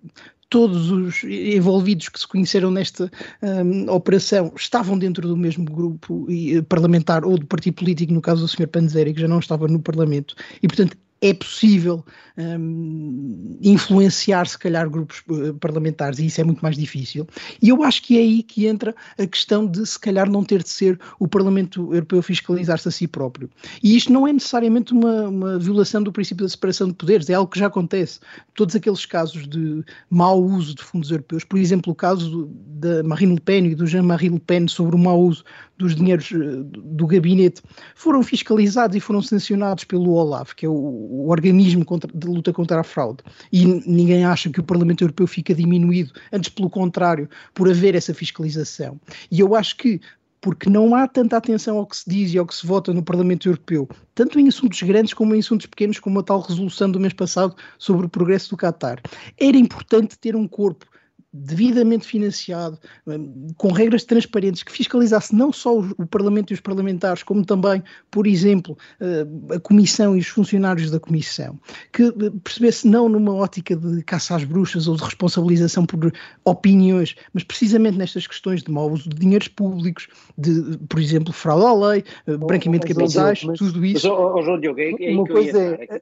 todos 0.49 0.91
os 0.91 1.23
envolvidos 1.23 2.09
que 2.09 2.19
se 2.19 2.27
conheceram 2.27 2.71
nesta 2.71 3.11
um, 3.41 3.89
operação 3.91 4.51
estavam 4.55 4.97
dentro 4.97 5.27
do 5.27 5.35
mesmo 5.35 5.65
grupo 5.65 6.25
eh, 6.29 6.61
parlamentar 6.61 7.25
ou 7.25 7.37
do 7.37 7.45
partido 7.45 7.75
político, 7.75 8.13
no 8.13 8.21
caso 8.21 8.41
do 8.41 8.47
Sr. 8.47 8.67
Panzeri, 8.67 9.13
que 9.13 9.21
já 9.21 9.27
não 9.27 9.39
estava 9.39 9.67
no 9.67 9.79
Parlamento, 9.79 10.35
e 10.61 10.67
portanto 10.67 10.97
é 11.21 11.33
possível 11.33 12.05
um, 12.37 13.57
influenciar, 13.61 14.47
se 14.47 14.57
calhar, 14.57 14.89
grupos 14.89 15.23
uh, 15.29 15.53
parlamentares, 15.55 16.19
e 16.19 16.27
isso 16.27 16.39
é 16.39 16.43
muito 16.43 16.61
mais 16.61 16.77
difícil. 16.77 17.27
E 17.61 17.69
eu 17.69 17.83
acho 17.83 18.03
que 18.03 18.17
é 18.17 18.21
aí 18.21 18.43
que 18.43 18.67
entra 18.67 18.95
a 19.17 19.25
questão 19.25 19.65
de, 19.65 19.85
se 19.85 19.99
calhar, 19.99 20.29
não 20.29 20.43
ter 20.43 20.61
de 20.61 20.69
ser 20.69 20.99
o 21.19 21.27
Parlamento 21.27 21.93
Europeu 21.93 22.21
fiscalizar-se 22.21 22.87
a 22.87 22.91
si 22.91 23.07
próprio. 23.07 23.49
E 23.81 23.95
isto 23.95 24.13
não 24.13 24.27
é 24.27 24.33
necessariamente 24.33 24.93
uma, 24.93 25.27
uma, 25.27 25.59
violação 25.59 26.03
do 26.03 26.11
princípio 26.11 26.45
da 26.45 26.49
separação 26.49 26.87
de 26.87 26.93
poderes, 26.93 27.29
é 27.29 27.33
algo 27.33 27.51
que 27.51 27.59
já 27.59 27.67
acontece. 27.67 28.19
Todos 28.53 28.75
aqueles 28.75 29.05
casos 29.05 29.47
de 29.47 29.83
mau 30.09 30.41
uso 30.43 30.75
de 30.75 30.83
fundos 30.83 31.09
europeus, 31.09 31.43
por 31.43 31.57
exemplo, 31.57 31.91
o 31.91 31.95
caso 31.95 32.49
da 32.67 33.01
Marine 33.03 33.33
Le 33.33 33.41
Pen 33.41 33.65
e 33.65 33.75
do 33.75 33.87
Jean-Marie 33.87 34.29
Le 34.29 34.39
Pen 34.39 34.67
sobre 34.67 34.95
o 34.95 34.99
mau 34.99 35.19
uso 35.19 35.43
dos 35.77 35.95
dinheiros 35.95 36.31
uh, 36.31 36.63
do 36.63 37.05
gabinete, 37.07 37.61
foram 37.95 38.23
fiscalizados 38.23 38.95
e 38.95 38.99
foram 38.99 39.21
sancionados 39.21 39.83
pelo 39.83 40.11
OLAF, 40.11 40.55
que 40.55 40.65
é 40.65 40.69
o 40.69 41.07
o 41.27 41.29
organismo 41.29 41.83
contra, 41.83 42.11
de 42.13 42.27
luta 42.27 42.53
contra 42.53 42.79
a 42.79 42.83
fraude. 42.83 43.23
E 43.51 43.65
ninguém 43.65 44.23
acha 44.25 44.49
que 44.49 44.59
o 44.59 44.63
Parlamento 44.63 45.03
Europeu 45.03 45.27
fica 45.27 45.53
diminuído, 45.53 46.13
antes 46.31 46.49
pelo 46.49 46.69
contrário, 46.69 47.29
por 47.53 47.69
haver 47.69 47.95
essa 47.95 48.13
fiscalização. 48.13 48.99
E 49.31 49.39
eu 49.39 49.55
acho 49.55 49.75
que 49.77 49.99
porque 50.39 50.69
não 50.69 50.93
há 50.93 51.07
tanta 51.07 51.35
atenção 51.35 51.77
ao 51.77 51.85
que 51.85 51.97
se 51.97 52.07
diz 52.07 52.33
e 52.33 52.37
ao 52.37 52.45
que 52.45 52.55
se 52.55 52.65
vota 52.65 52.93
no 52.93 53.03
Parlamento 53.03 53.49
Europeu, 53.49 53.89
tanto 54.13 54.39
em 54.39 54.47
assuntos 54.47 54.81
grandes 54.83 55.13
como 55.13 55.33
em 55.33 55.39
assuntos 55.39 55.65
pequenos, 55.65 55.99
como 55.99 56.19
a 56.19 56.23
tal 56.23 56.39
resolução 56.39 56.89
do 56.91 56.99
mês 56.99 57.13
passado 57.13 57.55
sobre 57.77 58.05
o 58.05 58.09
progresso 58.09 58.51
do 58.51 58.57
Qatar. 58.57 59.01
Era 59.37 59.57
importante 59.57 60.17
ter 60.17 60.35
um 60.35 60.47
corpo 60.47 60.85
devidamente 61.33 62.05
financiado, 62.05 62.79
hum, 63.05 63.47
com 63.57 63.71
regras 63.71 64.03
transparentes, 64.03 64.63
que 64.63 64.71
fiscalizasse 64.71 65.35
não 65.35 65.51
só 65.51 65.77
o 65.77 66.07
Parlamento 66.07 66.51
e 66.51 66.53
os 66.53 66.61
parlamentares, 66.61 67.23
como 67.23 67.45
também, 67.45 67.83
por 68.09 68.25
exemplo, 68.25 68.77
hum, 69.01 69.53
a 69.53 69.59
Comissão 69.59 70.15
e 70.15 70.19
os 70.19 70.27
funcionários 70.27 70.89
da 70.89 70.99
Comissão, 70.99 71.59
que 71.91 72.03
hum, 72.03 72.39
percebesse 72.43 72.87
não 72.87 73.09
numa 73.09 73.33
ótica 73.33 73.75
de 73.75 74.03
caça 74.03 74.35
às 74.35 74.43
bruxas 74.43 74.87
ou 74.87 74.95
de 74.95 75.03
responsabilização 75.03 75.85
por 75.85 76.11
opiniões, 76.45 77.15
mas 77.33 77.43
precisamente 77.43 77.97
nestas 77.97 78.25
questões 78.25 78.63
de 78.63 78.71
mau 78.71 78.91
uso 78.91 79.09
de 79.09 79.15
dinheiros 79.15 79.47
públicos, 79.47 80.07
de, 80.37 80.77
por 80.89 80.99
exemplo, 80.99 81.33
fraude 81.33 81.65
à 81.65 81.73
lei, 81.73 82.03
branqueamento 82.39 82.87
de 82.87 82.93
capitais, 82.93 83.41
tudo 83.57 83.85
isso. 83.85 84.09
Mas, 84.09 84.19
oh, 84.19 84.41
João 84.41 84.59
Diogo, 84.59 84.79
é, 84.79 84.91
é 84.99 85.11
uma 85.11 85.25
coisa 85.25 85.59
é, 85.59 86.01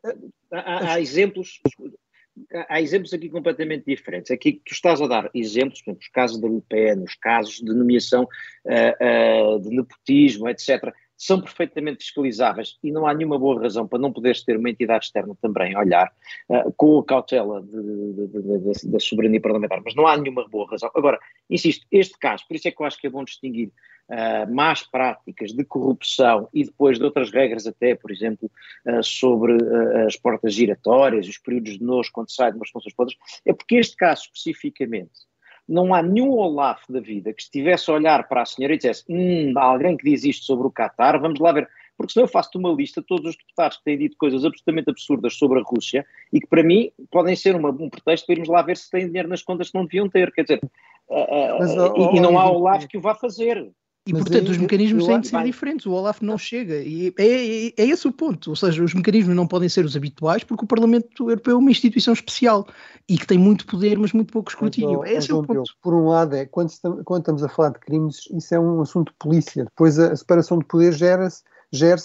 há, 0.51 0.93
há 0.93 1.01
exemplos 1.01 1.61
há 2.69 2.81
exemplos 2.81 3.13
aqui 3.13 3.29
completamente 3.29 3.86
diferentes. 3.86 4.31
Aqui 4.31 4.61
tu 4.65 4.73
estás 4.73 5.01
a 5.01 5.07
dar 5.07 5.29
exemplos, 5.33 5.81
por 5.81 5.91
exemplo, 5.91 6.01
os 6.01 6.09
casos 6.09 6.39
da 6.39 6.47
UPE, 6.47 7.03
os 7.03 7.15
casos 7.15 7.55
de 7.55 7.73
nomeação 7.73 8.23
uh, 8.23 9.55
uh, 9.55 9.59
de 9.59 9.69
nepotismo, 9.69 10.49
etc. 10.49 10.93
são 11.17 11.39
perfeitamente 11.39 12.03
fiscalizáveis 12.03 12.77
e 12.83 12.91
não 12.91 13.07
há 13.07 13.13
nenhuma 13.13 13.39
boa 13.39 13.61
razão 13.61 13.88
para 13.88 13.99
não 13.99 14.11
poderes 14.11 14.43
ter 14.43 14.57
uma 14.57 14.69
entidade 14.69 15.05
externa 15.05 15.36
também 15.41 15.75
a 15.75 15.79
olhar 15.79 16.11
uh, 16.49 16.73
com 16.75 16.99
a 16.99 17.05
cautela 17.05 17.65
da 18.86 18.99
soberania 18.99 19.41
parlamentar, 19.41 19.81
mas 19.83 19.95
não 19.95 20.07
há 20.07 20.17
nenhuma 20.17 20.47
boa 20.47 20.69
razão. 20.69 20.91
Agora, 20.93 21.19
insisto, 21.49 21.86
este 21.91 22.17
caso, 22.19 22.45
por 22.47 22.55
isso 22.55 22.67
é 22.67 22.71
que 22.71 22.81
eu 22.81 22.86
acho 22.86 22.99
que 22.99 23.07
é 23.07 23.09
bom 23.09 23.23
distinguir 23.23 23.71
uh, 24.10 24.53
más 24.53 24.84
práticas 24.84 25.51
de 25.51 25.64
corrupção 25.64 26.47
e 26.53 26.64
depois 26.64 26.97
de 26.97 27.06
outras 27.06 27.32
regras 27.32 27.66
até, 27.68 27.95
por 27.95 28.12
exemplo, 28.12 28.49
uh, 28.88 29.03
sobre 29.03 29.58
as 30.06 30.16
portas 30.16 30.53
giratórias, 30.53 31.28
os 31.28 31.38
períodos 31.38 31.78
de 31.78 31.84
nojo 31.84 32.12
quando 32.14 32.32
sai 32.32 32.51
de 32.51 32.58
umas 32.58 32.70
funções 32.70 32.93
para 32.93 33.03
outras, 33.03 33.20
é 33.45 33.53
porque 33.53 33.76
este 33.76 33.95
caso 33.95 34.24
especificamente 34.24 35.26
não 35.68 35.93
há 35.93 36.01
nenhum 36.01 36.32
Olaf 36.32 36.84
da 36.89 36.99
vida 36.99 37.34
que 37.34 37.41
estivesse 37.41 37.89
a 37.89 37.95
olhar 37.95 38.28
para 38.28 38.43
a 38.43 38.45
senhora 38.45 38.74
e 38.74 38.78
dissesse 38.78 39.03
hum, 39.10 39.53
há 39.58 39.64
alguém 39.64 39.97
que 39.97 40.10
diz 40.10 40.24
isto 40.24 40.45
sobre 40.45 40.68
o 40.68 40.72
Qatar, 40.72 41.20
vamos 41.20 41.39
lá 41.39 41.51
ver. 41.51 41.68
Porque 41.97 42.12
senão 42.12 42.26
eu 42.26 42.32
faço-te 42.32 42.58
uma 42.58 42.72
lista 42.72 42.99
de 43.01 43.08
todos 43.08 43.30
os 43.30 43.38
deputados 43.38 43.78
que 43.78 43.84
têm 43.86 43.97
dito 43.97 44.18
coisas 44.18 44.43
absolutamente 44.43 44.89
absurdas 44.89 45.34
sobre 45.36 45.60
a 45.60 45.64
Rússia 45.64 46.06
e 46.32 46.41
que 46.41 46.47
para 46.47 46.62
mim 46.62 46.91
podem 47.10 47.36
ser 47.36 47.56
uma, 47.56 47.70
um 47.70 47.89
pretexto 47.89 48.26
para 48.26 48.34
irmos 48.34 48.49
lá 48.49 48.62
ver 48.62 48.76
se 48.76 48.89
têm 48.89 49.08
dinheiro 49.08 49.30
nas 49.30 49.41
contas 49.41 49.70
que 49.72 49.78
não 49.78 49.86
deviam 49.86 50.10
ter. 50.10 50.32
Quer 50.34 50.41
dizer, 50.43 50.62
uh, 51.08 51.58
Mas, 51.60 51.74
uh, 51.74 51.93
oh, 51.95 52.14
e, 52.14 52.18
e, 52.18 52.20
não 52.20 52.38
há 52.38 52.51
Olaf 52.51 52.86
que 52.86 52.97
o 52.97 53.01
vá 53.01 53.16
fazer. 53.16 53.72
E, 54.08 54.14
Mas 54.14 54.22
portanto, 54.22 54.49
os 54.49 54.58
mecanismos 54.58 55.08
têm 55.08 55.20
de 55.20 55.28
ser 55.28 55.43
diferentes. 55.43 55.86
O 55.88 55.91
Olaf 55.91 56.22
não 56.22 56.38
chega. 56.38 56.76
E 56.76 57.12
é, 57.18 57.24
é, 57.24 57.68
é, 57.76 57.88
esse 57.88 58.08
o 58.08 58.12
ponto. 58.12 58.51
Ou 58.51 58.56
seja, 58.56 58.84
os 58.84 58.93
mecanismos 58.93 59.36
não 59.36 59.47
podem 59.47 59.68
ser 59.68 59.84
os 59.84 59.95
habituais 59.95 60.43
porque 60.43 60.64
o 60.64 60.68
Parlamento 60.68 61.28
Europeu 61.28 61.56
é 61.56 61.58
uma 61.58 61.72
instituição 61.72 62.14
especial 62.14 62.68
e 63.10 63.18
que 63.18 63.26
tem 63.26 63.39
muito 63.39 63.66
poder, 63.66 63.97
mas 63.97 64.14
muito 64.14 64.32
pouco 64.32 64.51
escrutínio. 64.51 64.99
Mas, 64.99 65.12
esse 65.12 65.32
é 65.32 65.34
o 65.34 65.43
ponto. 65.43 65.64
por 65.82 65.95
um 65.95 66.08
lado, 66.08 66.36
é 66.36 66.45
quando 66.45 66.70
estamos, 66.70 67.01
quando 67.03 67.22
estamos, 67.22 67.43
a 67.43 67.49
falar 67.49 67.70
de 67.70 67.80
crimes, 67.80 68.30
isso 68.32 68.53
é 68.53 68.60
um 68.60 68.80
assunto 68.80 69.12
de 69.12 69.18
polícia. 69.18 69.64
Depois, 69.64 69.97
a, 69.97 70.16
separação 70.16 70.60
de 70.60 70.66
poder 70.66 70.93
gera-se 70.93 71.41
gera 71.72 72.01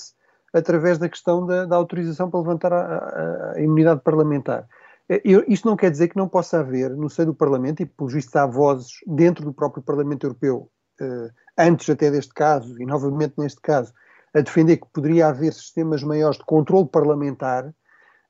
através 0.54 0.96
da 0.96 1.08
questão 1.08 1.44
da, 1.44 1.66
da 1.66 1.76
autorização 1.76 2.30
para 2.30 2.40
levantar 2.40 2.72
a, 2.72 2.78
a, 2.78 3.52
a 3.56 3.60
imunidade 3.60 4.00
parlamentar. 4.02 4.66
É, 5.06 5.20
eu, 5.22 5.44
isto 5.48 5.68
não 5.68 5.76
quer 5.76 5.90
dizer 5.90 6.08
que 6.08 6.16
não 6.16 6.28
possa 6.28 6.60
haver 6.60 6.96
no 6.96 7.10
seio 7.10 7.26
do 7.26 7.34
Parlamento, 7.34 7.82
e 7.82 7.86
pelo 7.86 8.08
visto 8.08 8.34
há 8.36 8.46
vozes 8.46 8.92
dentro 9.06 9.44
do 9.44 9.52
próprio 9.52 9.82
Parlamento 9.82 10.24
Europeu 10.24 10.70
uh, 11.00 11.30
antes 11.66 11.88
até 11.90 12.10
deste 12.10 12.32
caso, 12.34 12.80
e 12.80 12.86
novamente 12.86 13.34
neste 13.38 13.60
caso, 13.60 13.92
a 14.34 14.40
defender 14.40 14.76
que 14.76 14.86
poderia 14.92 15.28
haver 15.28 15.52
sistemas 15.52 16.02
maiores 16.02 16.38
de 16.38 16.44
controle 16.44 16.88
parlamentar. 16.88 17.66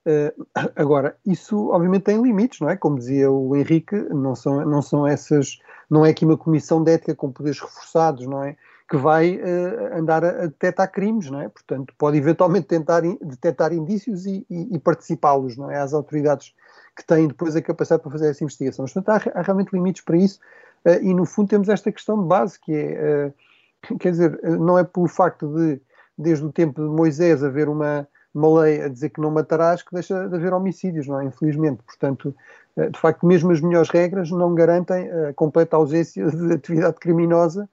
Uh, 0.07 0.47
agora, 0.77 1.17
isso 1.27 1.69
obviamente 1.71 2.05
tem 2.05 2.23
limites, 2.23 2.61
não 2.61 2.71
é? 2.71 2.77
Como 2.77 2.99
dizia 2.99 3.31
o 3.31 3.55
Henrique, 3.55 3.97
não 3.97 4.35
são, 4.35 4.65
não 4.65 4.83
são 4.83 5.07
essas, 5.07 5.59
não 5.91 6.05
é 6.05 6.11
aqui 6.11 6.25
uma 6.25 6.39
comissão 6.39 6.83
de 6.83 6.93
ética 6.93 7.15
com 7.15 7.31
poderes 7.31 7.61
reforçados, 7.61 8.27
não 8.27 8.43
é? 8.43 8.57
Que 8.89 8.97
vai 8.97 9.37
uh, 9.37 9.99
andar 9.99 10.25
a, 10.25 10.29
a, 10.29 10.47
detectar 10.47 10.91
crimes, 10.91 11.31
não 11.31 11.41
é? 11.41 11.49
Portanto, 11.49 11.95
pode 11.97 12.17
eventualmente 12.17 12.67
tentar 12.67 13.03
detectar 13.03 13.73
indícios 13.73 14.27
e, 14.27 14.45
e, 14.51 14.75
e 14.75 14.79
participá-los, 14.79 15.57
não 15.57 15.71
é? 15.71 15.79
Às 15.79 15.93
autoridades 15.93 16.55
que 16.97 17.07
têm 17.07 17.29
depois 17.29 17.55
a 17.55 17.63
capacidade 17.63 18.03
para 18.03 18.11
fazer 18.11 18.31
essa 18.31 18.43
investigação. 18.43 18.83
Mas, 18.83 18.93
portanto, 18.93 19.27
há, 19.29 19.39
há 19.39 19.43
realmente 19.43 19.73
limites 19.73 20.03
para 20.03 20.17
isso 20.17 20.41
e 21.03 21.15
no 21.15 21.27
fundo 21.27 21.49
temos 21.49 21.69
esta 21.69 21.93
questão 21.93 22.21
de 22.21 22.27
base 22.27 22.59
que 22.59 22.73
é, 22.73 23.33
uh, 23.91 23.99
quer 23.99 24.11
dizer, 24.13 24.41
uh, 24.43 24.57
não 24.59 24.79
é 24.79 24.85
pelo 24.85 25.09
facto 25.09 25.49
de, 25.55 25.81
desde 26.17 26.45
o 26.45 26.53
tempo 26.53 26.83
de 26.83 26.89
Moisés, 26.89 27.45
haver 27.45 27.69
uma, 27.69 28.07
uma 28.35 28.61
lei 28.63 28.83
a 28.83 28.89
dizer 28.89 29.11
que 29.11 29.21
não 29.21 29.31
matarás 29.31 29.83
que 29.83 29.93
deixa 29.93 30.29
de 30.29 30.35
haver 30.35 30.53
homicídios, 30.53 31.07
não 31.07 31.21
é? 31.21 31.25
Infelizmente. 31.25 31.83
Portanto, 31.83 32.35
de 32.77 32.99
facto, 32.99 33.27
mesmo 33.27 33.51
as 33.51 33.61
melhores 33.61 33.91
regras 33.91 34.31
não 34.31 34.55
garantem 34.55 35.11
a 35.11 35.35
completa 35.35 35.77
ausência 35.77 36.25
de 36.31 36.53
atividade 36.55 36.97
criminosa. 36.99 37.69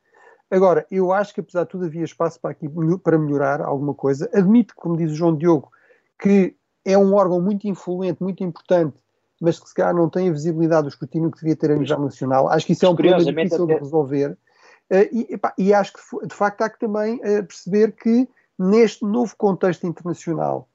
Agora, 0.50 0.86
eu 0.90 1.14
acho 1.14 1.34
que 1.34 1.40
apesar 1.40 1.64
de 1.64 1.70
tudo 1.70 1.86
havia 1.86 2.04
espaço 2.04 2.40
para, 2.40 2.52
aqui, 2.52 2.68
para 3.04 3.18
melhorar 3.18 3.62
alguma 3.62 3.94
coisa. 3.94 4.30
Admito, 4.34 4.74
como 4.76 4.98
diz 4.98 5.12
o 5.12 5.16
João 5.16 5.36
Diogo, 5.36 5.72
que 6.20 6.56
é 6.84 6.98
um 6.98 7.14
órgão 7.14 7.42
muito 7.42 7.68
influente, 7.68 8.24
muito 8.24 8.44
importante 8.44 8.98
mas 9.42 9.60
que 9.60 9.70
se 9.70 9.76
calhar 9.76 9.94
não 9.94 10.10
tem 10.10 10.30
a 10.30 10.32
visibilidade 10.32 10.84
do 10.84 10.90
escrutínio 10.90 11.32
que 11.32 11.40
devia 11.40 11.56
ter 11.56 11.72
a 11.72 11.76
nível 11.76 12.00
nacional. 12.00 12.50
Acho 12.50 12.66
que 12.66 12.74
isso 12.74 12.86
é 12.86 12.90
um 12.90 12.96
problema 12.96 13.24
difícil 13.24 13.64
até... 13.64 13.74
de 13.76 13.80
resolver. 13.80 14.38
Uh, 14.92 15.08
e, 15.12 15.34
epá, 15.34 15.54
e, 15.58 15.74
acho 15.74 15.94
que, 15.94 16.28
de 16.28 16.34
facto, 16.34 16.62
há 16.62 16.70
que 16.70 16.80
também 16.80 17.16
uh, 17.16 17.46
perceber 17.46 17.92
que 17.92 18.28
neste 18.58 19.04
novo 19.06 19.36
contexto 19.36 19.86
internacional, 19.86 20.68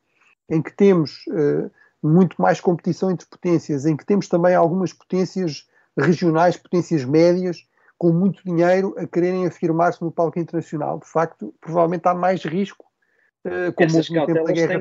em 0.48 0.60
que 0.60 0.72
temos 0.72 1.24
uh, 1.28 1.70
muito 2.02 2.40
mais 2.40 2.60
competição 2.60 3.10
entre 3.10 3.26
potências, 3.26 3.86
em 3.86 3.96
que 3.96 4.04
temos 4.04 4.28
também 4.28 4.54
algumas 4.54 4.92
potências 4.92 5.66
regionais, 5.98 6.56
potências 6.56 7.04
médias, 7.04 7.66
com 7.98 8.12
muito 8.12 8.44
dinheiro 8.44 8.94
a 8.98 9.06
quererem 9.06 9.46
afirmar-se 9.46 10.02
no 10.02 10.10
palco 10.10 10.38
internacional, 10.38 10.98
de 10.98 11.06
facto, 11.06 11.54
provavelmente 11.60 12.06
há 12.06 12.14
mais 12.14 12.44
risco, 12.44 12.84
como 13.76 13.88
Essas 13.88 14.10
no 14.10 14.26
tempo 14.26 14.44
da 14.44 14.52
Guerra 14.52 14.80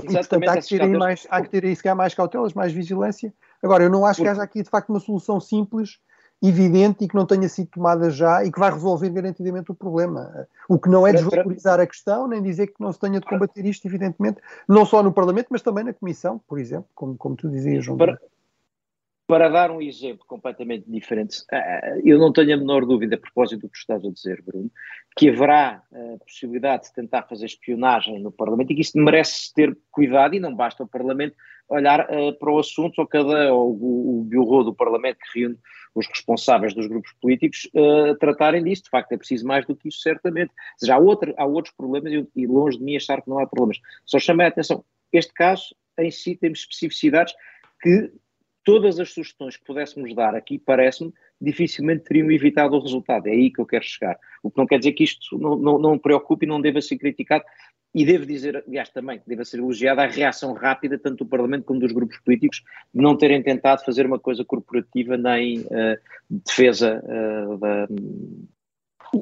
Fria. 0.00 0.10
E, 0.10 0.14
portanto, 0.14 0.48
há 0.48 0.56
que, 0.56 0.68
ter 0.68 0.82
aí 0.82 0.90
mais, 0.90 1.26
há 1.30 1.42
que 1.42 1.74
se 1.74 1.82
calhar, 1.82 1.96
mais 1.96 2.14
cautelas, 2.14 2.52
mais 2.54 2.72
vigilância. 2.72 3.32
Agora, 3.62 3.84
eu 3.84 3.90
não 3.90 4.04
acho 4.04 4.22
que 4.22 4.28
haja 4.28 4.42
aqui, 4.42 4.62
de 4.62 4.68
facto, 4.68 4.90
uma 4.90 5.00
solução 5.00 5.40
simples, 5.40 5.98
evidente 6.42 7.04
e 7.04 7.08
que 7.08 7.14
não 7.14 7.24
tenha 7.24 7.48
sido 7.48 7.68
tomada 7.68 8.10
já 8.10 8.44
e 8.44 8.52
que 8.52 8.58
vai 8.58 8.70
resolver 8.70 9.08
garantidamente 9.08 9.70
o 9.70 9.74
problema. 9.74 10.46
O 10.68 10.78
que 10.78 10.88
não 10.88 11.06
é 11.06 11.12
desvalorizar 11.12 11.80
a 11.80 11.86
questão, 11.86 12.28
nem 12.28 12.42
dizer 12.42 12.68
que 12.68 12.80
não 12.80 12.92
se 12.92 12.98
tenha 12.98 13.18
de 13.18 13.26
combater 13.26 13.64
isto, 13.64 13.86
evidentemente, 13.86 14.40
não 14.68 14.84
só 14.84 15.02
no 15.02 15.12
Parlamento, 15.12 15.48
mas 15.50 15.62
também 15.62 15.84
na 15.84 15.94
Comissão, 15.94 16.40
por 16.46 16.58
exemplo, 16.58 16.88
como, 16.94 17.16
como 17.16 17.36
tu 17.36 17.48
dizias, 17.48 17.84
João. 17.84 17.96
Para, 17.96 18.20
para 19.26 19.48
dar 19.48 19.70
um 19.70 19.82
exemplo 19.82 20.24
completamente 20.26 20.88
diferente, 20.88 21.38
eh, 21.50 22.00
eu 22.04 22.18
não 22.18 22.32
tenho 22.32 22.54
a 22.54 22.56
menor 22.56 22.86
dúvida, 22.86 23.16
a 23.16 23.18
propósito 23.18 23.62
do 23.62 23.68
que 23.68 23.78
estás 23.78 24.04
a 24.04 24.10
dizer, 24.10 24.40
Bruno, 24.42 24.70
que 25.16 25.28
haverá 25.28 25.82
a 25.92 25.98
eh, 25.98 26.18
possibilidade 26.18 26.84
de 26.84 26.94
tentar 26.94 27.22
fazer 27.22 27.46
espionagem 27.46 28.20
no 28.20 28.30
Parlamento 28.30 28.72
e 28.72 28.76
que 28.76 28.82
isso 28.82 28.96
merece 28.96 29.52
ter 29.52 29.76
cuidado 29.90 30.34
e 30.34 30.40
não 30.40 30.54
basta 30.54 30.84
o 30.84 30.88
Parlamento 30.88 31.34
olhar 31.68 32.08
uh, 32.08 32.32
para 32.38 32.52
o 32.52 32.58
assunto 32.58 33.00
ou 33.00 33.06
cada 33.06 33.52
ou 33.52 33.72
o, 33.72 34.20
o 34.20 34.24
bureau 34.24 34.62
do 34.62 34.74
Parlamento 34.74 35.18
que 35.18 35.40
reúne 35.40 35.58
os 35.94 36.06
responsáveis 36.06 36.74
dos 36.74 36.86
grupos 36.86 37.12
políticos 37.20 37.68
uh, 37.74 38.14
tratarem 38.18 38.62
disso. 38.62 38.84
De 38.84 38.90
facto, 38.90 39.10
é 39.12 39.16
preciso 39.16 39.44
mais 39.44 39.66
do 39.66 39.74
que 39.74 39.88
isso, 39.88 39.98
certamente. 39.98 40.50
Ou 40.50 40.78
seja, 40.78 40.94
há, 40.94 40.98
outra, 40.98 41.34
há 41.36 41.44
outros 41.44 41.74
problemas 41.74 42.12
e, 42.12 42.28
e 42.36 42.46
longe 42.46 42.78
de 42.78 42.84
mim 42.84 42.96
achar 42.96 43.20
que 43.20 43.28
não 43.28 43.40
há 43.40 43.46
problemas. 43.46 43.78
Só 44.04 44.18
chamei 44.20 44.46
a 44.46 44.48
atenção, 44.50 44.84
este 45.12 45.32
caso 45.32 45.74
em 45.98 46.10
si 46.10 46.36
tem 46.36 46.52
especificidades 46.52 47.34
que 47.80 48.12
todas 48.66 48.98
as 48.98 49.12
sugestões 49.12 49.56
que 49.56 49.64
pudéssemos 49.64 50.12
dar 50.12 50.34
aqui, 50.34 50.58
parece-me, 50.58 51.14
dificilmente 51.40 52.02
teriam 52.02 52.28
evitado 52.32 52.74
o 52.74 52.80
resultado. 52.80 53.28
É 53.28 53.30
aí 53.30 53.48
que 53.48 53.60
eu 53.60 53.64
quero 53.64 53.84
chegar. 53.84 54.18
O 54.42 54.50
que 54.50 54.58
não 54.58 54.66
quer 54.66 54.80
dizer 54.80 54.92
que 54.92 55.04
isto 55.04 55.38
não, 55.38 55.56
não, 55.56 55.78
não 55.78 55.96
preocupe 55.96 56.44
e 56.44 56.48
não 56.48 56.60
deva 56.60 56.82
ser 56.82 56.98
criticado. 56.98 57.44
E 57.94 58.04
devo 58.04 58.26
dizer, 58.26 58.64
aliás, 58.66 58.90
também 58.90 59.22
deva 59.24 59.44
ser 59.44 59.58
elogiada 59.58 60.02
a 60.02 60.08
reação 60.08 60.52
rápida, 60.52 60.98
tanto 60.98 61.24
do 61.24 61.30
Parlamento 61.30 61.64
como 61.64 61.78
dos 61.78 61.92
grupos 61.92 62.18
políticos, 62.18 62.64
de 62.92 63.00
não 63.00 63.16
terem 63.16 63.40
tentado 63.40 63.84
fazer 63.84 64.04
uma 64.04 64.18
coisa 64.18 64.44
corporativa 64.44 65.16
nem 65.16 65.60
uh, 65.60 65.96
defesa 66.28 67.00
uh, 67.04 67.58
da, 67.58 67.86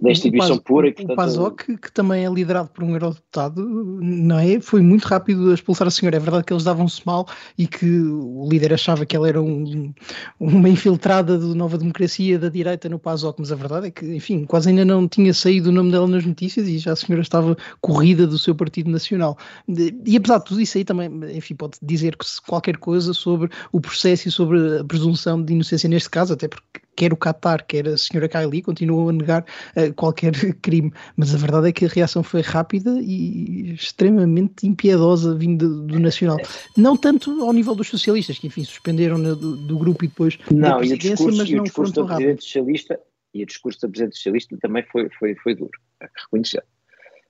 da 0.03 0.11
instituição 0.11 0.59
pura. 0.59 0.89
E, 0.89 0.93
portanto, 0.93 1.13
o 1.13 1.17
PASOK, 1.17 1.77
que 1.77 1.93
também 1.93 2.25
é 2.25 2.29
liderado 2.29 2.69
por 2.69 2.85
um 2.85 2.93
eurodeputado, 2.93 3.65
não 3.65 4.39
é? 4.39 4.61
Foi 4.61 4.81
muito 4.81 5.05
rápido 5.05 5.51
a 5.51 5.55
expulsar 5.55 5.87
a 5.87 5.91
senhora. 5.91 6.17
É 6.17 6.21
verdade 6.21 6.45
que 6.45 6.53
eles 6.53 6.65
davam-se 6.65 7.03
mal 7.05 7.27
e 7.57 7.67
que 7.67 8.01
o 8.01 8.49
líder 8.49 8.73
achava 8.73 9.05
que 9.07 9.17
ela 9.17 9.29
era 9.29 9.43
um, 9.43 9.93
uma 10.39 10.69
infiltrada 10.69 11.39
de 11.39 11.47
Nova 11.55 11.79
Democracia 11.79 12.39
da 12.39 12.49
direita 12.49 12.89
no 12.89 12.99
PASOK, 12.99 13.41
mas 13.41 13.53
a 13.53 13.57
verdade 13.57 13.89
é 13.89 13.91
que, 13.91 14.05
enfim, 14.15 14.45
quase 14.45 14.71
ainda 14.71 14.85
não 14.85 15.09
tinha 15.09 15.33
saído 15.33 15.69
o 15.71 15.73
nome 15.73 15.91
dela 15.91 16.07
nas 16.07 16.25
notícias 16.25 16.69
e 16.69 16.79
já 16.79 16.93
a 16.93 16.97
senhora 16.97 17.23
estava 17.23 17.57
corrida 17.81 18.27
do 18.27 18.39
seu 18.39 18.55
Partido 18.55 18.91
Nacional. 18.91 19.37
E 19.69 20.17
apesar 20.17 20.39
de 20.39 20.45
tudo 20.45 20.61
isso 20.61 20.79
aí 20.79 20.85
também, 20.85 21.11
enfim, 21.35 21.55
pode 21.55 21.79
dizer 21.83 22.17
qualquer 22.47 22.77
coisa 22.77 23.13
sobre 23.13 23.51
o 23.73 23.81
processo 23.81 24.29
e 24.29 24.31
sobre 24.31 24.79
a 24.79 24.85
presunção 24.85 25.43
de 25.43 25.53
inocência 25.53 25.89
neste 25.89 26.11
caso, 26.11 26.33
até 26.33 26.49
porque 26.49 26.84
quer 26.97 27.13
o 27.13 27.17
Qatar, 27.17 27.67
quer 27.67 27.89
a 27.89 27.97
senhora 27.97 28.29
Kylie 28.29 28.63
continuam 28.63 29.09
a 29.09 29.13
negar 29.13 29.45
uh, 29.77 29.93
qualquer 29.95 30.33
crime, 30.63 30.93
mas 31.17 31.35
a 31.35 31.39
verdade 31.39 31.69
é 31.69 31.73
que 31.73 31.85
a 31.85 31.89
reação 31.89 32.23
foi 32.23 32.41
rápida 32.41 32.99
e 33.01 33.73
extremamente 33.75 34.67
impiedosa 34.67 35.35
vindo 35.35 35.69
do, 35.69 35.87
do 35.87 36.01
Nacional. 36.01 36.39
Não 36.77 36.97
tanto 36.97 37.45
ao 37.45 37.53
nível 37.53 37.75
dos 37.75 37.89
socialistas, 37.89 38.39
que 38.39 38.47
enfim 38.47 38.65
suspenderam 38.65 39.21
do, 39.21 39.57
do, 39.57 39.79
grupo 39.79 40.05
e 40.05 40.09
depois 40.09 40.39
não, 40.51 40.71
da 40.71 40.77
presidência, 40.79 41.11
discurso, 41.11 41.39
mas 41.39 41.51
não 41.51 41.67
foram 41.67 41.93
tão 41.93 42.07
rápidos. 42.07 42.45
Socialista, 42.45 43.01
e 43.33 43.43
o 43.43 43.47
discurso 43.47 43.81
da 43.81 43.89
Presidente 43.89 44.17
Socialista 44.17 44.57
também 44.59 44.85
foi, 44.91 45.09
foi, 45.19 45.35
foi 45.37 45.55
duro, 45.55 45.79
é 46.01 46.09
reconhecer. 46.25 46.65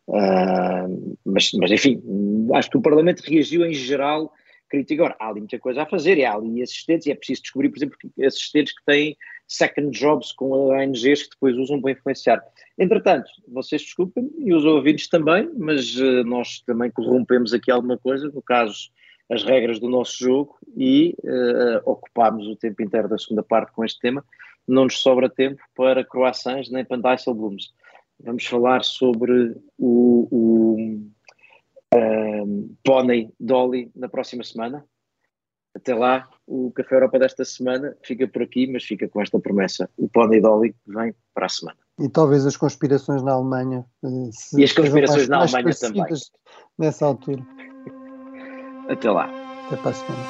Uh, 0.06 1.16
mas, 1.24 1.50
mas 1.54 1.70
enfim, 1.70 2.02
acho 2.54 2.70
que 2.70 2.76
o 2.76 2.82
Parlamento 2.82 3.22
reagiu 3.22 3.64
em 3.64 3.72
geral 3.72 4.30
crítico. 4.68 5.02
Agora, 5.02 5.16
há 5.18 5.28
ali 5.28 5.40
muita 5.40 5.58
coisa 5.58 5.82
a 5.82 5.86
fazer, 5.86 6.18
e 6.18 6.24
há 6.24 6.34
ali 6.34 6.62
assistentes, 6.62 7.06
e 7.06 7.12
é 7.12 7.14
preciso 7.14 7.42
descobrir, 7.42 7.68
por 7.70 7.78
exemplo, 7.78 7.96
assistentes 8.26 8.74
que 8.74 8.84
têm 8.84 9.16
second 9.56 9.90
jobs 9.90 10.32
com 10.32 10.50
ONGs 10.50 11.24
que 11.24 11.30
depois 11.30 11.56
usam 11.56 11.80
para 11.80 11.92
influenciar. 11.92 12.42
Entretanto, 12.78 13.30
vocês 13.48 13.82
desculpem, 13.82 14.30
e 14.38 14.52
os 14.52 14.64
ouvintes 14.64 15.08
também, 15.08 15.50
mas 15.56 15.96
uh, 15.96 16.24
nós 16.24 16.60
também 16.60 16.90
corrompemos 16.90 17.52
aqui 17.52 17.70
alguma 17.70 17.96
coisa, 17.96 18.28
no 18.28 18.42
caso, 18.42 18.90
as 19.30 19.44
regras 19.44 19.78
do 19.78 19.88
nosso 19.88 20.18
jogo, 20.18 20.56
e 20.76 21.14
uh, 21.24 21.80
ocupámos 21.90 22.46
o 22.46 22.56
tempo 22.56 22.82
inteiro 22.82 23.08
da 23.08 23.18
segunda 23.18 23.42
parte 23.42 23.72
com 23.72 23.84
este 23.84 24.00
tema. 24.00 24.24
Não 24.66 24.84
nos 24.84 25.00
sobra 25.00 25.28
tempo 25.28 25.62
para 25.74 26.04
croissants 26.04 26.70
nem 26.70 26.84
para 26.84 26.96
Dijsselbloems. 27.14 27.72
vamos 28.20 28.46
falar 28.46 28.82
sobre 28.82 29.56
o, 29.78 30.28
o 30.30 30.76
um, 31.94 32.74
Pony 32.82 33.30
Dolly 33.38 33.90
na 33.94 34.08
próxima 34.08 34.42
semana. 34.42 34.84
Até 35.74 35.94
lá, 35.94 36.28
o 36.46 36.70
Café 36.70 36.94
Europa 36.94 37.18
desta 37.18 37.44
semana 37.44 37.96
fica 38.02 38.28
por 38.28 38.42
aqui, 38.42 38.70
mas 38.70 38.84
fica 38.84 39.08
com 39.08 39.20
esta 39.20 39.40
promessa. 39.40 39.90
O 39.96 40.08
Pony 40.08 40.40
Dolly 40.40 40.74
vem 40.86 41.12
para 41.34 41.46
a 41.46 41.48
semana. 41.48 41.78
E 41.98 42.08
talvez 42.08 42.46
as 42.46 42.56
conspirações 42.56 43.22
na 43.22 43.32
Alemanha. 43.32 43.84
Eh, 44.04 44.58
e 44.58 44.64
as 44.64 44.72
conspirações 44.72 45.28
na 45.28 45.38
Alemanha 45.38 45.74
também. 45.74 46.04
Nessa 46.78 47.06
altura. 47.06 47.44
Até 48.88 49.10
lá. 49.10 49.28
Até 49.66 49.76
para 49.76 49.90
a 49.90 49.94
semana. 49.94 50.24